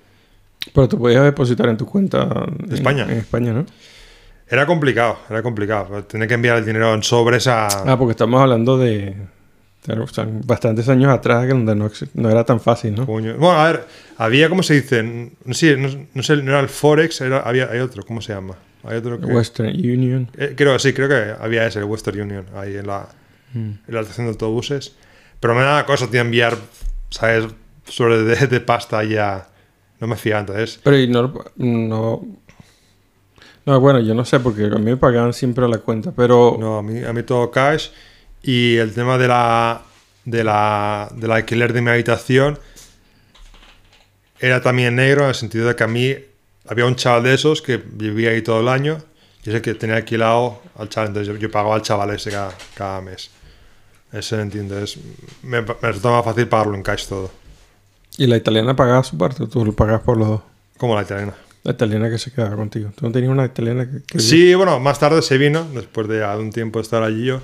Pero 0.75 0.89
tú 0.89 0.99
podías 0.99 1.23
depositar 1.23 1.69
en 1.69 1.77
tu 1.77 1.87
cuenta 1.87 2.47
en 2.65 2.73
España. 2.73 3.05
En, 3.05 3.19
España, 3.19 3.53
¿no? 3.53 3.65
Era 4.49 4.67
complicado, 4.67 5.19
era 5.31 5.43
complicado. 5.43 6.03
Tenía 6.05 6.27
que 6.27 6.35
enviar 6.35 6.59
el 6.59 6.65
dinero 6.65 6.93
en 6.93 7.03
sobres 7.03 7.47
a. 7.47 7.67
Ah, 7.67 7.97
porque 7.97 8.13
estamos 8.13 8.41
hablando 8.41 8.77
de, 8.77 9.15
de 9.87 9.99
o 9.99 10.07
sea, 10.09 10.27
bastantes 10.45 10.89
años 10.89 11.13
atrás, 11.13 11.47
que 11.47 11.53
donde 11.53 11.75
no, 11.75 12.31
era 12.31 12.45
tan 12.45 12.61
fácil, 12.61 12.95
¿no? 12.97 13.07
Coño. 13.07 13.35
Bueno, 13.37 13.61
a 13.61 13.67
ver, 13.67 13.87
había, 14.19 14.49
¿cómo 14.49 14.63
se 14.63 14.75
dice? 14.75 15.03
No 15.45 15.55
sé, 15.55 15.77
no, 15.77 15.89
no 16.15 16.23
sé, 16.23 16.37
no 16.37 16.51
era 16.51 16.61
el 16.61 16.69
Forex, 16.69 17.21
era, 17.21 17.41
había, 17.41 17.71
hay 17.71 17.79
otro, 17.79 18.03
¿cómo 18.05 18.21
se 18.21 18.35
llama? 18.35 18.57
Hay 18.87 18.97
otro 18.99 19.19
que. 19.21 19.27
Western 19.27 19.69
Union. 19.69 20.31
Eh, 20.37 20.55
creo, 20.57 20.79
sí, 20.79 20.93
creo 20.93 21.09
que 21.09 21.35
había 21.43 21.67
ese, 21.67 21.79
el 21.81 21.85
Western 21.87 22.21
Union, 22.21 22.47
ahí 22.55 22.77
en 22.77 22.87
la, 22.87 23.09
Mm. 23.55 23.59
en 23.87 23.95
la 23.95 24.01
estación 24.01 24.27
de 24.27 24.33
autobuses. 24.33 24.95
Pero 25.41 25.55
me 25.55 25.63
da 25.63 25.87
cosa, 25.87 26.11
tío, 26.11 26.21
enviar, 26.21 26.57
¿sabes? 27.11 27.47
Sobre 27.89 28.23
de, 28.25 28.47
de 28.49 28.61
pasta 28.61 29.03
ya. 29.05 29.47
No 30.01 30.07
me 30.09 30.17
fía 30.17 30.41
entonces. 30.41 30.81
Pero 30.83 30.99
y 30.99 31.07
no, 31.09 31.33
no... 31.57 32.27
No, 33.65 33.81
bueno, 33.81 34.01
yo 34.01 34.15
no 34.15 34.25
sé, 34.25 34.39
porque 34.41 34.65
a 34.65 34.69
mí 34.79 34.85
me 34.85 34.97
pagaban 34.97 35.33
siempre 35.33 35.67
la 35.69 35.79
cuenta, 35.79 36.13
pero... 36.13 36.57
No, 36.59 36.79
a 36.79 36.83
mí, 36.83 37.03
a 37.03 37.13
mí 37.13 37.23
todo 37.23 37.51
cash. 37.51 37.89
Y 38.43 38.77
el 38.77 38.93
tema 38.93 39.17
de 39.19 39.27
la, 39.29 39.83
de 40.25 40.45
la, 40.45 41.09
del 41.17 41.31
alquiler 41.33 41.73
de 41.73 41.83
mi 41.83 41.91
habitación 41.91 42.59
era 44.39 44.61
también 44.61 44.95
negro 44.97 45.23
en 45.23 45.29
el 45.31 45.35
sentido 45.35 45.67
de 45.69 45.75
que 45.77 45.85
a 45.85 45.89
mí 45.89 46.15
había 46.69 46.87
un 46.87 46.97
chaval 46.97 47.23
de 47.25 47.35
esos 47.35 47.63
que 47.63 47.77
vivía 47.79 48.31
ahí 48.31 48.43
todo 48.43 48.61
el 48.61 48.69
año. 48.69 48.99
Y 49.45 49.51
ese 49.51 49.63
que 49.63 49.75
tenía 49.75 49.97
alquilado 49.97 50.61
al 50.77 50.89
chaval. 50.89 51.09
Entonces 51.09 51.33
yo, 51.35 51.39
yo 51.41 51.51
pagaba 51.51 51.75
al 51.77 51.83
chaval 51.83 52.11
ese 52.11 52.31
cada, 52.31 52.53
cada 52.75 53.01
mes. 53.01 53.31
Ese 54.13 54.41
entiendo. 54.41 54.79
Es, 54.79 54.99
me, 55.43 55.61
me 55.63 55.69
resulta 55.81 56.11
más 56.11 56.25
fácil 56.25 56.49
pagarlo 56.49 56.75
en 56.75 56.83
cash 56.83 57.07
todo. 57.07 57.31
Y 58.19 58.27
la 58.27 58.37
italiana 58.37 58.75
pagaba 58.75 59.05
su 59.05 59.17
parte, 59.19 59.43
o 59.43 59.49
tú 59.49 59.65
lo 59.65 59.73
pagabas 59.73 60.03
por 60.03 60.17
los 60.17 60.29
dos. 60.29 60.41
Como 60.79 60.95
la 60.97 61.03
italiana. 61.03 61.35
La 61.65 61.73
italiana 61.73 62.09
que 62.09 62.19
se 62.19 62.33
quedaba 62.33 62.57
contigo. 62.57 62.91
¿Tú 62.97 63.05
no 63.07 63.13
tenías 63.13 63.31
una 63.31 63.45
italiana 63.45 63.89
que...? 63.91 64.03
que- 64.05 64.21
Sí, 64.21 64.55
bueno, 64.55 64.79
más 64.81 64.99
tarde 64.99 65.21
se 65.23 65.37
vino, 65.37 65.65
después 65.75 66.09
de 66.09 66.25
un 66.37 66.51
tiempo 66.51 66.79
de 66.79 66.83
estar 66.85 67.03
allí 67.03 67.27
yo. 67.27 67.41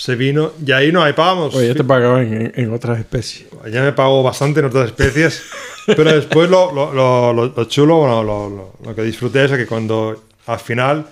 Se 0.00 0.16
vino 0.16 0.52
y 0.64 0.72
ahí 0.72 0.92
no, 0.92 1.02
ahí 1.02 1.12
pagamos. 1.12 1.54
O 1.54 1.60
ella 1.60 1.74
te 1.74 1.84
pagaba 1.84 2.22
en, 2.22 2.32
en- 2.32 2.52
en 2.54 2.72
otras 2.72 2.98
especies. 2.98 3.46
Ya 3.70 3.82
me 3.82 3.92
pagó 3.92 4.22
bastante 4.22 4.60
en 4.60 4.66
otras 4.66 4.86
especies. 4.86 5.42
pero 5.86 6.04
después 6.14 6.48
lo, 6.48 6.72
lo, 6.72 6.90
lo, 6.94 7.32
lo- 7.34 7.52
lo 7.54 7.64
chulo, 7.66 7.98
bueno, 7.98 8.22
lo, 8.22 8.48
lo- 8.48 8.72
lo 8.82 8.94
que 8.94 9.02
disfruté 9.02 9.44
es 9.44 9.52
que 9.52 9.66
cuando 9.66 10.24
al 10.46 10.58
final, 10.58 11.04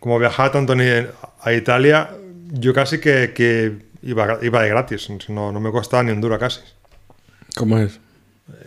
como 0.00 0.18
viajaba 0.18 0.50
tanto 0.50 0.74
ni- 0.74 0.84
a 1.42 1.52
Italia, 1.52 2.10
yo 2.50 2.74
casi 2.74 2.98
que, 2.98 3.32
que 3.32 3.76
iba, 4.02 4.38
iba 4.42 4.62
de 4.62 4.68
gratis. 4.70 5.08
No, 5.28 5.52
no 5.52 5.60
me 5.60 5.70
costaba 5.70 6.02
ni 6.02 6.10
un 6.10 6.20
duro 6.20 6.36
casi. 6.36 6.60
¿Cómo 7.56 7.78
es? 7.78 8.00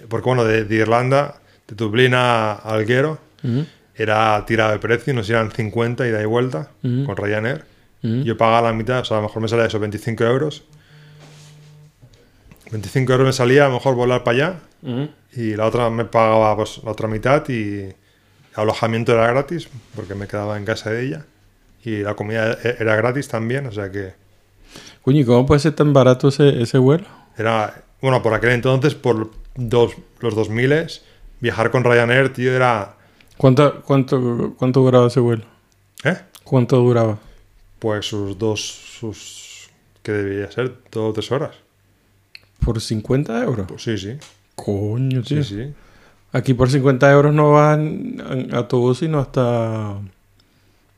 Porque 0.08 0.26
bueno, 0.26 0.46
de, 0.46 0.64
de 0.64 0.76
Irlanda, 0.76 1.36
de 1.68 1.76
Dublín 1.76 2.14
a 2.14 2.54
Alguero, 2.54 3.20
Ujú. 3.44 3.66
era 3.94 4.42
tirado 4.46 4.72
de 4.72 4.80
precio, 4.80 5.14
nos 5.14 5.30
eran 5.30 5.52
50 5.52 6.08
y 6.08 6.12
da 6.12 6.22
y 6.22 6.26
vuelta 6.26 6.70
Ujú. 6.82 7.04
con 7.06 7.18
Ryanair. 7.18 7.66
Yo 8.04 8.36
pagaba 8.36 8.70
la 8.70 8.74
mitad, 8.74 9.02
o 9.02 9.06
sea, 9.06 9.18
a 9.18 9.20
lo 9.22 9.28
mejor 9.28 9.44
me 9.44 9.48
salía 9.48 9.66
eso, 9.66 9.80
25 9.80 10.24
euros. 10.24 10.64
25 12.72 13.12
euros 13.12 13.28
me 13.28 13.34
salía, 13.34 13.66
a 13.66 13.68
lo 13.68 13.76
mejor 13.76 13.96
volar 13.96 14.24
para 14.24 14.38
allá. 14.38 14.60
Y 15.34 15.56
la 15.56 15.68
otra 15.68 15.90
me 15.90 16.06
pagaba 16.06 16.56
pues, 16.56 16.82
la 16.84 16.92
otra 16.92 17.08
mitad 17.08 17.48
y, 17.50 17.94
alojamiento 18.56 19.14
era 19.14 19.28
gratis, 19.28 19.70
porque 19.96 20.16
me 20.16 20.28
quedaba 20.28 20.58
en 20.58 20.66
casa 20.66 20.90
de 20.90 21.06
ella. 21.06 21.26
Y 21.84 21.98
la 22.00 22.16
comida 22.16 22.54
e- 22.64 22.78
era 22.80 22.96
gratis 22.96 23.28
también, 23.28 23.66
o 23.68 23.72
sea 23.72 23.92
que 23.92 24.14
Coño, 25.02 25.22
¿y 25.22 25.26
cómo 25.26 25.46
puede 25.46 25.60
ser 25.60 25.74
tan 25.74 25.94
barato 25.94 26.28
ese, 26.28 26.62
ese 26.62 26.78
vuelo? 26.78 27.06
era... 27.38 27.84
Bueno, 28.02 28.24
por 28.24 28.34
aquel 28.34 28.52
entonces, 28.52 28.96
por 28.96 29.30
dos, 29.56 29.94
los 30.22 30.34
2000 30.34 30.88
viajar 31.40 31.70
con 31.70 31.84
Ryanair, 31.84 32.34
tío, 32.34 32.52
era... 32.52 32.96
¿Cuánto, 33.38 33.82
cuánto, 33.84 34.56
cuánto 34.58 34.80
duraba 34.82 35.08
ese 35.08 35.20
vuelo? 35.20 35.44
¿Eh? 36.04 36.18
¿Cuánto 36.44 36.78
duraba? 36.78 37.20
Pues 37.82 38.06
sus 38.08 38.38
dos... 38.38 38.62
sus 38.62 39.70
¿Qué 40.04 40.12
debía 40.12 40.52
ser? 40.52 40.78
Dos 40.92 41.10
o 41.10 41.14
tres 41.14 41.32
horas. 41.32 41.56
¿Por 42.64 42.80
50 42.80 43.44
euros? 43.44 43.66
Pues 43.68 43.82
sí, 43.84 43.98
sí. 43.98 44.18
Coño, 44.56 45.24
tío. 45.24 45.44
Sí, 45.44 45.56
sí. 45.56 45.74
Aquí 46.32 46.54
por 46.54 46.70
50 46.70 47.12
euros 47.12 47.34
no 47.34 47.52
van 47.54 48.22
en 48.30 48.54
autobús 48.56 49.00
sino 49.00 49.20
hasta... 49.20 49.92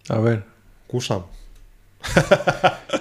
A 0.10 0.20
ver. 0.22 0.44
Kusam. 0.88 1.24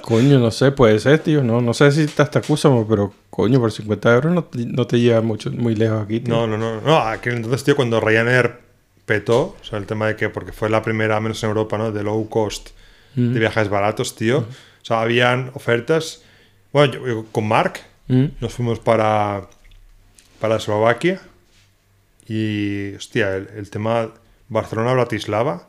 Coño, 0.03 0.39
no 0.39 0.51
sé, 0.51 0.71
puede 0.73 0.99
ser, 0.99 1.19
tío. 1.19 1.43
No, 1.43 1.61
no 1.61 1.75
sé 1.75 1.91
si 1.93 2.03
está 2.03 2.23
hasta 2.25 2.41
Cúsamo, 2.41 2.87
pero 2.87 3.13
coño, 3.31 3.59
por 3.61 3.73
50 3.73 4.15
euros 4.15 4.33
no, 4.33 4.45
te- 4.45 4.65
no 4.67 4.87
te 4.87 5.01
lleva 5.01 5.21
mucho, 5.21 5.51
muy 5.51 5.75
lejos 5.75 6.03
aquí, 6.05 6.21
tío. 6.21 6.35
No, 6.35 6.47
no, 6.47 6.57
no. 6.57 6.81
No, 6.81 6.99
aquel 6.99 7.35
entonces, 7.37 7.65
tío, 7.65 7.75
cuando 7.77 8.01
Ryanair 8.01 8.61
petó, 9.07 9.57
o 9.61 9.65
sea, 9.65 9.79
el 9.79 9.87
tema 9.87 10.07
de 10.07 10.17
que, 10.17 10.29
porque 10.29 10.53
fue 10.53 10.71
la 10.71 10.83
primera, 10.83 11.19
menos 11.21 11.43
en 11.43 11.49
Europa, 11.49 11.79
¿no? 11.79 11.91
De 11.93 12.03
low 12.03 12.29
cost, 12.29 12.71
Mm. 13.15 13.33
de 13.35 13.41
viajes 13.41 13.69
baratos, 13.69 14.15
tío. 14.17 14.39
O 14.39 14.85
sea, 14.85 15.01
habían 15.03 15.51
ofertas. 15.55 16.23
Bueno, 16.73 16.93
yo- 16.95 17.07
yo 17.07 17.25
con 17.33 17.47
Mark 17.49 17.81
Mm. 18.09 18.25
nos 18.41 18.53
fuimos 18.55 18.79
para, 18.81 19.43
para 20.41 20.57
Eslovaquia 20.57 21.21
y, 22.29 22.95
hostia, 22.95 23.37
el, 23.37 23.49
el 23.57 23.71
tema 23.71 24.09
Barcelona-Bratislava 24.49 25.67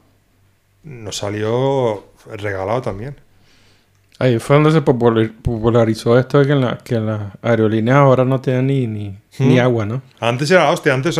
nos 0.83 1.17
salió 1.17 2.05
regalado 2.35 2.81
también. 2.81 3.15
Ahí 4.19 4.39
fue 4.39 4.55
donde 4.57 4.71
se 4.71 4.81
popular- 4.81 5.31
popularizó 5.41 6.17
esto 6.19 6.39
de 6.39 6.47
que, 6.47 6.55
la, 6.55 6.77
que 6.77 6.99
las 6.99 7.33
aerolíneas 7.41 7.97
ahora 7.97 8.23
no 8.25 8.39
te 8.41 8.51
dan 8.51 8.67
ni, 8.67 8.87
ni, 8.87 9.17
ni 9.39 9.55
Mm. 9.57 9.59
agua, 9.59 9.85
¿no? 9.85 10.01
Antes 10.19 10.51
era 10.51 10.69
hostia, 10.71 10.93
antes, 10.93 11.19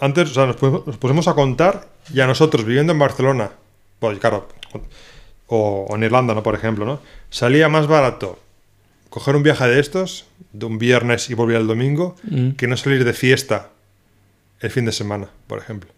antes 0.00 0.30
o 0.30 0.34
sea, 0.34 0.46
nos, 0.46 0.56
pusimos, 0.56 0.86
nos 0.86 0.96
pusimos 0.96 1.28
a 1.28 1.34
contar 1.34 1.88
y 2.12 2.20
a 2.20 2.26
nosotros 2.26 2.64
viviendo 2.64 2.92
en 2.92 2.98
Barcelona, 2.98 3.50
pues 3.98 4.18
claro, 4.18 4.48
o, 5.50 5.86
o 5.88 5.96
en 5.96 6.02
Irlanda, 6.04 6.32
¿no? 6.34 6.42
Por 6.42 6.54
ejemplo, 6.54 6.86
¿no? 6.86 7.00
Salía 7.28 7.68
más 7.68 7.86
barato 7.86 8.38
coger 9.10 9.34
un 9.36 9.42
viaje 9.42 9.66
de 9.66 9.80
estos, 9.80 10.26
de 10.52 10.66
un 10.66 10.78
viernes 10.78 11.28
y 11.30 11.34
volver 11.34 11.56
el 11.56 11.66
domingo, 11.66 12.14
Mm. 12.22 12.50
que 12.52 12.66
no 12.68 12.76
salir 12.76 13.04
de 13.04 13.12
fiesta 13.12 13.68
el 14.60 14.70
fin 14.70 14.84
de 14.84 14.92
semana, 14.92 15.26
por 15.48 15.58
ejemplo. 15.58 15.90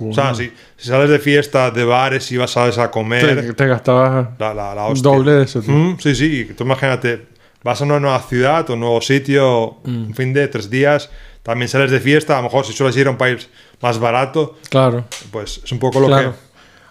O 0.00 0.12
sea, 0.12 0.34
si, 0.34 0.52
si 0.76 0.88
sales 0.88 1.08
de 1.10 1.18
fiesta, 1.20 1.70
de 1.70 1.84
bares 1.84 2.30
y 2.32 2.36
vas 2.36 2.56
a 2.56 2.70
te, 2.70 2.90
comer, 2.90 3.54
te 3.54 3.66
gastabas 3.66 4.28
la, 4.38 4.52
la, 4.52 4.74
la 4.74 4.84
hostia. 4.86 5.10
doble 5.10 5.32
de 5.32 5.44
eso, 5.44 5.60
tío. 5.62 5.72
Mm, 5.72 5.98
sí, 6.00 6.14
sí. 6.14 6.50
Tú 6.56 6.64
imagínate, 6.64 7.26
vas 7.62 7.80
a 7.80 7.84
una 7.84 8.00
nueva 8.00 8.20
ciudad 8.20 8.68
o 8.68 8.74
un 8.74 8.80
nuevo 8.80 9.00
sitio, 9.00 9.76
Mm. 9.84 10.06
un 10.08 10.14
fin 10.14 10.32
de 10.32 10.48
tres 10.48 10.68
días, 10.70 11.08
también 11.44 11.68
sales 11.68 11.90
de 11.92 12.00
fiesta, 12.00 12.34
a 12.34 12.38
lo 12.38 12.44
mejor 12.44 12.66
si 12.66 12.72
sueles 12.72 12.96
ir 12.96 13.06
a 13.06 13.10
un 13.10 13.16
país 13.16 13.48
más 13.80 13.98
barato, 14.00 14.58
Claro, 14.70 15.04
pues 15.30 15.60
es 15.64 15.70
un 15.72 15.78
poco 15.78 16.00
lo 16.00 16.08
claro. 16.08 16.32
que... 16.32 16.38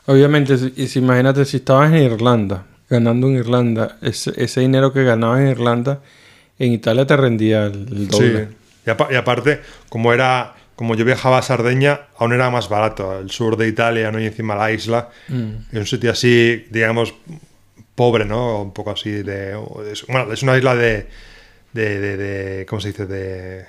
Obviamente, 0.08 0.58
si- 0.58 0.74
y 0.76 0.88
si 0.88 1.00
imagínate 1.00 1.46
si 1.46 1.58
estabas 1.58 1.92
en 1.92 1.98
Irlanda, 2.04 2.66
ganando 2.90 3.28
en 3.28 3.36
Irlanda, 3.38 3.98
ese, 4.02 4.32
ese 4.38 4.62
dinero 4.62 4.94
que 4.94 5.04
ganabas 5.04 5.42
en 5.42 5.48
Irlanda, 5.50 6.02
en 6.60 6.72
Italia 6.74 7.06
te 7.08 7.18
rendía 7.18 7.66
el, 7.66 8.08
doble. 8.08 8.46
Sí. 8.46 8.56
Y, 8.86 8.90
apa- 8.90 9.08
y 9.12 9.16
aparte, 9.16 9.62
como 9.90 10.14
era... 10.14 10.54
Como 10.76 10.96
yo 10.96 11.06
viajaba 11.06 11.38
a 11.38 11.42
Sardeña, 11.42 12.02
aún 12.18 12.34
era 12.34 12.50
más 12.50 12.68
barato. 12.68 13.18
El 13.18 13.32
sur 13.32 13.56
de 13.56 13.66
Italia, 13.66 14.12
¿no? 14.12 14.20
Y 14.20 14.26
encima 14.26 14.56
la 14.58 14.74
isla. 14.74 15.10
Mm. 15.30 15.52
Es 15.72 15.80
un 15.80 15.86
sitio 15.86 16.12
así, 16.12 16.66
digamos, 16.70 17.14
pobre, 17.96 18.26
¿no? 18.26 18.62
Un 18.62 18.74
poco 18.74 18.92
así 18.92 19.10
de... 19.10 19.58
es- 19.90 20.06
bueno, 20.06 20.34
es 20.34 20.44
una 20.44 20.58
isla 20.58 20.76
de... 20.76 21.08
de, 21.72 22.00
de- 22.02 22.18
de- 22.18 22.66
¿Cómo 22.66 22.82
se 22.82 22.90
dice? 22.90 23.06
De... 23.06 23.66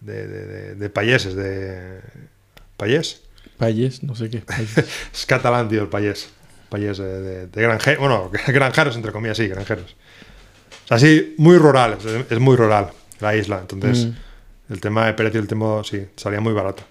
De, 0.00 0.26
de, 0.28 0.46
de, 0.46 0.74
de 0.74 0.90
payeses, 0.90 1.34
de... 1.34 2.00
¿Payés? 2.76 3.22
Payés, 3.58 4.02
no 4.02 4.14
sé 4.14 4.30
qué 4.30 4.42
es 5.12 5.26
catalán, 5.26 5.68
tío, 5.68 5.82
el 5.82 5.88
payés. 5.88 6.28
Payés 6.68 6.98
de, 6.98 7.20
de, 7.20 7.46
de 7.46 7.62
granje- 7.68 7.98
Bueno, 7.98 8.30
granjeros, 8.48 8.96
entre 8.96 9.12
comillas, 9.12 9.36
sí, 9.36 9.46
granjeros. 9.48 9.94
O 10.84 10.88
sea, 10.88 10.98
sí, 10.98 11.34
muy 11.38 11.56
rural. 11.56 11.98
Es, 12.30 12.38
muy 12.40 12.56
rural 12.56 12.90
la 13.20 13.34
isla. 13.36 13.60
Entonces, 13.60 14.06
Mm. 14.06 14.72
el 14.72 14.80
tema 14.80 15.06
de 15.06 15.14
precio, 15.14 15.40
el 15.40 15.46
tema, 15.46 15.82
sí, 15.84 16.06
salía 16.16 16.40
muy 16.40 16.52
barato. 16.52 16.82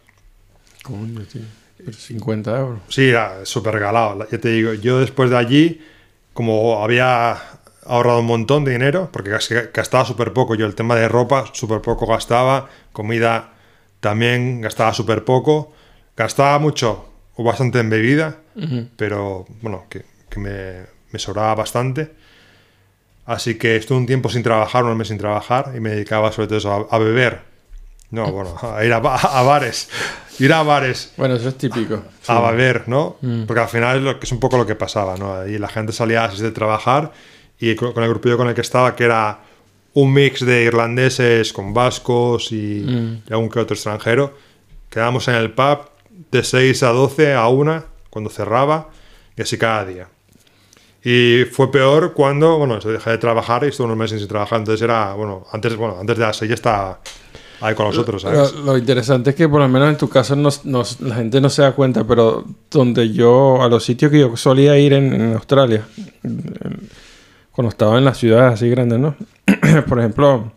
Coño, 0.84 1.22
tío. 1.22 1.42
Pero 1.78 1.92
50 1.94 2.58
euros. 2.60 2.80
Sí, 2.88 3.10
era 3.10 3.46
súper 3.46 3.74
regalado. 3.74 4.28
Ya 4.32 4.38
te 4.38 4.50
digo, 4.50 4.74
yo 4.74 5.00
después 5.00 5.30
de 5.30 5.38
allí, 5.38 5.82
como 6.34 6.82
había 6.84 7.38
ahorrado 7.86 8.20
un 8.20 8.26
montón 8.26 8.64
de 8.64 8.72
dinero, 8.72 9.10
porque 9.12 9.32
gas- 9.32 9.50
gastaba 9.74 10.06
súper 10.06 10.32
poco. 10.34 10.56
Yo 10.56 10.66
el 10.66 10.76
tema 10.76 10.96
de 10.96 11.08
ropa, 11.10 11.46
súper 11.54 11.82
poco 11.82 12.06
gastaba. 12.08 12.70
Comida 12.94 13.54
también 14.00 14.62
gastaba 14.62 14.94
súper 14.94 15.26
poco. 15.26 15.74
Gastaba 16.16 16.60
mucho 16.60 17.10
o 17.36 17.44
bastante 17.44 17.80
en 17.80 17.90
bebida, 17.90 18.38
Ujú. 18.56 18.88
pero 18.96 19.46
bueno, 19.62 19.86
que, 19.90 20.06
que 20.30 20.40
me, 20.40 20.86
me 21.12 21.20
sobraba 21.20 21.56
bastante. 21.56 22.12
Así 23.26 23.56
que 23.58 23.78
estuve 23.78 23.98
un 23.98 24.06
tiempo 24.06 24.30
sin 24.30 24.44
trabajar, 24.44 24.84
un 24.84 24.98
mes 24.98 25.08
sin 25.08 25.18
trabajar, 25.18 25.72
y 25.76 25.80
me 25.80 25.92
dedicaba 25.92 26.32
sobre 26.32 26.48
todo 26.48 26.58
eso, 26.58 26.88
a, 26.92 26.96
a 26.96 27.00
beber. 27.00 27.42
No, 28.12 28.32
bueno, 28.32 28.56
a 28.62 28.84
ir 28.86 28.94
a, 28.94 28.98
a 28.98 29.42
bares. 29.44 29.90
Ir 30.40 30.52
a 30.54 30.62
bares 30.62 31.14
Bueno, 31.18 31.36
eso 31.36 31.50
es 31.50 31.58
típico. 31.58 32.04
a 32.28 32.52
beber, 32.52 32.88
¿no? 32.88 33.18
Mm. 33.22 33.44
Porque 33.46 33.62
al 33.62 33.70
final 33.70 33.98
es, 33.98 34.04
lo 34.04 34.20
que 34.20 34.26
es 34.26 34.32
un 34.32 34.40
poco 34.40 34.58
lo 34.58 34.66
que 34.68 34.76
pasaba, 34.76 35.16
¿no? 35.18 35.48
Y 35.48 35.58
la 35.58 35.68
gente 35.68 35.94
salía 35.94 36.26
así 36.26 36.42
de 36.44 36.52
trabajar 36.52 37.12
y 37.60 37.76
con, 37.76 37.94
con 37.94 38.04
el 38.04 38.10
grupillo 38.10 38.38
con 38.38 38.48
el 38.50 38.54
que 38.54 38.62
estaba, 38.62 38.96
que 38.96 39.06
era 39.06 39.40
un 39.94 40.12
mix 40.14 40.46
de 40.46 40.64
irlandeses 40.64 41.54
con 41.54 41.74
vascos 41.74 42.52
y, 42.52 42.84
Mm. 42.86 43.24
y 43.30 43.34
algún 43.34 43.50
que 43.50 43.60
otro 43.60 43.74
extranjero, 43.74 44.38
quedábamos 44.90 45.28
en 45.30 45.36
el 45.36 45.52
pub 45.52 45.80
de 46.32 46.44
6 46.44 46.84
a 46.84 46.90
12 46.90 47.34
a 47.34 47.48
1 47.48 47.84
cuando 48.10 48.30
cerraba 48.30 48.90
y 49.38 49.42
así 49.42 49.58
cada 49.58 49.86
día. 49.86 50.08
Y 51.04 51.44
fue 51.52 51.70
peor 51.72 52.14
cuando, 52.14 52.58
bueno, 52.58 52.80
se 52.80 52.90
dejé 52.90 53.10
de 53.12 53.18
trabajar 53.18 53.64
y 53.64 53.68
estuve 53.68 53.86
unos 53.86 53.98
meses 53.98 54.20
sin 54.20 54.28
trabajar. 54.30 54.60
Entonces 54.60 54.82
era, 54.82 55.14
bueno, 55.14 55.46
antes, 55.52 55.76
bueno, 55.76 55.98
antes 56.00 56.18
de 56.18 56.24
las 56.24 56.38
6 56.38 56.48
ya 56.50 56.56
estaba 56.56 57.00
ahí 57.60 57.76
con 57.76 57.88
nosotros, 57.88 58.24
Lo, 58.24 58.30
¿sabes? 58.46 58.54
lo 58.56 58.78
interesante 58.78 59.32
es 59.32 59.36
que 59.36 59.48
por 59.50 59.60
lo 59.62 59.68
menos 59.70 59.90
en 59.90 59.98
tu 59.98 60.08
caso 60.10 60.36
no, 60.36 60.50
no- 60.66 60.84
la 61.02 61.16
gente 61.16 61.40
no 61.42 61.50
se 61.50 61.62
da 61.62 61.72
cuenta, 61.74 62.04
pero 62.06 62.46
donde 62.72 63.12
yo, 63.12 63.62
a 63.62 63.68
los 63.70 63.84
sitios 63.84 64.12
que 64.12 64.20
yo 64.20 64.36
solía 64.38 64.78
ir 64.78 64.94
en, 64.94 65.14
en 65.14 65.34
Australia, 65.34 65.86
cuando 67.52 67.70
estaba 67.70 67.98
en 67.98 68.06
las 68.06 68.18
ciudades 68.18 68.54
así 68.56 68.70
grandes, 68.70 69.00
¿no? 69.00 69.16
por 69.88 70.00
ejemplo, 70.00 70.52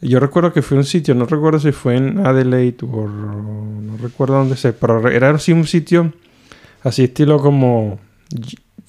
yo 0.00 0.20
recuerdo 0.20 0.52
que 0.52 0.62
fue 0.62 0.76
un 0.76 0.84
sitio, 0.84 1.14
no 1.14 1.26
recuerdo 1.26 1.58
si 1.58 1.72
fue 1.72 1.96
en 1.96 2.24
Adelaide 2.26 2.76
o 2.82 3.06
no 3.08 3.96
recuerdo 3.98 4.34
dónde 4.34 4.56
sé, 4.56 4.72
pero 4.72 5.08
era 5.08 5.30
así 5.30 5.52
un 5.52 5.66
sitio 5.66 6.12
así 6.82 7.04
estilo 7.04 7.38
como, 7.40 7.98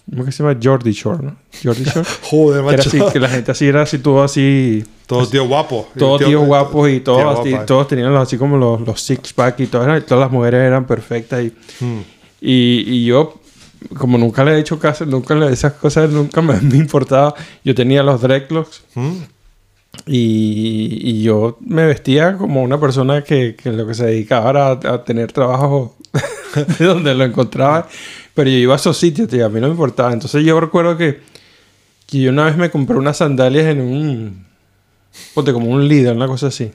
¿cómo 0.10 0.26
que 0.26 0.32
se 0.32 0.43
llama? 0.43 0.60
Jordi 0.62 0.91
Shore, 0.91 1.24
¿no? 1.24 1.36
Jordi 1.64 1.84
Shore. 1.86 2.08
Joder, 2.24 2.62
Que, 2.64 2.68
era 2.70 2.78
macho. 2.78 2.89
así, 2.89 3.14
que 3.14 3.20
la 3.20 3.30
gente 3.30 3.51
así 3.51 3.68
era 3.68 3.82
así 3.84 3.99
todo 3.99 4.24
así 4.24 4.84
Todo 5.05 5.26
tío 5.28 5.47
guapo. 5.47 5.88
todos 5.97 6.22
tíos 6.24 6.45
guapos 6.45 6.89
y 6.89 6.99
todos, 6.99 7.39
así- 7.39 7.55
todos 7.66 7.88
tenían 7.88 8.14
los- 8.14 8.24
así 8.28 8.38
como 8.38 8.58
los, 8.58 8.82
los 8.82 9.01
six 9.01 9.34
pack 9.34 9.62
y 9.62 9.68
todas, 9.68 10.05
todas 10.05 10.22
las 10.26 10.32
mujeres 10.32 10.62
eran 10.62 10.86
perfectas 10.86 11.43
y, 11.45 11.53
Mm. 11.84 11.99
y, 12.41 12.84
y 12.88 13.05
yo 13.05 13.39
como 13.97 14.18
nunca 14.18 14.43
le 14.43 14.53
he 14.55 14.60
hecho 14.60 14.78
caso 14.80 15.05
nunca 15.05 15.34
le, 15.36 15.51
esas 15.53 15.74
cosas 15.74 16.10
nunca 16.10 16.41
me, 16.41 16.60
me 16.62 16.78
importaba 16.78 17.34
yo 17.64 17.74
tenía 17.76 18.03
los 18.03 18.20
dreadlocks 18.22 18.84
Mm. 18.95 19.12
Y, 20.08 21.22
yo 21.22 21.58
me 21.62 21.86
vestía 21.86 22.38
como 22.38 22.64
una 22.64 22.80
persona 22.80 23.24
que, 23.24 23.55
que 23.55 23.72
lo 23.72 23.86
que 23.86 23.93
se 23.93 24.05
dedicaba 24.05 24.49
era 24.49 24.72
a, 24.72 25.03
tener 25.03 25.32
trabajo 25.32 25.97
de 26.80 26.86
donde 26.86 27.14
lo 27.14 27.26
encontraba 27.26 27.88
pero 28.34 28.49
yo 28.49 28.58
iba 28.58 28.74
a 28.74 28.78
esos 28.78 28.97
sitios 28.97 29.28
tío, 29.28 29.45
a 29.45 29.49
mí 29.49 29.60
no 29.60 29.68
me 29.68 29.74
importaba 29.74 30.14
entonces 30.14 30.43
yo 30.45 30.60
recuerdo 30.60 30.97
que, 30.97 31.20
que 32.05 32.20
yo 32.22 32.32
una 32.32 32.45
vez 32.45 32.55
me 32.55 32.70
compré 32.70 32.97
unas 32.97 33.18
sandalias 33.18 33.66
en 33.66 33.82
un 33.82 34.45
ponte 35.34 35.53
como 35.53 35.70
un 35.70 35.88
líder 35.88 36.16
una 36.16 36.28
cosa 36.28 36.47
así. 36.47 36.72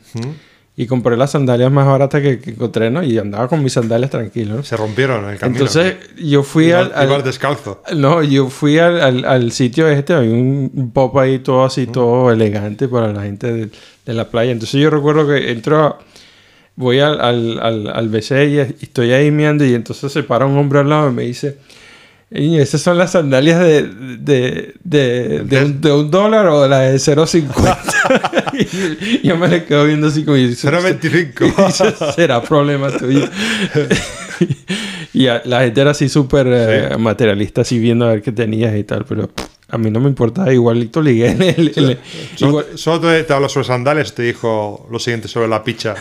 Y 0.75 0.87
compré 0.87 1.17
las 1.19 1.33
sandalias 1.33 1.71
más 1.71 1.87
baratas 1.87 2.23
que, 2.23 2.39
que 2.41 2.51
encontré, 2.51 2.91
¿no? 2.91 3.03
Y 3.03 3.19
andaba 3.19 3.47
con 3.49 3.63
mis 3.63 3.75
sandalias 3.75 4.11
tranquilo. 4.11 4.57
¿no? 4.57 4.63
Se 4.63 4.77
rompieron 4.77 5.25
en 5.25 5.31
el 5.33 5.39
camino. 5.39 5.59
Entonces 5.59 5.97
yo 6.19 6.43
fui 6.43 6.71
al, 6.73 6.93
al- 6.95 7.23
descalzo. 7.23 7.83
No, 7.95 8.23
yo 8.23 8.49
fui 8.49 8.79
al, 8.79 9.01
al- 9.01 9.25
al 9.27 9.53
sitio 9.53 9.87
este, 9.89 10.15
había 10.15 10.31
un 10.33 10.91
pop 10.95 11.17
ahí 11.19 11.41
todo 11.41 11.65
así, 11.65 11.87
todo 11.87 12.33
elegante 12.33 12.89
para 12.89 13.13
la 13.13 13.23
gente 13.23 13.53
de, 13.53 13.69
de 14.07 14.15
la 14.15 14.29
playa. 14.31 14.51
Entonces 14.53 14.81
yo 14.81 14.89
recuerdo 14.89 15.27
que 15.29 15.51
entro, 15.51 15.79
a- 15.85 15.99
voy 16.75 17.01
al, 17.01 17.21
al, 17.21 17.59
al, 17.61 17.87
al 17.89 18.09
BC 18.09 18.31
y 18.49 18.59
estoy 18.85 19.13
ahí 19.13 19.31
meando 19.31 19.67
y 19.67 19.75
entonces 19.75 20.11
se 20.11 20.23
para 20.23 20.47
un 20.47 20.57
hombre 20.57 20.79
al 20.81 20.89
lado 20.89 21.11
y 21.11 21.13
me 21.13 21.23
dice, 21.25 21.59
Y 22.35 22.59
esas 22.59 22.81
son 22.81 22.97
las 22.99 23.13
sandalias 23.13 23.61
de, 23.61 23.83
de, 23.83 24.75
de, 24.85 25.41
de, 25.45 25.65
un, 25.65 25.81
de 25.81 25.93
un 25.93 26.11
dólar 26.11 26.47
o 26.47 26.67
la 26.67 26.81
de 26.81 26.97
0.50. 26.97 29.21
y 29.23 29.29
yo 29.29 29.37
me 29.37 29.49
le 29.49 29.65
quedo 29.65 29.85
viendo 29.85 30.07
así 30.07 30.25
como... 30.25 30.37
0.25. 30.39 32.13
Será 32.15 32.43
problema 32.43 32.91
tuyo. 32.91 33.27
y 35.13 35.27
a- 35.27 35.43
la 35.45 35.61
gente 35.63 35.81
era 35.81 35.91
así 35.91 36.09
súper 36.09 36.47
eh, 36.51 36.97
materialista, 36.99 37.61
así 37.63 37.79
viendo 37.79 38.07
a 38.07 38.13
ver 38.13 38.23
qué 38.23 38.33
tenías 38.33 38.75
y 38.77 38.85
tal. 38.85 39.05
Pero 39.05 39.29
pff, 39.29 39.45
a 39.69 39.77
mí 39.79 39.91
no 39.91 40.01
me 40.01 40.09
importaba. 40.09 40.51
Igualito 40.53 41.03
ligué 41.03 41.31
en 41.33 41.43
el... 41.43 41.73
el- 41.77 41.99
igual- 42.39 42.67
Solo, 42.77 43.01
te, 43.01 43.25
te 43.25 43.33
habló 43.35 43.49
sobre 43.51 43.67
sandales, 43.67 44.15
te 44.15 44.23
dijo 44.23 44.87
lo 44.91 44.99
siguiente 44.99 45.29
sobre 45.29 45.49
la 45.49 45.63
picha. 45.63 45.95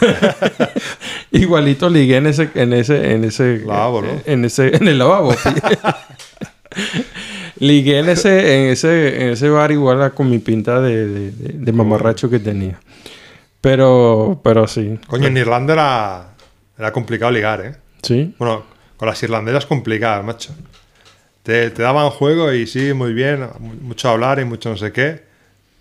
Igualito 1.32 1.90
ligué 1.90 2.18
en 2.18 2.28
ese, 2.28 2.50
en 2.56 2.72
ese, 2.74 3.12
en 3.14 3.24
ese, 3.26 3.60
Lavabo, 3.66 4.02
¿no? 4.02 4.08
en 4.26 4.46
ese, 4.46 4.76
en 4.76 4.88
el 4.88 4.98
lavabo. 4.98 5.36
Ligué 7.58 8.00
en 8.00 8.10
ese, 8.10 8.64
en 8.66 8.70
ese, 8.72 9.24
en 9.24 9.30
ese 9.30 9.50
bar 9.50 9.72
igual 9.72 10.02
a- 10.02 10.10
con 10.12 10.30
mi 10.30 10.40
pinta 10.40 10.82
de, 10.82 11.08
de, 11.08 11.32
de- 11.32 11.54
de 11.54 11.72
mamarracho 11.72 12.30
que 12.30 12.40
tenía. 12.40 12.80
Pero, 13.60 14.40
pero 14.44 14.68
sí. 14.68 15.00
Coño, 15.08 15.28
en 15.28 15.38
Irlanda 15.38 15.74
era, 15.74 16.28
era 16.78 16.92
complicado 16.92 17.32
ligar, 17.32 17.62
¿eh? 17.66 17.76
Sí. 18.02 18.34
Bueno, 18.40 18.64
con 18.98 19.08
las 19.08 19.22
irlandesas 19.22 19.66
complicadas, 19.66 20.24
macho. 20.26 20.54
Te, 21.44 21.70
te 21.72 21.82
daban 21.84 22.10
juego 22.12 22.52
y 22.54 22.66
sí, 22.68 22.94
muy 22.94 23.14
bien, 23.14 23.42
mu- 23.60 23.74
mucho 23.82 24.10
hablar 24.10 24.40
y 24.40 24.46
mucho 24.46 24.70
no 24.70 24.78
sé 24.78 24.92
qué, 24.92 25.22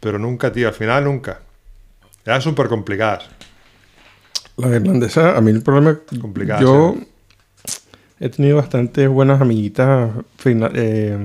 pero 0.01 0.19
nunca, 0.19 0.53
tío, 0.53 0.69
al 0.69 0.75
final 0.75 1.05
nunca. 1.05 1.41
Eran 2.25 2.43
súper 2.43 2.69
complicadas. 2.69 3.25
La 4.57 4.69
irlandesa, 4.77 5.37
a 5.37 5.41
mí 5.41 5.51
el 5.51 5.63
problema. 5.63 5.99
Complicadas, 6.21 6.63
Yo. 6.63 6.97
He 8.21 8.29
tenido 8.29 8.57
bastantes 8.59 9.09
buenas 9.09 9.41
amiguitas 9.41 10.11
eh, 10.75 11.19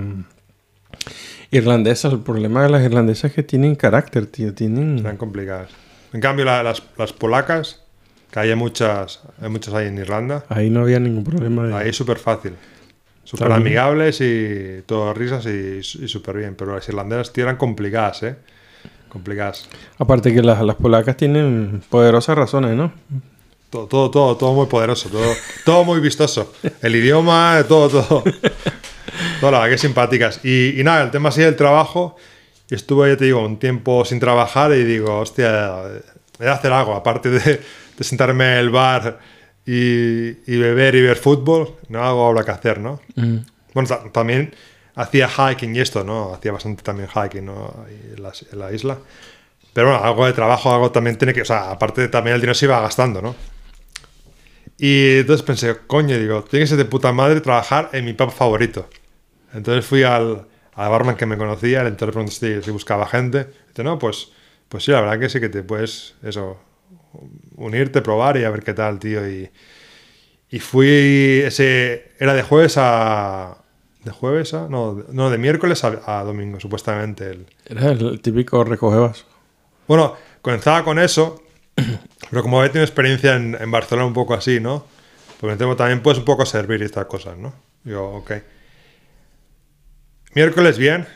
irlandesas. 1.51 2.13
El 2.13 2.19
problema 2.19 2.63
de 2.63 2.69
las 2.69 2.83
irlandesas 2.83 3.31
es 3.31 3.35
que 3.35 3.43
tienen 3.43 3.75
carácter, 3.75 4.25
tío. 4.27 4.53
Tienen. 4.53 4.99
Eran 4.99 5.17
complicadas. 5.17 5.69
En 6.13 6.21
cambio, 6.21 6.45
la- 6.45 6.63
las, 6.63 6.81
las 6.97 7.13
polacas, 7.13 7.81
que 8.31 8.39
hay 8.39 8.55
muchas, 8.55 9.21
hay 9.41 9.49
muchas 9.49 9.73
ahí 9.73 9.87
en 9.87 9.97
Irlanda, 9.97 10.45
Ahí 10.49 10.69
no 10.69 10.81
había 10.81 10.99
ningún 10.99 11.23
problema. 11.23 11.67
De... 11.67 11.73
ahí 11.75 11.89
es 11.89 11.95
súper 11.95 12.17
fácil. 12.17 12.53
Súper 13.23 13.51
amigables 13.51 14.21
y 14.21 14.83
todo 14.85 15.11
risas 15.13 15.45
y, 15.47 15.79
y 15.79 16.07
súper 16.07 16.37
bien. 16.37 16.55
Pero 16.55 16.75
las 16.75 16.87
irlandesas, 16.87 17.33
tío, 17.33 17.43
eran 17.43 17.57
complicadas, 17.57 18.21
¿eh? 18.23 18.35
Complicadas. 19.09 19.67
Aparte 19.97 20.31
que 20.33 20.43
las, 20.43 20.61
las 20.61 20.75
polacas 20.75 21.17
tienen 21.17 21.81
poderosas 21.89 22.37
razones, 22.37 22.75
¿no? 22.75 22.91
Todo, 23.69 23.87
todo, 23.87 24.09
todo, 24.11 24.37
todo 24.37 24.53
muy 24.53 24.67
poderoso, 24.67 25.09
todo, 25.09 25.33
todo 25.65 25.83
muy 25.83 25.99
vistoso. 25.99 26.53
El 26.81 26.95
idioma, 26.95 27.63
todo, 27.67 27.89
todo. 27.89 28.23
Todo, 29.41 29.51
la 29.51 29.59
verdad 29.59 29.69
que 29.73 29.77
simpáticas. 29.77 30.39
Y, 30.43 30.79
y 30.79 30.83
nada, 30.83 31.03
el 31.03 31.11
tema 31.11 31.29
así 31.29 31.41
del 31.41 31.55
trabajo. 31.55 32.15
Estuve, 32.69 33.09
ya 33.09 33.17
te 33.17 33.25
digo, 33.25 33.45
un 33.45 33.57
tiempo 33.59 34.05
sin 34.05 34.19
trabajar 34.19 34.71
y 34.73 34.83
digo, 34.83 35.19
hostia, 35.19 35.81
voy 36.39 36.47
a 36.47 36.53
hacer 36.53 36.71
algo. 36.71 36.95
Aparte 36.95 37.29
de, 37.29 37.61
de 37.97 38.03
sentarme 38.03 38.53
en 38.53 38.57
el 38.59 38.69
bar 38.69 39.19
y, 39.65 40.29
y 40.51 40.57
beber 40.57 40.95
y 40.95 41.01
ver 41.01 41.17
fútbol, 41.17 41.75
no 41.89 42.03
hago 42.03 42.25
ahora 42.25 42.43
que 42.43 42.51
hacer, 42.51 42.79
¿no? 42.79 43.01
Bueno, 43.73 43.89
ta- 43.89 44.03
también 44.11 44.55
hacía 44.95 45.27
hiking 45.27 45.75
y 45.75 45.79
esto, 45.79 46.03
¿no? 46.03 46.33
Hacía 46.33 46.53
bastante 46.53 46.81
también 46.81 47.09
hiking, 47.09 47.45
¿no? 47.45 47.85
En, 48.15 48.23
la, 48.23 48.31
en 48.51 48.59
la 48.59 48.71
isla. 48.71 48.97
Pero 49.73 49.89
bueno, 49.89 50.03
algo 50.03 50.25
de 50.25 50.33
trabajo, 50.33 50.73
algo 50.73 50.91
también 50.91 51.17
tiene 51.17 51.33
que... 51.33 51.41
O 51.41 51.45
sea, 51.45 51.71
aparte 51.71 52.07
también 52.07 52.35
el 52.35 52.41
dinero 52.41 52.55
se 52.55 52.65
iba 52.65 52.79
gastando, 52.79 53.21
¿no? 53.21 53.35
Y 54.77 55.19
entonces 55.19 55.43
pensé, 55.45 55.77
coño, 55.87 56.17
digo, 56.17 56.43
tiene 56.43 56.63
que 56.65 56.67
ser 56.69 56.77
de 56.77 56.85
puta 56.85 57.11
madre 57.13 57.41
trabajar 57.41 57.89
en 57.93 58.05
mi 58.05 58.13
pub 58.13 58.31
favorito. 58.31 58.89
Entonces 59.53 59.85
fui 59.85 60.03
al, 60.03 60.47
al 60.73 60.89
barman 60.89 61.15
que 61.17 61.25
me 61.25 61.37
conocía, 61.37 61.83
le 61.83 61.91
pregunté 61.93 62.31
si, 62.31 62.61
si 62.63 62.71
buscaba 62.71 63.07
gente. 63.07 63.47
Dice, 63.69 63.83
no, 63.83 63.99
pues, 63.99 64.31
pues 64.69 64.83
sí, 64.83 64.91
la 64.91 65.01
verdad 65.01 65.19
que 65.19 65.29
sí 65.29 65.39
que 65.39 65.49
te 65.49 65.63
puedes, 65.63 66.15
eso, 66.23 66.59
unirte, 67.55 68.01
probar 68.01 68.37
y 68.37 68.43
a 68.43 68.49
ver 68.51 68.63
qué 68.63 68.73
tal, 68.73 68.99
tío. 68.99 69.27
Y, 69.29 69.49
y 70.49 70.59
fui, 70.59 71.41
ese, 71.45 72.11
era 72.19 72.33
de 72.33 72.43
jueves 72.43 72.75
a... 72.77 73.57
¿De 74.03 74.11
jueves 74.11 74.53
a? 74.53 74.67
No, 74.69 74.95
de- 74.95 75.13
no 75.13 75.29
de 75.31 75.37
miércoles 75.39 75.83
a, 75.83 76.19
a 76.19 76.23
domingo, 76.23 76.59
supuestamente. 76.59 77.31
El, 77.31 77.47
Era 77.65 77.91
el 77.91 78.21
típico 78.21 78.63
recogebas. 78.63 79.25
bueno, 79.87 80.15
comenzaba 80.41 80.83
con 80.83 80.99
eso, 80.99 81.41
pero 82.29 82.41
como 82.41 82.59
había 82.59 82.71
tenido 82.71 82.85
experiencia 82.85 83.35
en, 83.35 83.57
en 83.59 83.71
Barcelona 83.71 84.07
un 84.07 84.13
poco 84.13 84.33
así, 84.33 84.59
¿no? 84.59 84.85
Pues 85.39 85.51
me 85.51 85.57
temo 85.57 85.75
también 85.75 86.01
puedes 86.01 86.19
un 86.19 86.25
poco 86.25 86.45
servir 86.45 86.81
estas 86.81 87.05
cosas, 87.05 87.37
¿no? 87.37 87.53
Digo, 87.83 88.15
ok. 88.15 88.31
Miércoles 90.33 90.77
bien, 90.77 91.07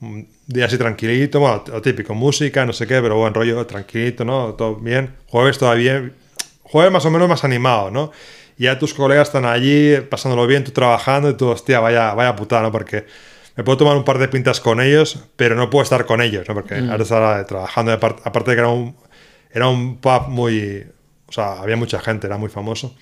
un 0.00 0.28
día 0.46 0.66
así 0.66 0.78
tranquilito, 0.78 1.40
bueno, 1.40 1.64
lo 1.66 1.82
típico, 1.82 2.14
música, 2.14 2.64
no 2.66 2.72
sé 2.72 2.86
qué, 2.86 3.00
pero 3.00 3.16
buen 3.16 3.34
rollo, 3.34 3.66
tranquilito, 3.66 4.24
¿no? 4.24 4.54
Todo 4.54 4.76
bien. 4.76 5.14
Jueves 5.26 5.58
todavía, 5.58 6.10
jueves 6.62 6.92
más 6.92 7.04
o 7.04 7.10
menos 7.10 7.28
más 7.28 7.44
animado, 7.44 7.90
¿no? 7.90 8.12
Ya 8.56 8.78
tus 8.78 8.92
colegas 8.92 9.28
están 9.28 9.44
allí 9.44 10.00
pasándolo 10.10 10.46
bien, 10.46 10.64
tú 10.64 10.72
trabajando 10.72 11.30
y 11.30 11.34
tú, 11.34 11.48
hostia, 11.48 11.80
vaya, 11.80 12.14
vaya 12.14 12.34
putada, 12.34 12.62
¿no? 12.62 12.72
Porque 12.72 13.06
me 13.56 13.64
puedo 13.64 13.78
tomar 13.78 13.96
un 13.96 14.04
par 14.04 14.18
de 14.18 14.28
pintas 14.28 14.60
con 14.60 14.80
ellos, 14.80 15.24
pero 15.36 15.54
no 15.54 15.70
puedo 15.70 15.82
estar 15.82 16.06
con 16.06 16.20
ellos, 16.20 16.48
¿no? 16.48 16.54
Porque 16.54 16.74
ahora 16.74 17.02
estaba 17.02 17.44
trabajando, 17.46 17.92
aparte 17.92 18.50
de 18.50 18.56
que 18.56 18.60
era 18.60 18.68
un, 18.68 18.96
era 19.50 19.68
un 19.68 19.98
pub 19.98 20.28
muy... 20.28 20.86
O 21.26 21.32
sea, 21.32 21.60
había 21.60 21.76
mucha 21.76 22.00
gente, 22.00 22.26
era 22.26 22.38
muy 22.38 22.48
famoso. 22.48 22.96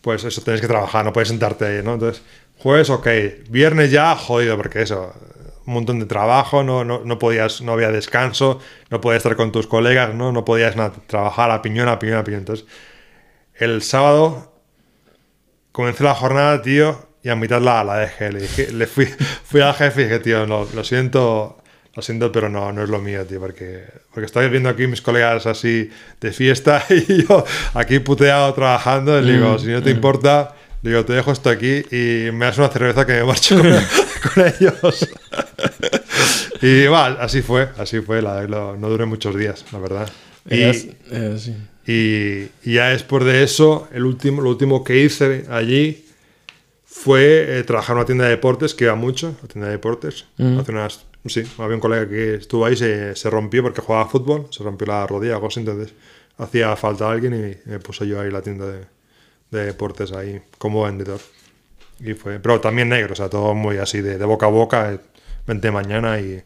Pues 0.00 0.24
eso, 0.24 0.40
tienes 0.42 0.60
que 0.60 0.66
trabajar, 0.66 1.04
no 1.04 1.12
puedes 1.12 1.28
sentarte 1.28 1.64
ahí, 1.64 1.82
¿no? 1.82 1.94
Entonces, 1.94 2.22
jueves, 2.58 2.90
ok. 2.90 3.06
Viernes 3.48 3.90
ya, 3.90 4.14
jodido, 4.16 4.56
porque 4.56 4.82
eso, 4.82 5.12
un 5.66 5.74
montón 5.74 5.98
de 5.98 6.06
trabajo, 6.06 6.62
no, 6.62 6.84
no, 6.84 7.04
no 7.04 7.18
podías, 7.18 7.60
no 7.60 7.72
había 7.72 7.90
descanso, 7.90 8.60
no 8.90 9.00
podías 9.00 9.18
estar 9.18 9.36
con 9.36 9.52
tus 9.52 9.66
colegas, 9.66 10.14
¿no? 10.14 10.32
No 10.32 10.44
podías 10.44 10.74
trabajar 11.06 11.50
a 11.50 11.62
piñón, 11.62 11.88
a 11.88 11.98
piñón, 11.98 12.18
a 12.18 12.24
piñón. 12.24 12.40
Entonces, 12.40 12.66
el 13.54 13.82
sábado 13.82 14.52
comencé 15.72 16.04
la 16.04 16.14
jornada, 16.14 16.62
tío, 16.62 17.08
y 17.22 17.28
a 17.28 17.36
mitad 17.36 17.60
la, 17.60 17.98
dejé. 17.98 18.32
Le, 18.32 18.40
dije, 18.40 18.72
le 18.72 18.86
fui, 18.86 19.06
fui 19.44 19.60
al 19.60 19.74
jefe 19.74 20.02
y 20.02 20.04
dije, 20.04 20.20
tío, 20.20 20.46
lo 20.46 20.84
siento, 20.84 21.58
lo 21.96 22.02
siento, 22.02 22.30
pero 22.30 22.48
no, 22.50 22.72
no 22.72 22.82
es 22.84 22.88
lo 22.90 23.00
mío, 23.00 23.24
tío, 23.26 23.40
porque, 23.40 23.84
porque 24.12 24.26
estoy 24.26 24.48
viendo 24.50 24.68
aquí 24.68 24.86
mis 24.86 25.00
colegas 25.02 25.46
así 25.46 25.90
de 26.20 26.30
fiesta 26.32 26.84
y 26.90 27.26
yo 27.26 27.44
aquí 27.74 27.98
puteado 28.00 28.52
trabajando. 28.54 29.18
Le 29.20 29.32
digo, 29.32 29.58
si 29.58 29.68
no 29.68 29.82
te 29.82 29.90
importa, 29.90 30.54
le 30.82 30.90
digo, 30.90 31.04
te 31.06 31.14
dejo 31.14 31.32
esto 31.32 31.48
aquí 31.48 31.82
y 31.90 32.30
me 32.32 32.44
das 32.44 32.58
una 32.58 32.68
cerveza 32.68 33.06
que 33.06 33.14
me 33.14 33.24
marcho 33.24 33.56
con, 33.58 33.72
con 34.34 34.44
ellos. 34.46 35.08
y 36.62 36.86
va, 36.86 37.06
así 37.20 37.42
fue, 37.42 37.68
así 37.78 38.00
fue. 38.00 38.20
La, 38.22 38.42
lo- 38.42 38.76
no 38.76 38.88
duré 38.88 39.06
muchos 39.06 39.34
días, 39.36 39.64
la 39.72 39.78
verdad. 39.78 40.08
Y, 40.48 40.60
Eras- 40.62 40.86
eh, 41.10 41.36
sí. 41.38 41.56
y, 42.64 42.70
y 42.70 42.74
ya 42.74 42.88
después 42.88 43.24
de 43.24 43.42
eso, 43.42 43.88
el 43.92 44.04
último, 44.04 44.42
lo 44.42 44.50
último 44.50 44.84
que 44.84 44.98
hice 45.02 45.46
allí 45.50 46.04
fue 46.84 47.58
eh, 47.58 47.62
trabajar 47.64 47.92
en 47.94 47.98
una 47.98 48.06
tienda 48.06 48.24
de 48.24 48.30
deportes, 48.30 48.74
que 48.74 48.84
iba 48.84 48.94
mucho, 48.94 49.34
la 49.42 49.48
tienda 49.48 49.66
de 49.68 49.72
deportes. 49.72 50.24
Hace 50.38 50.72
unas, 50.72 51.04
sí, 51.28 51.42
había 51.58 51.74
un 51.74 51.80
colega 51.80 52.08
que 52.08 52.34
estuvo 52.36 52.64
ahí, 52.66 52.76
se, 52.76 53.14
se 53.16 53.30
rompió 53.30 53.62
porque 53.62 53.80
jugaba 53.80 54.08
fútbol, 54.08 54.46
se 54.50 54.62
rompió 54.62 54.86
la 54.86 55.06
rodilla, 55.06 55.34
algo 55.34 55.48
entonces 55.54 55.94
hacía 56.38 56.76
falta 56.76 57.10
alguien 57.10 57.34
y 57.34 57.70
me 57.70 57.78
puse 57.78 58.06
yo 58.06 58.20
ahí 58.20 58.30
la 58.30 58.42
tienda 58.42 58.66
de, 58.66 58.84
de 59.50 59.66
deportes 59.66 60.12
ahí 60.12 60.40
como 60.58 60.84
vendedor. 60.84 61.20
Y 62.00 62.14
fue, 62.14 62.38
pero 62.40 62.60
también 62.60 62.88
negro, 62.90 63.14
o 63.14 63.16
sea, 63.16 63.30
todo 63.30 63.54
muy 63.54 63.78
así 63.78 64.02
de, 64.02 64.18
de 64.18 64.24
boca 64.24 64.46
a 64.46 64.50
boca, 64.50 64.92
eh, 64.92 65.00
vente 65.46 65.70
mañana 65.70 66.20
y, 66.20 66.42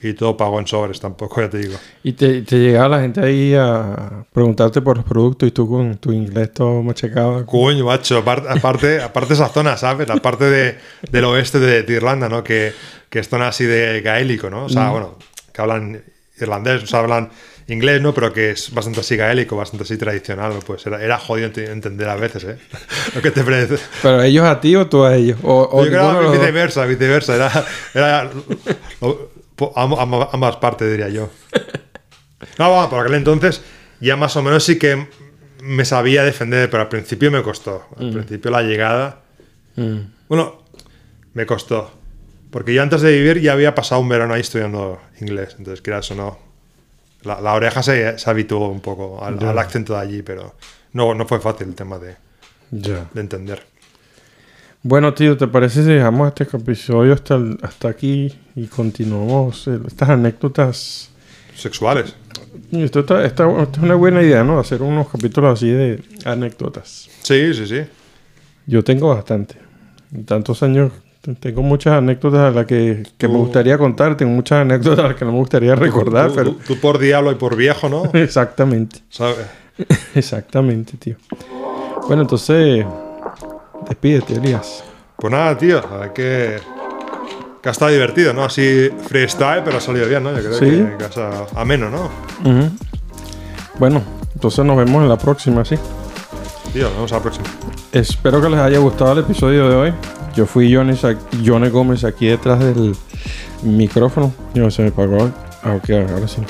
y 0.00 0.12
todo 0.14 0.36
pago 0.36 0.60
en 0.60 0.66
sobres, 0.66 1.00
tampoco, 1.00 1.40
ya 1.40 1.50
te 1.50 1.58
digo. 1.58 1.74
Y 2.04 2.12
te, 2.12 2.42
te 2.42 2.56
llegaba 2.58 2.88
la 2.96 3.00
gente 3.02 3.20
ahí 3.20 3.54
a 3.54 4.24
preguntarte 4.32 4.80
por 4.80 4.96
los 4.96 5.04
productos 5.04 5.48
y 5.48 5.52
tú 5.52 5.68
con 5.68 5.96
tu 5.98 6.12
inglés 6.12 6.52
todo 6.52 6.82
machacado. 6.82 7.44
Coño, 7.46 7.84
macho, 7.84 8.18
aparte, 8.18 8.48
aparte, 9.02 9.32
esa 9.34 9.48
zona, 9.48 9.76
¿sabes? 9.76 10.08
La 10.08 10.16
parte 10.16 10.44
de, 10.44 10.78
del 11.10 11.24
oeste 11.24 11.58
de, 11.58 11.82
de 11.82 11.92
Irlanda, 11.94 12.28
¿no? 12.28 12.44
Que, 12.44 12.72
que 13.10 13.18
es 13.18 13.28
zona 13.28 13.48
así 13.48 13.64
de 13.64 14.00
gaélico, 14.00 14.50
¿no? 14.50 14.66
O 14.66 14.68
sea, 14.68 14.90
bueno, 14.90 15.18
que 15.52 15.60
hablan 15.62 16.02
irlandés, 16.40 16.84
o 16.84 16.86
sea, 16.86 17.00
hablan 17.00 17.30
inglés, 17.66 18.00
¿no? 18.00 18.14
Pero 18.14 18.32
que 18.32 18.52
es 18.52 18.72
bastante 18.72 19.00
así 19.00 19.16
gaélico, 19.16 19.56
bastante 19.56 19.82
así 19.82 19.96
tradicional, 19.98 20.52
pues 20.64 20.86
era, 20.86 21.02
era 21.02 21.18
jodido 21.18 21.50
ent- 21.50 21.68
entender 21.68 22.08
a 22.08 22.14
veces, 22.14 22.44
¿eh? 22.44 22.56
Lo 23.16 23.20
que 23.20 23.32
te 23.32 23.42
parece. 23.42 23.76
¿Pero 24.00 24.22
ellos 24.22 24.44
a 24.44 24.60
ti 24.60 24.76
o 24.76 24.86
tú 24.86 25.02
a 25.04 25.16
ellos? 25.16 25.38
O, 25.42 25.68
o 25.72 25.84
Yo 25.84 25.90
creo 25.90 26.30
que 26.32 26.38
viceversa, 26.38 26.84
viceversa, 26.86 27.34
era, 27.34 27.50
era 27.94 28.24
lo- 29.00 29.37
ambas 29.76 30.56
partes, 30.56 30.90
diría 30.90 31.08
yo. 31.08 31.30
No, 32.58 32.70
bueno, 32.70 32.90
por 32.90 33.00
aquel 33.00 33.14
entonces 33.14 33.62
ya 34.00 34.16
más 34.16 34.36
o 34.36 34.42
menos 34.42 34.62
sí 34.64 34.78
que 34.78 35.08
me 35.62 35.84
sabía 35.84 36.22
defender, 36.22 36.70
pero 36.70 36.82
al 36.84 36.88
principio 36.88 37.30
me 37.30 37.42
costó. 37.42 37.86
Al 37.98 38.10
principio 38.12 38.50
la 38.50 38.62
llegada... 38.62 39.22
Mm. 39.76 39.98
Bueno, 40.28 40.62
me 41.34 41.46
costó. 41.46 41.90
Porque 42.50 42.72
yo 42.74 42.82
antes 42.82 43.00
de 43.02 43.12
vivir 43.12 43.40
ya 43.40 43.52
había 43.52 43.74
pasado 43.74 44.00
un 44.00 44.08
verano 44.08 44.34
ahí 44.34 44.40
estudiando 44.40 45.00
inglés. 45.20 45.56
Entonces, 45.58 45.82
quieras 45.82 46.10
o 46.12 46.14
no, 46.14 46.38
la, 47.22 47.40
la 47.40 47.54
oreja 47.54 47.82
se, 47.82 48.18
se 48.18 48.30
habituó 48.30 48.68
un 48.68 48.80
poco 48.80 49.22
al, 49.24 49.38
Ya. 49.38 49.50
al 49.50 49.58
acento 49.58 49.94
de 49.94 50.00
allí, 50.00 50.22
pero 50.22 50.54
no, 50.92 51.14
no 51.14 51.26
fue 51.26 51.40
fácil 51.40 51.68
el 51.68 51.74
tema 51.74 51.98
de, 51.98 52.16
de 52.70 53.20
entender. 53.20 53.62
Bueno, 54.82 55.12
tío, 55.12 55.36
¿te 55.36 55.48
parece 55.48 55.82
si 55.82 55.88
dejamos 55.90 56.28
este 56.28 56.44
episodio 56.56 57.12
hasta, 57.12 57.34
el- 57.34 57.58
hasta 57.62 57.88
aquí 57.88 58.32
y 58.54 58.66
continuamos 58.66 59.66
eh, 59.68 59.78
estas 59.86 60.10
anécdotas? 60.10 61.10
Sexuales. 61.54 62.14
Esto, 62.70 63.00
está- 63.00 63.24
esta- 63.24 63.50
esta 63.62 63.78
es 63.80 63.84
una 63.84 63.96
buena 63.96 64.22
idea, 64.22 64.44
¿no? 64.44 64.58
Hacer 64.58 64.82
unos 64.82 65.08
capítulos 65.08 65.54
así 65.54 65.68
de 65.70 66.02
anécdotas. 66.24 67.08
Sí, 67.22 67.52
sí, 67.54 67.66
sí. 67.66 67.80
Yo 68.66 68.84
tengo 68.84 69.08
bastante. 69.08 69.56
En 70.14 70.24
tantos 70.24 70.62
años 70.62 70.92
tengo 71.40 71.62
muchas 71.62 71.94
anécdotas 71.94 72.40
a 72.40 72.50
las 72.52 72.66
que, 72.66 73.02
que 73.18 73.28
me 73.28 73.36
gustaría 73.36 73.76
contar. 73.76 74.16
Tengo 74.16 74.30
muchas 74.32 74.60
anécdotas 74.60 75.04
a 75.04 75.08
las 75.08 75.16
que 75.16 75.24
no 75.24 75.32
me 75.32 75.38
gustaría 75.38 75.74
recordar, 75.74 76.28
Tú, 76.28 76.34
pero... 76.36 76.52
tú- 76.52 76.60
tú 76.74 76.80
por 76.80 76.98
diablo 76.98 77.32
y 77.32 77.34
por 77.34 77.56
viejo, 77.56 77.88
¿no? 77.88 78.04
Exactamente. 78.14 79.00
¿Sabes? 79.10 79.46
Exactamente, 80.14 80.96
tío. 80.98 81.16
Bueno, 82.06 82.22
entonces... 82.22 82.86
Despídete, 83.86 84.34
Elías. 84.34 84.84
Pues 85.16 85.30
nada, 85.32 85.56
tío. 85.56 85.78
A 85.78 85.96
ver 85.98 86.12
que. 86.12 86.56
Que 87.62 87.68
ha 87.68 87.72
estado 87.72 87.90
divertido, 87.90 88.32
¿no? 88.32 88.44
Así 88.44 88.88
freestyle, 89.08 89.62
pero 89.64 89.78
ha 89.78 89.80
salido 89.80 90.06
bien, 90.06 90.22
¿no? 90.22 90.30
Yo 90.32 90.38
creo 90.44 90.54
Sí. 90.54 90.64
que, 90.66 90.94
que 90.96 91.04
ha 91.04 91.08
estado 91.08 91.46
ameno, 91.56 91.90
¿no? 91.90 92.02
Ujú. 92.48 92.70
Bueno, 93.80 94.02
entonces 94.34 94.64
nos 94.64 94.76
vemos 94.76 95.02
en 95.02 95.08
la 95.08 95.18
próxima, 95.18 95.64
¿sí? 95.64 95.76
Tío, 96.72 96.84
nos 96.84 96.94
vemos 96.94 97.12
a 97.12 97.16
la 97.16 97.22
próxima. 97.22 97.46
Espero 97.90 98.40
que 98.40 98.48
les 98.50 98.60
haya 98.60 98.78
gustado 98.78 99.12
el 99.12 99.18
episodio 99.20 99.68
de 99.68 99.74
hoy. 99.74 99.92
Yo 100.36 100.46
fui 100.46 100.72
Johnny, 100.72 100.96
Johnny 101.44 101.68
Gómez 101.68 102.04
aquí 102.04 102.26
detrás 102.28 102.60
del 102.60 102.94
micrófono. 103.62 104.32
No, 104.54 104.70
se 104.70 104.82
me 104.82 104.92
pagó. 104.92 105.28
Ah, 105.64 105.74
ok, 105.74 105.90
ahora 105.90 106.28
sí. 106.28 106.40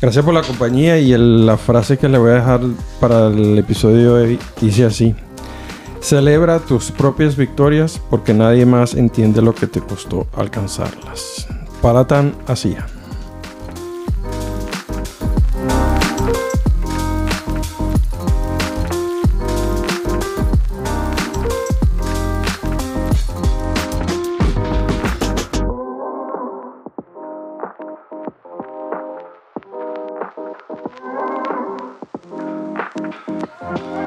Gracias 0.00 0.24
por 0.24 0.34
la 0.34 0.42
compañía 0.42 0.98
y 0.98 1.12
el- 1.12 1.46
la 1.46 1.56
frase 1.56 1.96
que 1.96 2.08
le 2.08 2.18
voy 2.18 2.32
a 2.32 2.34
dejar 2.34 2.60
para 2.98 3.28
el 3.28 3.56
episodio 3.56 4.16
de 4.16 4.22
hoy 4.24 4.38
dice 4.60 4.84
así. 4.84 5.14
Celebra 6.04 6.58
tus 6.60 6.90
propias 6.90 7.34
victorias 7.34 7.98
porque 8.10 8.34
nadie 8.34 8.66
más 8.66 8.92
entiende 8.92 9.40
lo 9.40 9.54
que 9.54 9.66
te 9.66 9.80
costó 9.80 10.26
alcanzarlas. 10.36 11.48
Para 11.80 12.06
tan 12.06 12.34